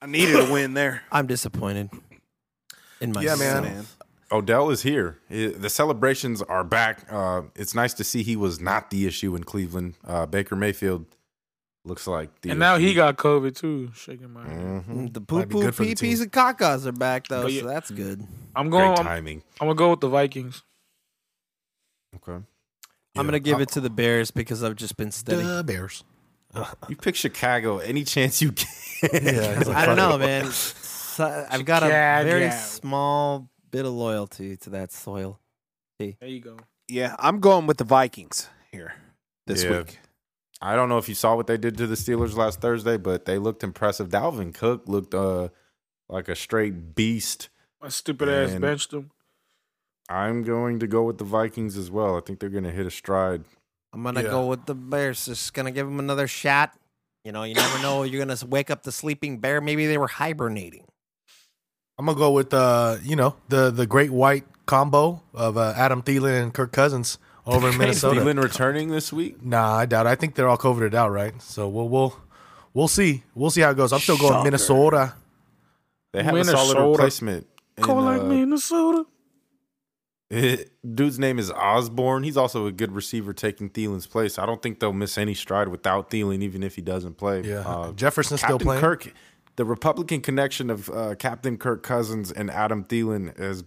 [0.00, 1.02] I needed a win there.
[1.12, 1.90] I'm disappointed
[3.00, 3.40] in myself.
[3.40, 3.86] Yeah, man.
[4.30, 5.18] Odell is here.
[5.30, 7.06] I- The celebrations are back.
[7.10, 9.94] Uh, it's nice to see he was not the issue in Cleveland.
[10.06, 11.06] Uh, Baker Mayfield
[11.84, 12.52] looks like the issue.
[12.52, 13.90] and now he got COVID too.
[13.94, 14.58] Shaking my head.
[14.58, 14.84] Mhm.
[14.86, 17.46] Mm, The poo Might poo good for the pee pees and cacas are back though,
[17.46, 18.26] yeah- so that's good.
[18.54, 18.98] I'm Great going.
[18.98, 19.42] I'm, timing.
[19.60, 20.62] I'm gonna go with the Vikings.
[22.16, 22.44] Okay.
[23.16, 25.42] I'm gonna give it to the Bears because I've just been steady.
[25.42, 26.04] The Bears.
[26.88, 28.68] You pick Chicago any chance you can.
[29.12, 30.46] Yeah, I don't know, man.
[30.50, 32.28] So- I've got a Chicago.
[32.28, 35.40] very small bit of loyalty to that soil.
[35.98, 36.58] There you go.
[36.88, 38.94] Yeah, I'm going with the Vikings here
[39.46, 39.78] this Yeah.
[39.78, 39.98] week.
[40.60, 43.24] I don't know if you saw what they did to the Steelers last Thursday, but
[43.24, 44.08] they looked impressive.
[44.08, 45.48] Dalvin Cook looked uh,
[46.08, 47.48] like a straight beast.
[47.82, 49.10] My stupid ass benched him.
[50.08, 52.16] I'm going to go with the Vikings as well.
[52.16, 53.44] I think they're going to hit a stride.
[53.92, 54.30] I'm gonna Yeah.
[54.30, 55.24] go with the Bears.
[55.26, 56.72] Just gonna give them another shot.
[57.24, 58.02] You know, you never know.
[58.04, 59.60] You're gonna wake up the sleeping bear.
[59.60, 60.84] Maybe they were hibernating.
[61.98, 66.02] I'm gonna go with uh, you know, the the great white combo of uh, Adam
[66.02, 68.20] Thielen and Kirk Cousins over in Minnesota.
[68.20, 69.42] Thielen returning this week?
[69.42, 70.06] Nah, I doubt.
[70.06, 70.10] it.
[70.10, 71.40] I think they're all covered out, right?
[71.42, 72.16] So we'll we'll
[72.74, 73.24] we'll see.
[73.34, 73.92] We'll see how it goes.
[73.92, 74.44] I'm still going Shocker.
[74.44, 75.14] Minnesota.
[76.12, 76.88] They have a solid Minnesota.
[76.90, 77.46] replacement.
[77.76, 79.06] in, Cold like uh, Minnesota.
[80.30, 82.22] Dude's name is Osborn.
[82.22, 84.38] He's also a good receiver taking Thielen's place.
[84.38, 87.40] I don't think they'll miss any stride without Thielen, even if he doesn't play.
[87.42, 88.80] Yeah, Uh, Jefferson's still playing.
[88.80, 89.12] Kirk,
[89.56, 93.64] the Republican connection of uh, Captain Kirk Cousins and Adam Thielen is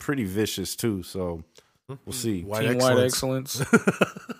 [0.00, 1.04] pretty vicious too.
[1.04, 1.44] So
[1.88, 2.42] we'll see.
[2.42, 3.60] White Team excellence.
[3.60, 4.30] White excellence.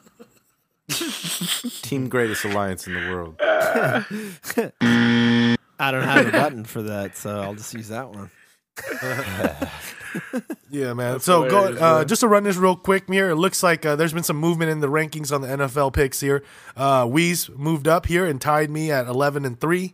[1.82, 3.36] Team greatest alliance in the world.
[5.80, 8.30] I don't have a button for that, so I'll just use that one.
[10.70, 11.14] Yeah, man.
[11.14, 12.04] That's so go uh, bro.
[12.04, 13.30] just to run this real quick here.
[13.30, 16.20] It looks like uh, there's been some movement in the rankings on the NFL picks
[16.20, 16.44] here.
[16.76, 19.92] Uh, Weez moved up here and tied me at 11 and three.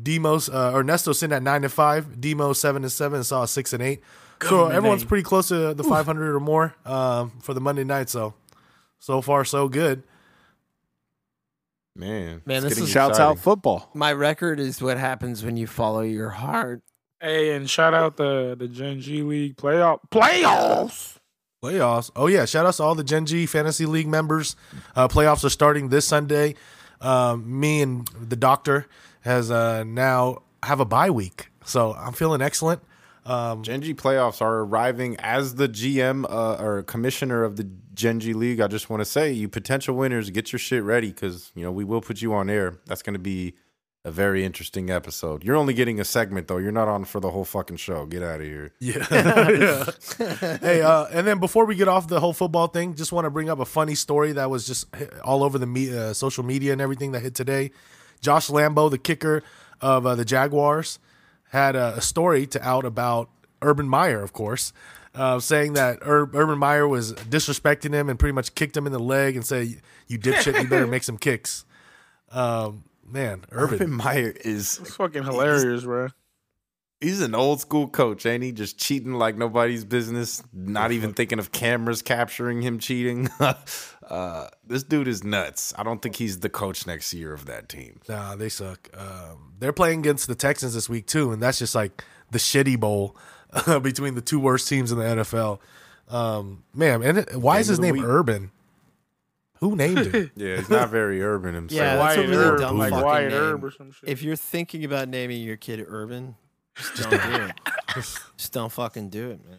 [0.00, 2.20] Demos uh, Ernesto sitting at nine and five.
[2.20, 3.16] Demo seven and seven.
[3.16, 4.00] And saw six and eight.
[4.42, 8.08] so Government everyone's pretty close to the 500 or more um, for the Monday night.
[8.10, 8.34] So
[8.98, 10.02] so far so good.
[11.96, 13.30] Man, Man, it's this is- Shouts exciting.
[13.32, 13.90] out football.
[13.94, 16.82] My record is what happens when you follow your heart.
[17.22, 21.18] Hey, and shout out the the Gen G League playoff playoffs.
[21.64, 22.10] Playoffs.
[22.16, 24.56] Oh yeah, shout out to all the Gen G Fantasy League members.
[24.96, 26.56] Uh, playoffs are starting this Sunday.
[27.00, 28.86] Um, me and the doctor
[29.20, 32.82] has uh, now have a bye week, so I'm feeling excellent.
[33.24, 38.18] Um, Gen G playoffs are arriving as the GM uh, or commissioner of the Gen
[38.18, 38.60] G League.
[38.60, 41.70] I just want to say, you potential winners, get your shit ready because you know
[41.70, 42.78] we will put you on air.
[42.86, 43.54] That's going to be
[44.04, 45.44] a very interesting episode.
[45.44, 46.56] You're only getting a segment though.
[46.56, 48.04] You're not on for the whole fucking show.
[48.06, 48.72] Get out of here.
[48.80, 49.06] yeah.
[50.18, 50.56] yeah.
[50.58, 53.30] hey, uh, and then before we get off the whole football thing, just want to
[53.30, 54.86] bring up a funny story that was just
[55.22, 57.70] all over the me- uh, social media and everything that hit today.
[58.20, 59.42] Josh Lambo, the kicker
[59.80, 60.98] of uh, the Jaguars,
[61.50, 63.30] had a, a story to out about
[63.60, 64.72] Urban Meyer, of course,
[65.14, 68.92] uh, saying that Ur- Urban Meyer was disrespecting him and pretty much kicked him in
[68.92, 69.76] the leg and say,
[70.08, 71.64] "You dipshit, you better make some kicks."
[72.30, 76.08] Um, man, Urban, Urban Meyer is It's fucking hilarious, bro.
[77.00, 78.52] he's an old school coach, ain't he?
[78.52, 80.42] Just cheating like nobody's business.
[80.52, 83.28] Not even thinking of cameras capturing him cheating.
[83.40, 85.72] uh, this dude is nuts.
[85.76, 88.00] I don't think he's the coach next year of that team.
[88.08, 88.88] Nah, they suck.
[88.96, 92.78] Um, they're playing against the Texans this week too, and that's just like the shitty
[92.78, 93.16] bowl
[93.52, 95.58] uh, between the two worst teams in the NFL.
[96.08, 98.04] Um, man, and it- why is his name week.
[98.04, 98.50] Urban?
[99.62, 100.30] Who named him?
[100.36, 101.80] Yeah, he's not very urban himself.
[101.80, 103.40] Yeah, that's a really Herb, dumb like fucking Wyatt name.
[103.40, 104.08] Herb or some shit.
[104.08, 106.34] If you're thinking about naming your kid Urban,
[106.74, 107.52] just don't do it.
[108.36, 109.58] just don't fucking do it, man.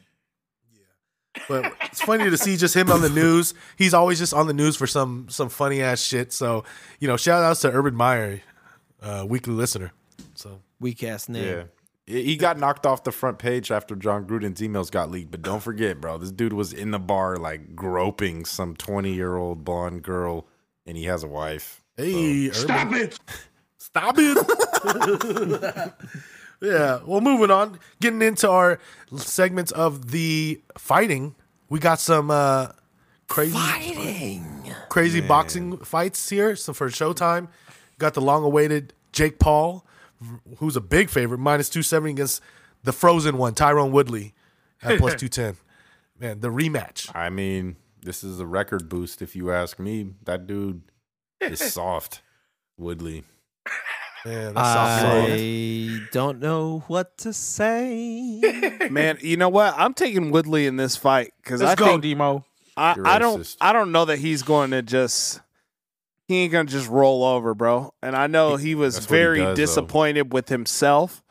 [0.74, 1.44] Yeah.
[1.48, 3.54] But it's funny to see just him on the news.
[3.78, 6.34] He's always just on the news for some some funny ass shit.
[6.34, 6.66] So
[7.00, 8.42] you know, shout outs to Urban Meyer,
[9.02, 9.94] uh, weekly listener.
[10.36, 11.46] So Weak ass name.
[11.46, 11.64] Yeah.
[12.06, 15.32] He he got knocked off the front page after Jon Gruden's emails got leaked.
[15.32, 19.36] But don't forget, bro, this dude was in the bar like groping some 20 year
[19.36, 20.48] old blonde girl,
[20.86, 21.82] and he has a wife.
[21.96, 23.20] Hey, Stop it!
[23.78, 24.38] Stop it!
[26.62, 27.00] yeah.
[27.06, 28.80] Well, moving on, getting into our
[29.16, 31.36] segments of the fighting.
[31.70, 32.70] We got some uh,
[33.28, 34.74] crazy, Fighting.
[34.90, 36.56] crazy boxing fights here.
[36.56, 37.48] So for Showtime,
[37.98, 39.86] got the long-awaited Jake Paul,
[40.58, 42.42] who's a big favorite, minus two seventy against
[42.84, 44.34] the frozen one, Tyron Woodley,
[44.82, 45.58] at plus two ten.
[46.20, 47.14] Man, the rematch.
[47.16, 50.12] I mean, this is a record boost, if you ask me.
[50.26, 50.82] That dude
[51.42, 52.22] is soft,
[52.78, 53.24] Woodley.
[54.26, 55.32] Man, that's soft soft.
[55.32, 58.42] I don't know what to say.
[58.90, 59.74] Man, you know what?
[59.78, 62.46] I'm taking Woodley in this fight because I Let's go, think Demo.
[62.78, 63.56] I, I don't.
[63.60, 65.42] I don't know that he's going to just
[66.28, 67.94] he ain't gonna just roll over, bro.
[68.02, 69.56] And I know he was That's what he very does, though.
[69.56, 71.24] disappointed with himself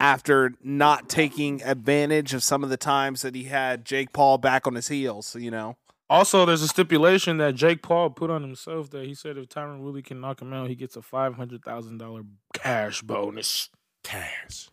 [0.00, 4.66] after not taking advantage of some of the times that he had Jake Paul back
[4.66, 5.76] on his heels, you know.
[6.10, 9.80] Also, there's a stipulation that Jake Paul put on himself that he said if Tyron
[9.80, 12.22] Woodley can knock him out, he gets a five hundred thousand dollar
[12.54, 13.68] cash bonus.
[14.04, 14.70] Cash.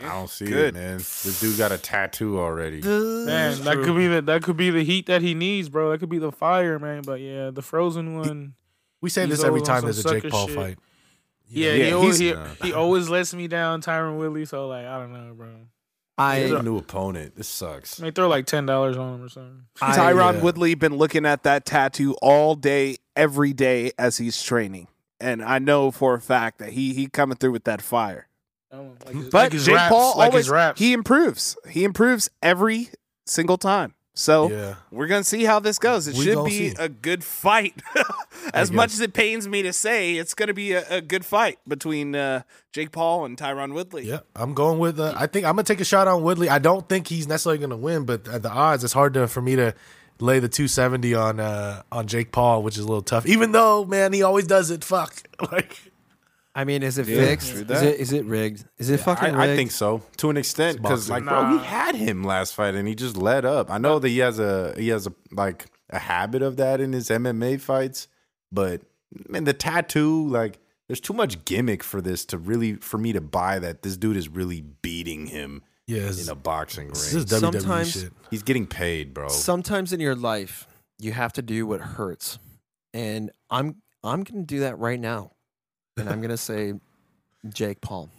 [0.00, 0.74] I don't see Good.
[0.76, 0.98] it, man.
[0.98, 2.82] This dude got a tattoo already.
[2.82, 5.90] Man, that could be the that could be the heat that he needs, bro.
[5.90, 7.02] That could be the fire, man.
[7.04, 8.54] But yeah, the frozen one.
[9.04, 10.56] We say He's this every time there's a Jake Paul shit.
[10.56, 10.78] fight.
[11.46, 14.46] Yeah, Yeah, he, always, he, he's- he always lets me down, Tyron Woodley.
[14.46, 15.48] So like, I don't know, bro.
[16.16, 17.36] I He's a new opponent.
[17.36, 17.96] This sucks.
[17.98, 19.64] They throw like ten dollars on him or something.
[19.82, 24.42] I- Tyron uh, Woodley been looking at that tattoo all day, every day as he's
[24.42, 24.88] training.
[25.20, 28.26] And I know for a fact that he he coming through with that fire.
[28.72, 30.80] Oh, like his- But like his Jake raps, Paul like always his raps.
[30.80, 31.58] he improves.
[31.68, 32.88] He improves every
[33.26, 33.92] single time.
[34.16, 34.74] So Yeah.
[34.92, 36.06] we're gonna see how this goes.
[36.06, 36.74] It We should be see.
[36.78, 37.82] a good fight.
[38.54, 41.58] as much as it pains me to say, it's gonna be a, a good fight
[41.66, 42.42] between uh,
[42.72, 44.04] Jake Paul and Tyron Woodley.
[44.06, 45.00] Yeah, I'm going with.
[45.00, 46.48] Uh, I think I'm gonna take a shot on Woodley.
[46.48, 49.42] I don't think he's necessarily gonna win, but at the odds, it's hard to for
[49.42, 49.74] me to
[50.20, 53.26] lay the 270 on uh on Jake Paul, which is a little tough.
[53.26, 54.84] Even though, man, he always does it.
[54.84, 55.22] Fuck,
[55.52, 55.92] like
[56.54, 57.50] I mean, is it Yeah, fixed?
[57.50, 57.82] true Is that.
[57.84, 58.64] it is it rigged?
[58.78, 59.38] Is it fucking rigged?
[59.38, 61.52] I, I think so to an extent because like bro, Nah.
[61.58, 63.70] we had him last fight and he just let up.
[63.70, 66.92] I know that he has a he has a like a habit of that in
[66.92, 68.06] his MMA fights,
[68.52, 68.82] but
[69.28, 73.20] man, the tattoo like there's too much gimmick for this to really for me to
[73.20, 77.24] buy that this dude is really beating him Yeah, in it's, a boxing this ring.
[77.24, 78.12] is WWE Sometimes- shit.
[78.30, 79.28] He's getting paid, bro.
[79.28, 80.66] Sometimes in your life,
[80.98, 82.38] you have to do what hurts,
[82.92, 85.32] and I'm I'm gonna do that right now,
[85.96, 86.74] and I'm gonna say
[87.48, 88.10] Jake Paul,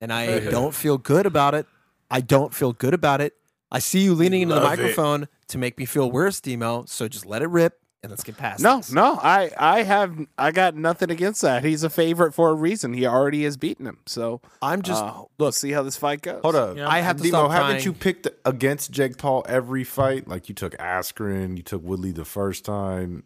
[0.00, 1.66] and I don't feel good about it.
[2.10, 3.34] I don't feel good about it.
[3.70, 4.82] I see you leaning into the Love it.
[4.82, 6.84] microphone to make me feel worse, Demo.
[6.86, 8.90] So just let it rip and let's get past No, this.
[8.90, 11.62] no, I, I have, I got nothing against that.
[11.62, 12.94] He's a favorite for a reason.
[12.94, 13.98] He already has beaten him.
[14.06, 16.40] So I'm just uh, we'll see how this fight goes.
[16.42, 16.76] Hold up.
[16.76, 16.88] Yeah.
[16.88, 17.84] I have to Demo, stop haven't crying.
[17.84, 20.26] you picked against Jake Paul every fight?
[20.26, 23.22] Like you took Askren, you took Woodley the first time.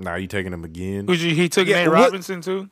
[0.00, 1.06] Now you taking him again?
[1.06, 2.68] Who'd you, he took Yeah, Nate what- Robinson too.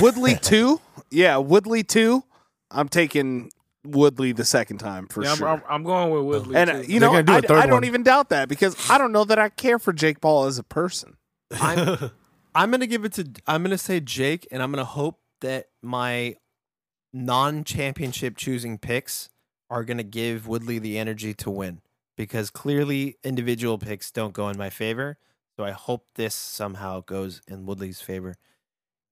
[0.00, 2.24] Woodley two, yeah, Woodley two.
[2.70, 3.50] I'm taking
[3.84, 5.48] Woodley the second time for yeah, sure.
[5.48, 6.56] I'm, I'm, I'm going with Woodley.
[6.56, 6.76] and too.
[6.76, 7.84] uh, you They're know, gonna do a I, third I don't one.
[7.84, 10.62] even doubt that because I don't know that I care for Jake Paul as a
[10.62, 11.16] person.
[11.60, 12.10] I'm
[12.54, 16.36] I'm gonna give it to I'm gonna say Jake, and I'm gonna hope that my
[17.12, 19.28] non-championship choosing picks
[19.70, 21.80] are gonna give Woodley the energy to win
[22.16, 25.18] because clearly individual picks don't go in my favor.
[25.56, 28.36] So I hope this somehow goes in Woodley's favor.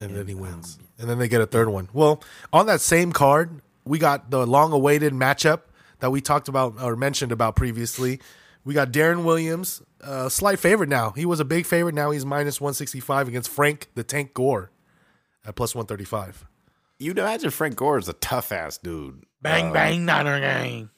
[0.00, 0.78] And then he wins.
[0.78, 1.88] um, and then they get a third one.
[1.92, 5.62] Well, on that same card, we got the long-awaited matchup
[6.00, 8.20] that we talked about or mentioned about previously.
[8.64, 11.10] We got Deron Williams, uh, slight favorite now.
[11.10, 11.94] He was a big favorite.
[11.94, 14.70] Now he's minus one sixty-five against Frank the Tank Gore
[15.46, 16.44] at plus one thirty-five.
[16.98, 19.24] You'd imagine Frank Gore is a tough ass dude.
[19.40, 20.90] bang Uh, bang Niner gang.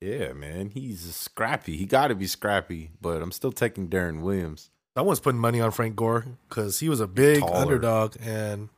[0.00, 0.68] Yeah, man.
[0.68, 1.78] He's scrappy.
[1.78, 4.70] He got to be scrappy, but I'm still taking Deron Williams.
[4.96, 7.54] Someone's putting money on Frank Gore because he was a big Taller.
[7.54, 8.70] underdog, and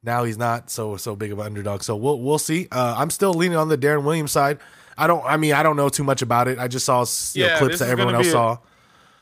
[0.00, 1.82] now he's not so so big of an underdog.
[1.82, 2.68] So we'll we'll see.
[2.70, 4.58] Uh, I'm still leaning on the Deron Williams side.
[4.96, 5.24] I don't.
[5.26, 6.60] I mean, I don't know too much about it.
[6.60, 7.04] I just saw
[7.34, 8.58] you know, Yeah, clips that everyone else a- saw.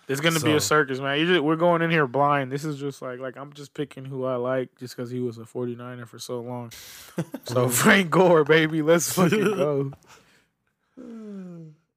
[0.06, 1.26] It's gonna be a circus, man.
[1.26, 2.52] Just, we're going in here blind.
[2.52, 5.38] This is just like like I'm just picking who I like just because he was
[5.38, 6.72] a 49er for so long.
[7.44, 9.92] so Frank Gore, baby, let's fucking go.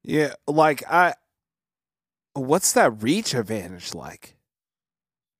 [0.02, 1.14] Yeah, like I.
[2.34, 4.36] What's that reach advantage like?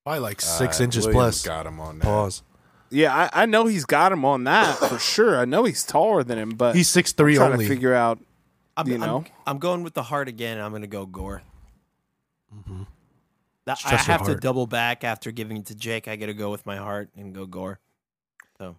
[0.05, 1.45] Probably like six Uh, inches Williams plus.
[1.45, 2.05] Got him on that.
[2.05, 2.43] Pause.
[2.89, 5.39] Yeah, I, I know he's got him on that for sure.
[5.39, 7.65] I know he's taller than him, but He's six three trying only.
[7.65, 8.19] to figure out.
[8.77, 9.23] I'm, You I'm- know?
[9.47, 10.57] I'm, going with the heart again.
[10.57, 11.41] and I'm gonna go Gore.
[13.65, 16.07] That, I Trust your have to double back after giving it to Jake.
[16.07, 17.79] I got to go with my heart and go Gore.
[18.57, 18.75] So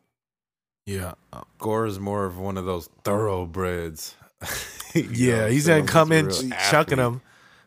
[0.84, 1.14] yeah,
[1.58, 4.14] Gore is more of one of those thoroughbreds.
[4.94, 5.38] Yeah.
[5.40, 7.20] know, He's so gonna come in he's chucking athlete.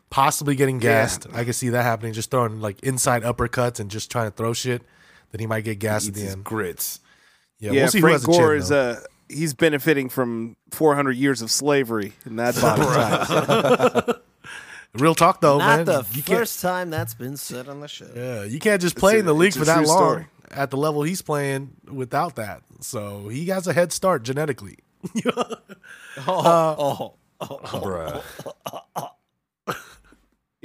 [0.07, 1.01] Him, possibly getting Yeah.
[1.03, 1.27] gassed.
[1.33, 2.13] I can see that happening.
[2.13, 4.81] Just throwing like inside uppercuts and just trying to throw shit.
[5.31, 6.43] Then he might get gassed He at the his end.
[6.43, 6.99] grits.
[7.59, 8.89] Yeah, Yeah, we'll see Frank who has a Gore chin, is though.
[8.91, 14.23] uh he's benefiting from 400 years of slavery in that body type.
[14.93, 15.85] Real talk though, not man.
[15.85, 18.07] the you can't, first time that's been said on the show.
[18.15, 20.27] yeah, you can't just play a- in the league for that long story.
[20.49, 22.61] at the level he's playing without that.
[22.79, 24.77] So he has a head start genetically.
[26.25, 28.23] Oh, oh, Bruh.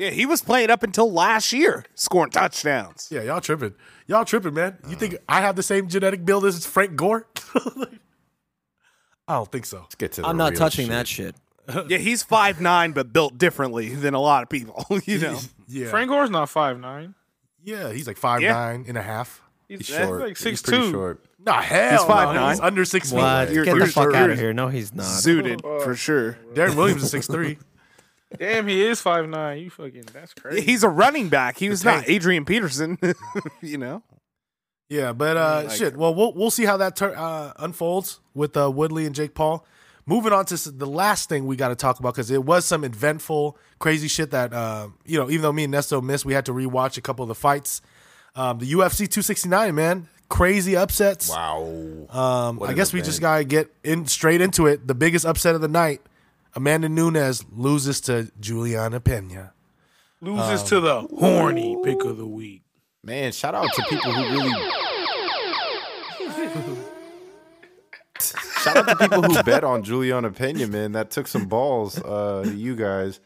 [0.03, 3.09] Yeah, he was playing up until last year, scoring touchdowns.
[3.11, 3.75] Yeah, y'all tripping.
[4.09, 4.79] Y'all tripping, man.
[4.89, 7.27] You think I have the same genetic build as Frank Gore?
[9.29, 9.79] I don't think so.
[9.81, 10.91] Let's get to the I'm not touching shit.
[10.93, 11.37] that shit.
[11.89, 14.85] Yeah, he's five nine, but built differently than a lot of people.
[15.05, 15.39] You know,
[15.69, 15.89] Yeah.
[15.91, 17.15] Frank Gore's not five nine.
[17.63, 18.53] Yeah, he's like five Yeah.
[18.55, 19.41] nine and a half.
[19.69, 20.21] He's, He's short.
[20.21, 20.91] like He's six pretty two.
[20.91, 21.25] short.
[21.39, 22.15] Nah, hell, He's no.
[22.15, 22.51] 5'9".
[22.51, 23.17] He's under six feet.
[23.19, 23.53] What?
[23.53, 24.17] You're- Get the you're fuck sure.
[24.17, 24.53] out of here.
[24.53, 25.07] No, he's not.
[25.07, 26.37] zooted uh, for sure.
[26.53, 27.59] Deron Williams is six three.
[28.39, 29.59] Damn, he is five nine.
[29.59, 30.63] You fucking that's crazy.
[30.63, 31.59] He's a running back.
[31.59, 32.09] He was not.
[32.09, 32.99] Adrian Peterson.
[33.63, 34.03] you know,
[34.89, 35.97] Yeah, but uh, Like- shit.
[35.97, 39.67] Well, we'll we'll see how that tur- uh, unfolds with uh, Woodley and Jake Paul.
[40.05, 42.83] Moving on to the last thing we got to talk about because it was some
[42.83, 45.31] eventful, crazy shit that uh, you know.
[45.31, 47.81] Even though me and Nesto missed, we had to rewatch a couple of the fights.
[48.35, 51.29] Um, the UFC 269, man, crazy upsets.
[51.31, 51.63] Wow.
[52.11, 54.89] Um, I guess we just gotta get in straight into it.
[54.89, 56.01] The biggest upset of the night:
[56.55, 59.55] Amanda Nunes loses to Julianna Pena.
[60.21, 62.63] loses to the horny pick of the week.
[63.03, 64.71] Man, shout out to people who really.
[68.63, 70.93] shout out to people who bet on Julianna Pena, man.
[70.93, 73.19] That took some balls, uh, you guys.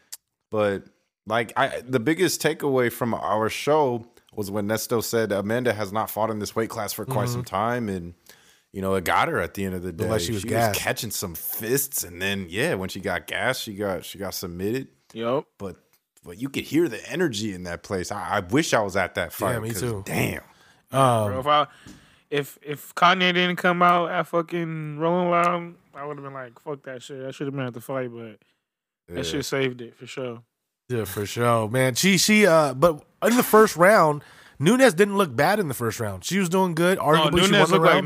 [0.49, 0.85] But
[1.25, 6.09] like, I the biggest takeaway from our show was when Nesto said Amanda has not
[6.09, 8.13] fought in this weight class for quite some time, and
[8.77, 10.07] you know it got her at the end of the day.
[10.07, 10.79] like she was gassed.
[10.79, 14.89] catching some fists, and then yeah, when she got gassed, she got she got submitted.
[15.13, 15.47] Yup.
[15.57, 15.77] But
[16.23, 18.11] but you could hear the energy in that place.
[18.11, 19.53] I, I wish I was at that fight.
[19.53, 20.03] Yeah, me 'cause too.
[20.05, 20.43] Damn.
[20.91, 21.67] Um, Bro, if I
[22.29, 26.59] if if Kanye didn't come out at fucking Rolling Loud, I would have been like,
[26.59, 27.25] fuck that shit.
[27.25, 28.37] I should have been at the fight, but
[29.09, 29.15] Yeah.
[29.15, 30.43] that shit saved it for sure.
[30.87, 31.95] Yeah, for sure, man.
[31.95, 34.21] She she uh, but in the first round,
[34.59, 36.23] Nunes didn't look bad in the first round.
[36.25, 36.99] She was doing good.
[36.99, 37.93] No, Arguably, she Nunes won the looked like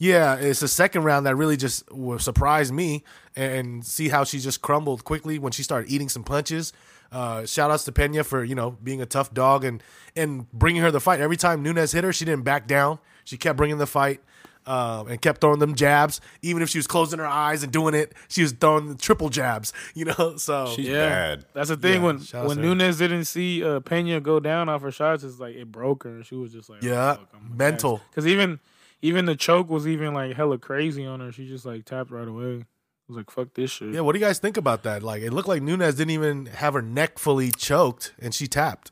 [0.00, 0.08] Nunes.
[0.10, 3.04] Yeah, it's the second round that really just wa- surprised me
[3.34, 6.72] and see how she just crumbled quickly when she started eating some punches.
[7.12, 9.82] Uh, shout outs to Pena for you know being a tough dog and
[10.16, 11.20] and bringing her the fight.
[11.20, 12.98] Every time Nunes hit her, she didn't back down.
[13.24, 14.20] She kept bringing the fight
[14.66, 16.20] um, and kept throwing them jabs.
[16.42, 19.28] Even if she was closing her eyes and doing it, she was throwing the triple
[19.30, 19.72] jabs.
[19.94, 21.08] You know, so She's Yeah.
[21.08, 21.44] bad.
[21.54, 22.92] That's the thing Yeah, when shout when to her.
[22.92, 26.22] Didn't see uh, Pena go down off her shots, it's like it broke her.
[26.24, 27.16] She was just like, Yeah,
[27.48, 28.02] mental.
[28.10, 28.58] Because even
[29.02, 31.32] even the choke was even like hella crazy on her.
[31.32, 32.56] She just like tapped right away.
[32.58, 32.64] I
[33.08, 33.94] was like, fuck this shit.
[33.94, 34.00] yeah.
[34.00, 35.02] What do you guys think about that?
[35.02, 38.90] Like, it looked like Nunes didn't even have her neck fully choked, and she tapped.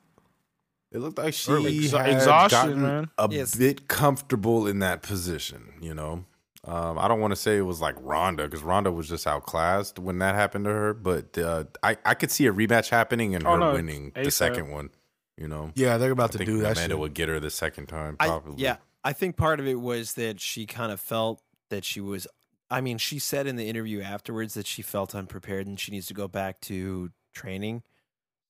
[0.92, 3.10] It looked like she Exha- had exhaustion, gotten man.
[3.18, 3.56] a Yes.
[3.56, 5.72] bit comfortable in that position.
[5.80, 6.24] You know,
[6.62, 9.98] um, I don't want to say it was like Ronda because Ronda was just outclassed
[9.98, 10.94] when that happened to her.
[10.94, 14.30] But uh, I I could see a rematch happening and Oh, her no, winning the
[14.30, 14.90] second one.
[15.36, 16.76] You know, Yeah, they're about I to think do that.
[16.76, 16.98] Amanda shit.
[17.00, 18.16] would get her the second time.
[18.20, 18.62] I, Probably.
[18.62, 22.26] yeah, I think part of it was that she kind of felt that she was.
[22.70, 26.06] I mean, she said in the interview afterwards that she felt unprepared and she needs
[26.06, 27.82] to go back to training.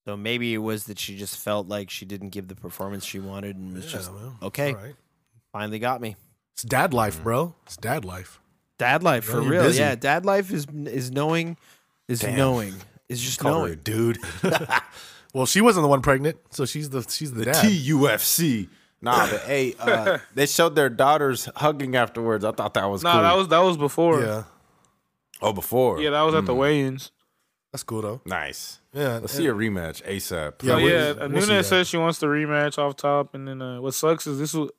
[0.06, 3.18] So maybe it was that she just felt like she didn't give the performance she
[3.18, 4.74] wanted and was Yeah, just well, okay.
[4.74, 4.94] all right.
[5.52, 6.14] finally got me.
[6.52, 7.24] It's dad life, mm-hmm.
[7.24, 7.54] bro.
[7.66, 8.38] It's dad life.
[8.78, 9.62] Dad life for real.
[9.62, 9.80] busy.
[9.80, 11.56] Yeah, dad life is is knowing
[12.06, 12.36] is Damn.
[12.36, 12.74] knowing
[13.08, 13.78] is just Call her a knowing.
[13.82, 14.18] dude.
[15.32, 17.56] Well, she wasn't the one pregnant, so she's the she's the, the dad.
[17.64, 18.68] TUFC.
[19.04, 22.44] Nah, but hey, uh, they showed their daughters hugging afterwards.
[22.44, 23.22] I thought that was No, cool.
[23.22, 24.20] that was that was before.
[24.22, 24.44] yeah,
[25.42, 26.00] oh before.
[26.00, 27.12] Yeah, that was at the Mm, weigh-ins.
[27.72, 28.20] that's cool though.
[28.24, 28.80] nice.
[28.92, 30.62] Yeah, Let's see a rematch ASAP.
[30.62, 31.64] Yeah, we- yeah, we'll Nunes see that.
[31.66, 34.70] says she wants the rematch off top, and then uh, what sucks is this was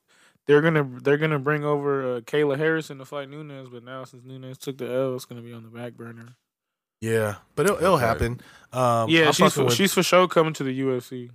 [0.48, 4.24] they're gonna they're gonna bring over uh, Kayla Harrison to fight Nunes, but now since
[4.24, 6.36] Nunes took the L, it's gonna be on the back burner.
[7.02, 8.06] yeah, but it'll, it'll Okay.
[8.06, 8.42] happen.
[8.72, 11.30] Um, yeah, I'm she's fucking for, with- she's for sure coming to the UFC.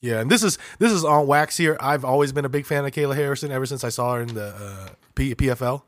[0.00, 1.76] Yeah, and this is this is on wax here.
[1.80, 4.34] I've always been a big fan of Kayla Harrison ever since I saw her in
[4.34, 5.82] the uh, P- PFL,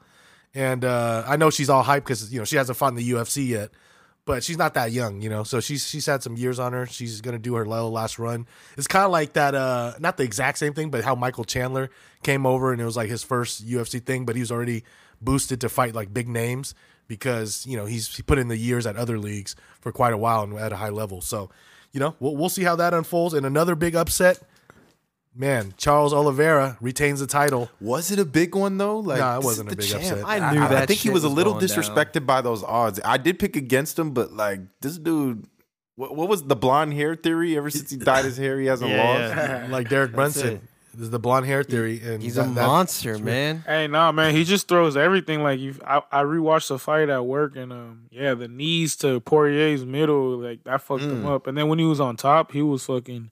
[0.54, 3.10] and uh, I know she's all hyped because you know she hasn't fought in the
[3.10, 3.70] UFC yet.
[4.24, 5.44] But she's not that young, you know.
[5.44, 6.84] So she's she's had some years on her.
[6.86, 8.46] She's gonna do her last run.
[8.76, 11.90] It's kind of like that, uh, not the exact same thing, but how Michael Chandler
[12.24, 14.82] came over and it was like his first UFC thing, but he was already
[15.20, 16.74] boosted to fight like big names
[17.06, 20.18] because you know he's he put in the years at other leagues for quite a
[20.18, 21.20] while and at a high level.
[21.20, 21.48] So,
[21.97, 23.32] you know, we'll we'll see how that unfolds.
[23.32, 24.39] And another big upset,
[25.35, 27.70] man, Charles Oliveira retains the title.
[27.81, 28.98] Was it a big one though?
[28.98, 30.02] Like Nah, it wasn't a big champ.
[30.02, 30.24] upset.
[30.27, 31.78] I knew I, that I think he shit was a little going down.
[31.78, 33.01] disrespected by those odds.
[33.02, 35.47] I did pick against him, but like this dude,
[35.94, 37.56] what, what was the blonde hair theory?
[37.56, 39.70] Ever since he dyed his hair, he hasn't Yeah, lost.
[39.70, 40.68] like Derek That's Brunson.
[40.97, 40.98] It.
[40.98, 43.62] This is the blonde hair theory, and He's that- a monster, man.
[43.66, 45.43] Hey, nah, man, he just throws everything.
[45.43, 49.20] Like you, I, I rewatched the fight at work, and um, yeah, the knees to
[49.20, 51.35] Poirier's middle, like that fucked him Mm.
[51.35, 51.47] up.
[51.47, 53.31] And then when he was on top, he was fucking,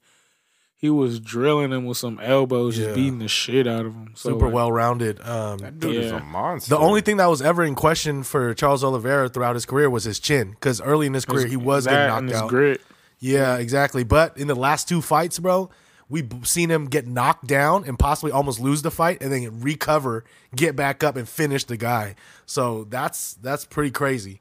[0.77, 2.87] he was drilling him with some elbows, Yeah.
[2.87, 4.13] just beating the shit out of him.
[4.17, 5.21] So, super like, well rounded.
[5.27, 6.69] Um, That dude is a monster.
[6.71, 10.05] the only thing that was ever in question for Charles Oliveira throughout his career was
[10.05, 12.49] his chin, because early in his career he was that getting and knocked his out.
[12.51, 12.81] Grit.
[13.21, 14.05] Yeah, exactly.
[14.05, 15.71] But in the last two fights, bro,
[16.09, 20.25] we've seen him get knocked down and possibly almost lose the fight, and then recover,
[20.55, 22.15] get back up, and finish the guy.
[22.47, 24.41] So that's that's pretty crazy.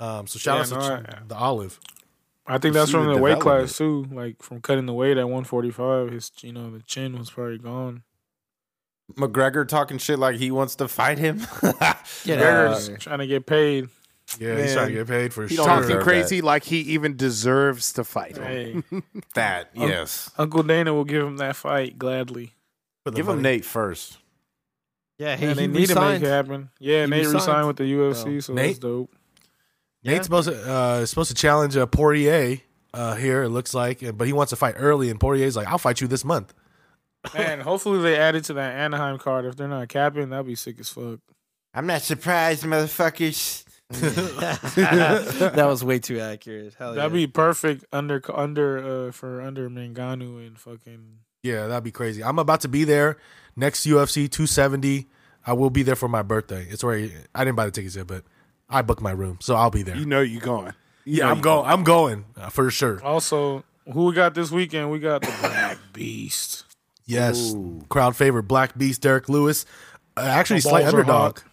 [0.00, 1.78] Um, so shout Yeah, out no, to I- the Olive.
[2.46, 4.04] I think You that's from the the weight class too.
[4.12, 8.02] Like from cutting the weight at 145, his you know the chin was probably gone.
[9.16, 11.38] McGregor talking shit like he wants to fight him.
[11.62, 12.96] Get They're out of just here.
[12.98, 13.88] trying to get paid.
[14.38, 15.64] Yeah, he's trying to get paid for He sure.
[15.66, 18.36] don't Talking deserve crazy like he even deserves to fight.
[18.36, 18.82] Hey,
[19.34, 20.30] that yes.
[20.38, 22.52] Uncle Dana will give him that fight gladly.
[23.04, 23.42] for the Give him.
[23.42, 24.18] Nate first.
[25.18, 26.70] Yeah, he, Yeah, they he need to make it happen.
[26.80, 27.34] Yeah, He Nate resigned.
[27.34, 28.66] resigned with the UFC, so Nate?
[28.68, 29.14] that's dope.
[30.02, 32.58] Nate's supposed to uh, supposed to challenge uh, Poirier
[32.92, 33.42] uh, here.
[33.44, 36.06] It looks like, but he wants to fight early, and Poirier's like, "I'll fight you
[36.08, 36.52] this month."
[37.32, 39.46] Man, hopefully they add it to that Anaheim card.
[39.46, 41.20] If they're not capping, that'd be sick as fuck.
[41.72, 43.63] I'm not surprised, motherfuckers.
[43.90, 46.74] that was way too accurate.
[46.74, 47.26] Hell That'd yeah.
[47.26, 52.24] be perfect under under uh for under Manganu and fucking Yeah, that'd be crazy.
[52.24, 53.18] I'm about to be there
[53.56, 55.06] next UFC 270.
[55.46, 56.66] I will be there for my birthday.
[56.70, 57.12] It's already.
[57.34, 58.24] I didn't buy the tickets yet, but
[58.68, 59.96] I booked my room, so I'll be there.
[59.96, 60.72] You know you're going.
[61.04, 61.66] You yeah, I'm you going.
[61.66, 63.04] I'm going uh, for sure.
[63.04, 63.62] Also,
[63.92, 64.90] who we got this weekend?
[64.90, 66.64] We got the Black Beast.
[67.04, 67.54] Yes,
[67.90, 69.66] crowd favorite Black Beast Derek Lewis,
[70.16, 71.40] uh, actually slight underdog.
[71.40, 71.44] hot.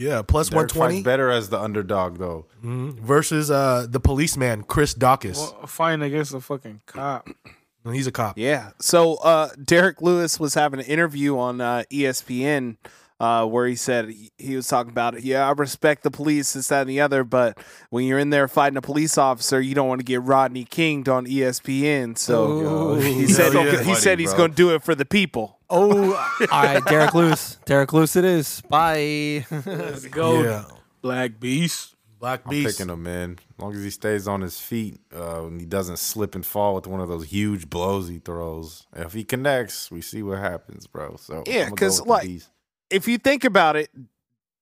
[0.00, 2.46] Yeah, plus Derek 120 better as the underdog though.
[2.62, 5.36] versus uh, the policeman Chris Daukaus.
[5.36, 7.28] Well, fighting against a fucking cop.
[7.92, 8.38] He's a cop.
[8.38, 8.70] Yeah.
[8.80, 12.76] So uh, Derek Lewis was having an interview on uh, ESPN
[13.20, 16.80] uh, where he said he was talking about, yeah, I respect the police, this, that,
[16.80, 17.58] and the other, but
[17.90, 21.08] when you're in there fighting a police officer, you don't want to get Rodney Kinged
[21.08, 22.16] on ESPN.
[22.16, 23.82] So he said yeah.
[23.82, 25.58] he said he's going to do it for the people.
[25.68, 26.14] Oh,
[26.50, 27.58] all right, Derek Lewis.
[27.66, 28.62] Derek Lewis, it is.
[28.68, 29.46] Bye.
[29.50, 30.64] Let's go, Yeah.
[31.02, 31.94] Black Beast.
[32.18, 32.66] Black Beast.
[32.66, 33.38] I'm picking him, man.
[33.56, 36.74] As long as he stays on his feet uh, and he doesn't slip and fall
[36.74, 38.86] with one of those huge blows he throws.
[38.94, 41.16] If he connects, we see what happens, bro.
[41.16, 42.48] So Yeah, I'ma go 'cause, with the like, Beast.
[42.90, 43.90] If you think about it,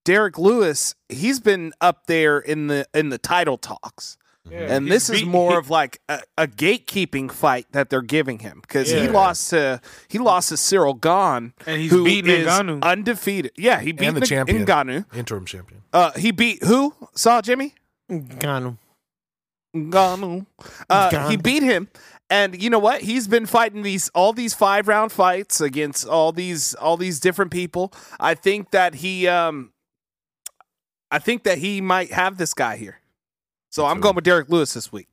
[0.05, 4.17] Derek Lewis, he's been up there in the in the title talks.
[4.51, 8.01] Yeah, and he's this is more he- of like a, a gatekeeping fight that they're
[8.01, 12.31] giving him because he lost to he lost to Ciryl Gane, And he's who beaten
[12.31, 12.83] is Ngannou.
[12.83, 13.53] undefeated.
[13.59, 14.65] Yeah, he beat and the Ng- champion.
[14.65, 15.05] Ngannou.
[15.15, 15.83] Interim champion.
[15.93, 16.95] Uh, he beat who?
[17.15, 17.75] Saw Jimmy
[18.09, 18.79] Gone.
[19.77, 20.47] Ngannou.
[20.89, 21.89] Uh, he beat him,
[22.31, 23.01] and you know what?
[23.01, 27.51] He's been fighting these all these five round fights against all these all these different
[27.51, 27.93] people.
[28.21, 29.73] I think that he um,
[31.11, 33.01] I think that he might have this guy here.
[33.71, 35.09] So I'm going with Derek Lewis this week.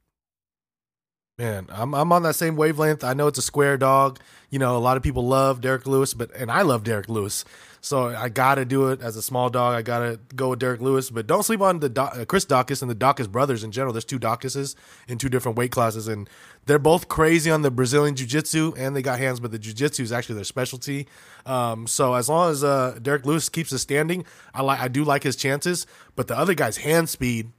[1.37, 3.03] Man, I'm I'm on that same wavelength.
[3.03, 4.19] I know it's a square dog.
[4.49, 7.43] You know, a lot of people love Derek Lewis, but and I love Derek Lewis.
[7.85, 9.75] So I gotta do it as a small dog.
[9.75, 12.81] I gotta go with Derek Lewis, but don't sleep on the Do- uh, Chris Daukaus
[12.81, 13.93] and the Daukaus brothers in general.
[13.93, 14.73] There's two Daukauses
[15.07, 16.27] in two different weight classes, and
[16.65, 19.71] they're both crazy on the Brazilian Jiu Jitsu, and they got hands, but the Jiu
[19.71, 21.07] Jitsu is actually their specialty.
[21.45, 25.03] Um, so as long as uh, Derek Lewis keeps us standing, I like I do
[25.03, 25.85] like his chances.
[26.15, 27.51] But the other guy's hand speed,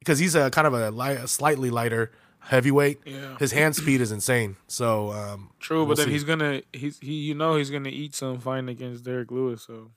[0.00, 2.10] because he's a kind of a, light, a slightly lighter
[2.48, 3.00] heavyweight.
[3.04, 3.36] Yeah.
[3.38, 4.56] His hand speed is insane.
[4.66, 6.12] So um, True, we'll but then see.
[6.12, 9.62] he's gonna he's he you know he's gonna eat some fighting against Derek Lewis.
[9.62, 9.90] So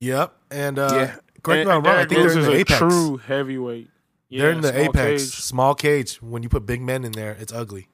[0.00, 0.32] Yep.
[0.50, 1.16] And uh, Yeah.
[1.42, 1.86] correct me if I'm wrong.
[1.86, 2.78] I think Derek they're in Lewis the is a apex.
[2.78, 3.90] true heavyweight.
[4.30, 5.30] Yeah, they're in the small apex, cage.
[5.42, 6.22] small cage.
[6.22, 7.88] When you put big men in there, it's ugly.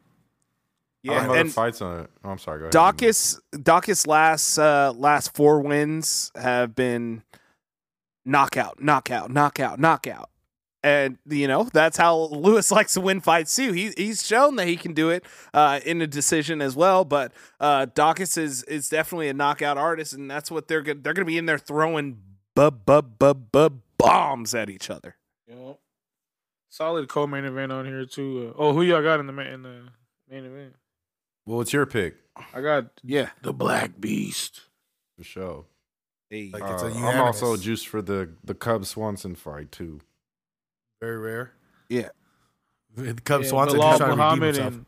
[1.06, 2.10] I don't Yeah, know the and fights on it.
[2.24, 2.58] Oh, I'm sorry.
[2.58, 2.72] Go ahead.
[2.72, 7.22] Daukaus Daukaus last uh, last four wins have been
[8.24, 10.28] knockout, knockout, knockout, knockout.
[10.84, 13.72] And you know that's how Lewis likes to win fights too.
[13.72, 15.24] He he's shown that he can do it
[15.54, 17.06] uh, in a decision as well.
[17.06, 21.14] But uh, Daukaus is is definitely a knockout artist, and that's what they're gonna they're
[21.14, 22.18] gonna be in there throwing
[22.54, 25.16] bub bub bub bub bombs at each other.
[25.48, 25.78] Yep.
[26.68, 28.52] Solid co-main event on here too.
[28.54, 29.82] Uh, oh, who y'all got in the main in the
[30.28, 30.74] main event?
[31.46, 32.16] Well, what's your pick?
[32.52, 34.60] I got Yeah, the Black Beast.
[35.16, 35.64] for sure.
[36.28, 36.50] Hey.
[36.52, 40.00] Like, Uh, it's a I'm also juiced for the the Cubs Swanson fight too.
[41.04, 41.52] Very rare.
[41.90, 42.08] Yeah.
[42.96, 44.74] The Cubs Yeah, Swanson Belal he's trying to redeem Muhammad himself.
[44.74, 44.86] and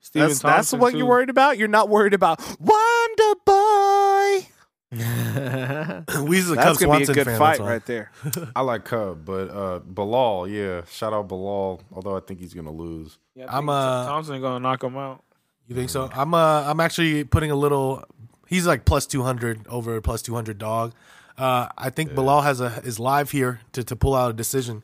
[0.00, 0.98] Stephen that's that's what too.
[0.98, 1.58] you're worried about.
[1.58, 4.46] You're not worried about Wonder Boy.
[4.92, 7.38] Weezy's a That's Cubs gonna be a good fan.
[7.38, 8.10] fight that's right there.
[8.56, 11.80] I like Cub, but uh, Belal, yeah, shout out Belal.
[11.92, 13.18] Although I think he's gonna lose.
[13.34, 15.22] Yeah, I I'm, uh, Thompson gonna knock him out.
[15.68, 16.08] You think so?
[16.14, 18.02] I'm uh I'm actually putting a little.
[18.48, 20.94] He's like plus two hundred over plus two hundred dog.
[21.36, 24.82] Uh, I think Belal has a is live here to, to pull out a decision,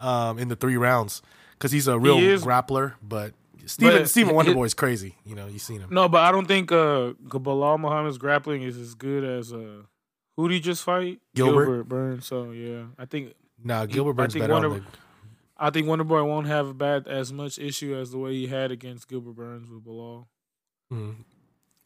[0.00, 1.22] um, in the three rounds
[1.52, 2.94] because he's a real is- grappler.
[3.02, 3.32] But
[3.66, 5.16] Stephen it- Wonderboy is crazy.
[5.24, 5.88] You know, you've seen him.
[5.90, 9.82] No, but I don't think uh Belal Muhammad's grappling is as good as uh
[10.36, 11.20] who did he just fight?
[11.34, 11.84] Gilbert?
[11.88, 12.26] Burns.
[12.26, 14.52] So yeah, I think Nah, Gilbert Burns better.
[14.54, 14.86] on Wonder- the-
[15.60, 19.08] I think Wonderboy won't have bad as much issue as the way he had against
[19.08, 20.26] Gilbert Burns with Belal.
[20.92, 21.16] Mhm.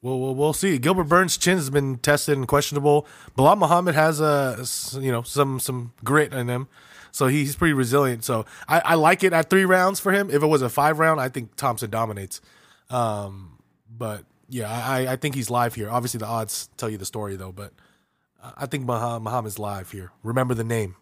[0.02, 0.76] Well, we'll we'll see.
[0.78, 3.06] Gilbert Burns' chin has been tested and questionable.
[3.38, 4.62] Belal Muhammad has a
[5.00, 6.68] you know some some grit in him,
[7.12, 8.24] so he's pretty resilient.
[8.24, 10.28] So I, I like it at three rounds for him.
[10.30, 12.40] If it was a five round, I think Thompson dominates.
[12.90, 15.88] Um, but yeah, I, I think he's live here.
[15.88, 17.72] Obviously, the odds tell you the story though, but
[18.56, 20.10] I think Muha- Muhammad's live here.
[20.24, 20.96] Remember the name.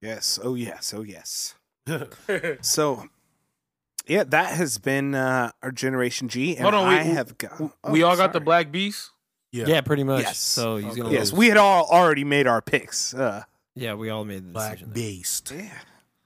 [0.00, 0.38] Yes.
[0.42, 0.94] Oh yes.
[0.94, 1.54] Oh yes.
[2.60, 3.04] so,
[4.06, 7.60] yeah, that has been uh, our Generation G, and Hold on, we- I have got.
[7.90, 8.40] we oh, all got the.
[8.40, 9.10] Black Beast.
[9.52, 10.22] Yeah, yeah, pretty much.
[10.22, 10.38] Yes.
[10.38, 11.38] So he's gonna Yes, lose.
[11.38, 13.14] we had all already made our picks.
[13.14, 13.44] Uh,
[13.76, 14.88] yeah, we all made the Black decision.
[14.88, 14.94] there.
[14.94, 15.52] Beast.
[15.54, 15.78] yeah,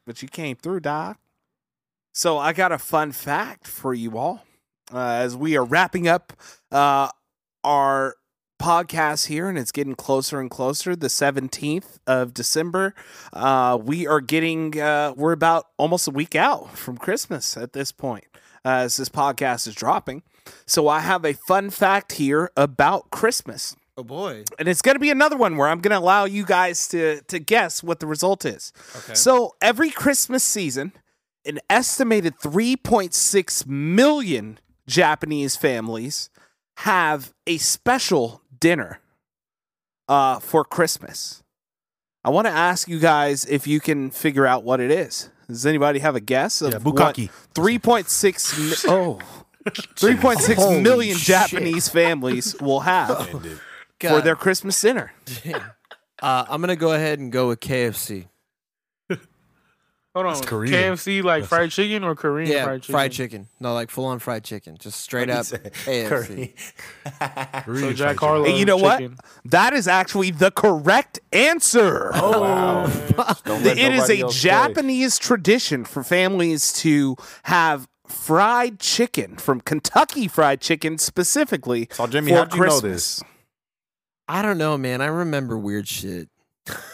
[0.06, 1.18] but you came through, Doc.
[2.12, 4.44] So I got a fun fact for you all
[4.92, 6.32] uh, as we are wrapping up
[6.72, 7.08] uh,
[7.62, 8.16] our
[8.60, 10.94] podcast here, and it's getting closer and closer.
[10.94, 12.94] The seventeenth of December,
[13.32, 14.78] uh, we are getting.
[14.80, 18.24] Uh, we're about almost a week out from Christmas at this point,
[18.64, 20.22] uh, as this podcast is dropping.
[20.66, 24.44] So I have a fun fact here about Christmas Oh boy.
[24.58, 27.20] and it's going to be another one where I'm going to allow you guys to
[27.28, 28.72] to guess what the result is.
[28.96, 29.14] Okay.
[29.14, 30.92] So every Christmas season,
[31.44, 36.30] an estimated 3.6 million Japanese families
[36.78, 39.00] have a special dinner
[40.08, 41.42] uh, for Christmas.
[42.24, 45.28] I want to ask you guys if you can figure out what it is.
[45.46, 47.30] Does anybody have a guess of Yeah, what bukkake.
[47.54, 49.18] 3.6 mi- oh
[49.66, 51.26] 3.6 million Holy million shit.
[51.26, 53.28] Japanese families will have?
[54.04, 54.18] Ended.
[54.20, 55.12] for their Christmas dinner.
[56.22, 58.26] Uh, I'm gonna go ahead and go with KFC.
[60.14, 60.42] Hold on.
[60.42, 60.74] Korean.
[60.74, 63.46] KFC like fried chicken or Korean Yeah, fried chicken?
[63.60, 66.52] No, like full on fried chicken, just straight up KFC.
[67.20, 68.44] So Korean Jack fried Harlow.
[68.44, 68.98] And you know what?
[68.98, 69.16] chicken.
[69.46, 72.10] That is actually the correct answer.
[72.12, 72.86] Wow.
[73.44, 74.50] Don't let it is nobody a else play.
[74.50, 82.32] Japanese tradition for families to have fried chicken from Kentucky Fried Chicken specifically So Jimmy,
[82.32, 82.82] for how'd you know Christmas.
[83.20, 83.24] this?
[84.30, 85.00] I don't know, man.
[85.00, 86.28] I remember weird shit.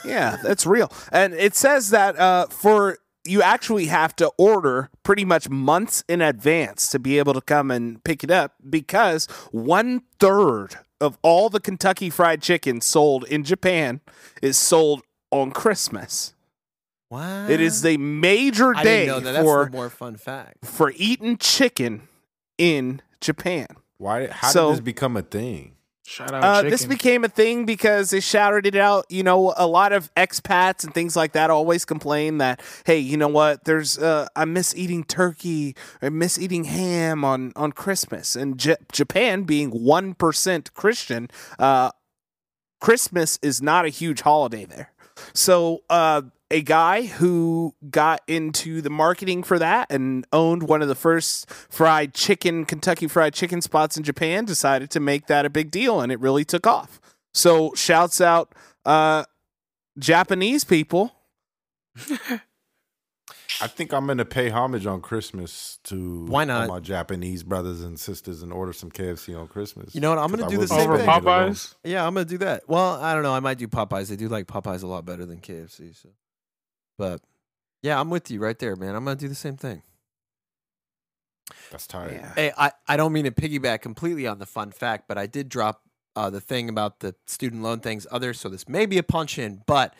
[0.05, 0.90] Yeah, that's real.
[1.12, 6.23] And it says that uh, for you actually have to order pretty much months in
[6.23, 11.50] advance to be able to come and pick it up because one third of all
[11.50, 14.00] the Kentucky Fried Chicken sold in Japan
[14.40, 16.32] is sold on Christmas.
[17.10, 17.50] What?
[17.50, 19.32] It is the major I day didn't know that.
[19.32, 20.65] That's for the more fun fact.
[20.65, 22.08] for eating chicken
[22.56, 23.66] in Japan.
[23.98, 24.28] Why?
[24.28, 25.75] How So- did this become a thing?
[26.07, 26.70] Shout out Uh, chicken.
[26.70, 29.07] this became a thing because they shouted it out.
[29.09, 33.17] You know, a lot of expats and things like that always complain that, hey, you
[33.17, 33.65] know what?
[33.65, 35.75] There's, uh, I miss eating turkey.
[36.01, 38.36] I miss eating ham on on Christmas.
[38.36, 41.28] And J- Japan being one percent Christian,
[41.59, 41.91] uh,
[42.81, 44.93] Christmas is not a huge holiday there.
[45.33, 50.89] So, uh, a guy who got into the marketing for that and owned one of
[50.89, 55.50] the first fried chicken, Kentucky fried chicken spots in Japan, decided to make that a
[55.50, 57.00] big deal, and it really took off.
[57.34, 59.25] So, shouts out, uh,
[59.99, 61.12] Japanese people.
[63.60, 66.68] I think I'm gonna pay homage on Christmas to Why not?
[66.68, 69.94] my Japanese brothers and sisters and order some KFC on Christmas.
[69.94, 70.18] You know what?
[70.18, 71.00] I'm gonna do the same thing.
[71.00, 71.12] able.
[71.12, 71.75] Popeyes.
[71.83, 72.68] Yeah, I'm gonna do that.
[72.68, 73.34] Well, I don't know.
[73.34, 74.12] I might do Popeyes.
[74.12, 75.97] I do like Popeyes a lot better than KFC.
[75.97, 76.10] So,
[76.99, 77.20] but
[77.83, 78.94] yeah, I'm with you right there, man.
[78.94, 79.83] I'm gonna do the same thing.
[81.70, 82.12] That's tight.
[82.12, 82.33] Yeah.
[82.34, 85.49] Hey, I, I don't mean to piggyback completely on the fun fact, but I did
[85.49, 85.83] drop
[86.16, 89.39] uh, the thing about the student loan things other, so this may be a punch
[89.39, 89.94] in, but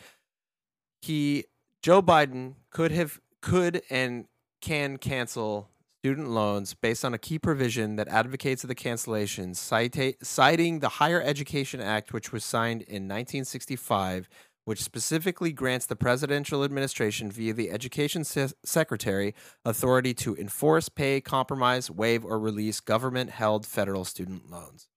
[1.01, 1.45] he
[1.81, 4.25] Joe Biden could have could and
[4.61, 5.69] can cancel
[6.01, 10.89] student loans based on a key provision that advocates of the cancellation, cita- citing the
[10.89, 14.29] Higher Education Act, which was signed in 1965,
[14.67, 21.21] which specifically grants the presidential administration via the education se- secretary authority to enforce, pay,
[21.21, 24.89] compromise, waive, or release government held federal student loans.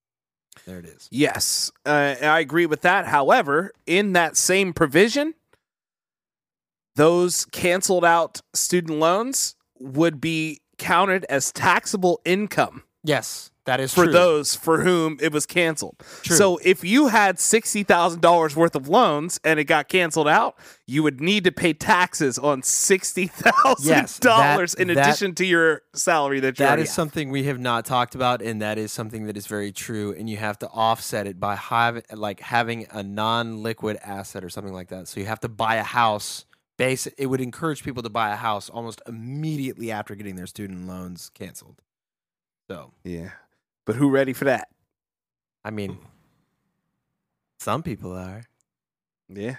[0.66, 1.06] There it is.
[1.12, 3.06] Yes, uh, I agree with that.
[3.06, 5.34] However, in that same provision,
[6.96, 14.04] those canceled out student loans would be counted as taxable income Yes, that is for
[14.04, 14.12] true.
[14.12, 15.96] those for whom it was canceled.
[16.22, 16.36] True.
[16.36, 20.56] So if you had $60,000 worth of loans and it got canceled out,
[20.86, 25.82] you would need to pay taxes on $60,000 Yes, that- in that- addition to your
[25.94, 29.26] salary that you That is something we have not talked about, and that is something
[29.26, 30.14] that is very true.
[30.18, 34.72] And you have to offset it by having like having a non-liquid asset or something
[34.74, 35.06] like that.
[35.08, 36.44] So you have to buy a house.
[36.78, 40.88] Base it would encourage people to buy a house almost immediately after getting their student
[40.88, 41.82] loans canceled.
[42.70, 43.30] So Yeah.
[43.90, 44.68] But who ready for that?
[45.64, 45.98] I mean,
[47.58, 48.44] some people are.
[49.28, 49.56] Yeah.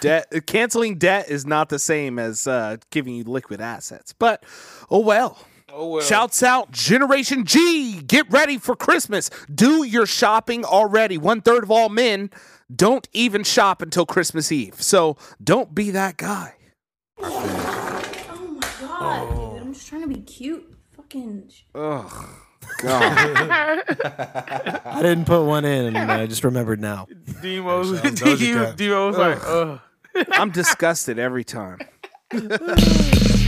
[0.00, 4.12] Debt canceling debt is not the same as uh, giving you liquid assets.
[4.12, 4.42] But
[4.90, 5.38] oh well.
[5.72, 6.02] Oh well.
[6.02, 8.02] Shouts out Generation G.
[8.02, 9.30] Get ready for Christmas.
[9.54, 11.16] Do your shopping already.
[11.16, 12.30] One third of all men
[12.74, 14.82] don't even shop until Christmas Eve.
[14.82, 16.56] So don't be that guy.
[17.20, 19.62] Oh my god, dude.
[19.62, 20.76] I'm just trying to be cute.
[20.96, 21.52] Fucking.
[21.76, 22.28] Ugh.
[22.78, 23.82] God.
[24.84, 27.06] I didn't put one in, and I just remembered now.
[27.42, 28.76] Demo's Sounds Doja Cat.
[28.76, 29.80] Demo's like, ugh.
[30.32, 31.78] I'm disgusted every time.
[32.32, 32.40] Yeah!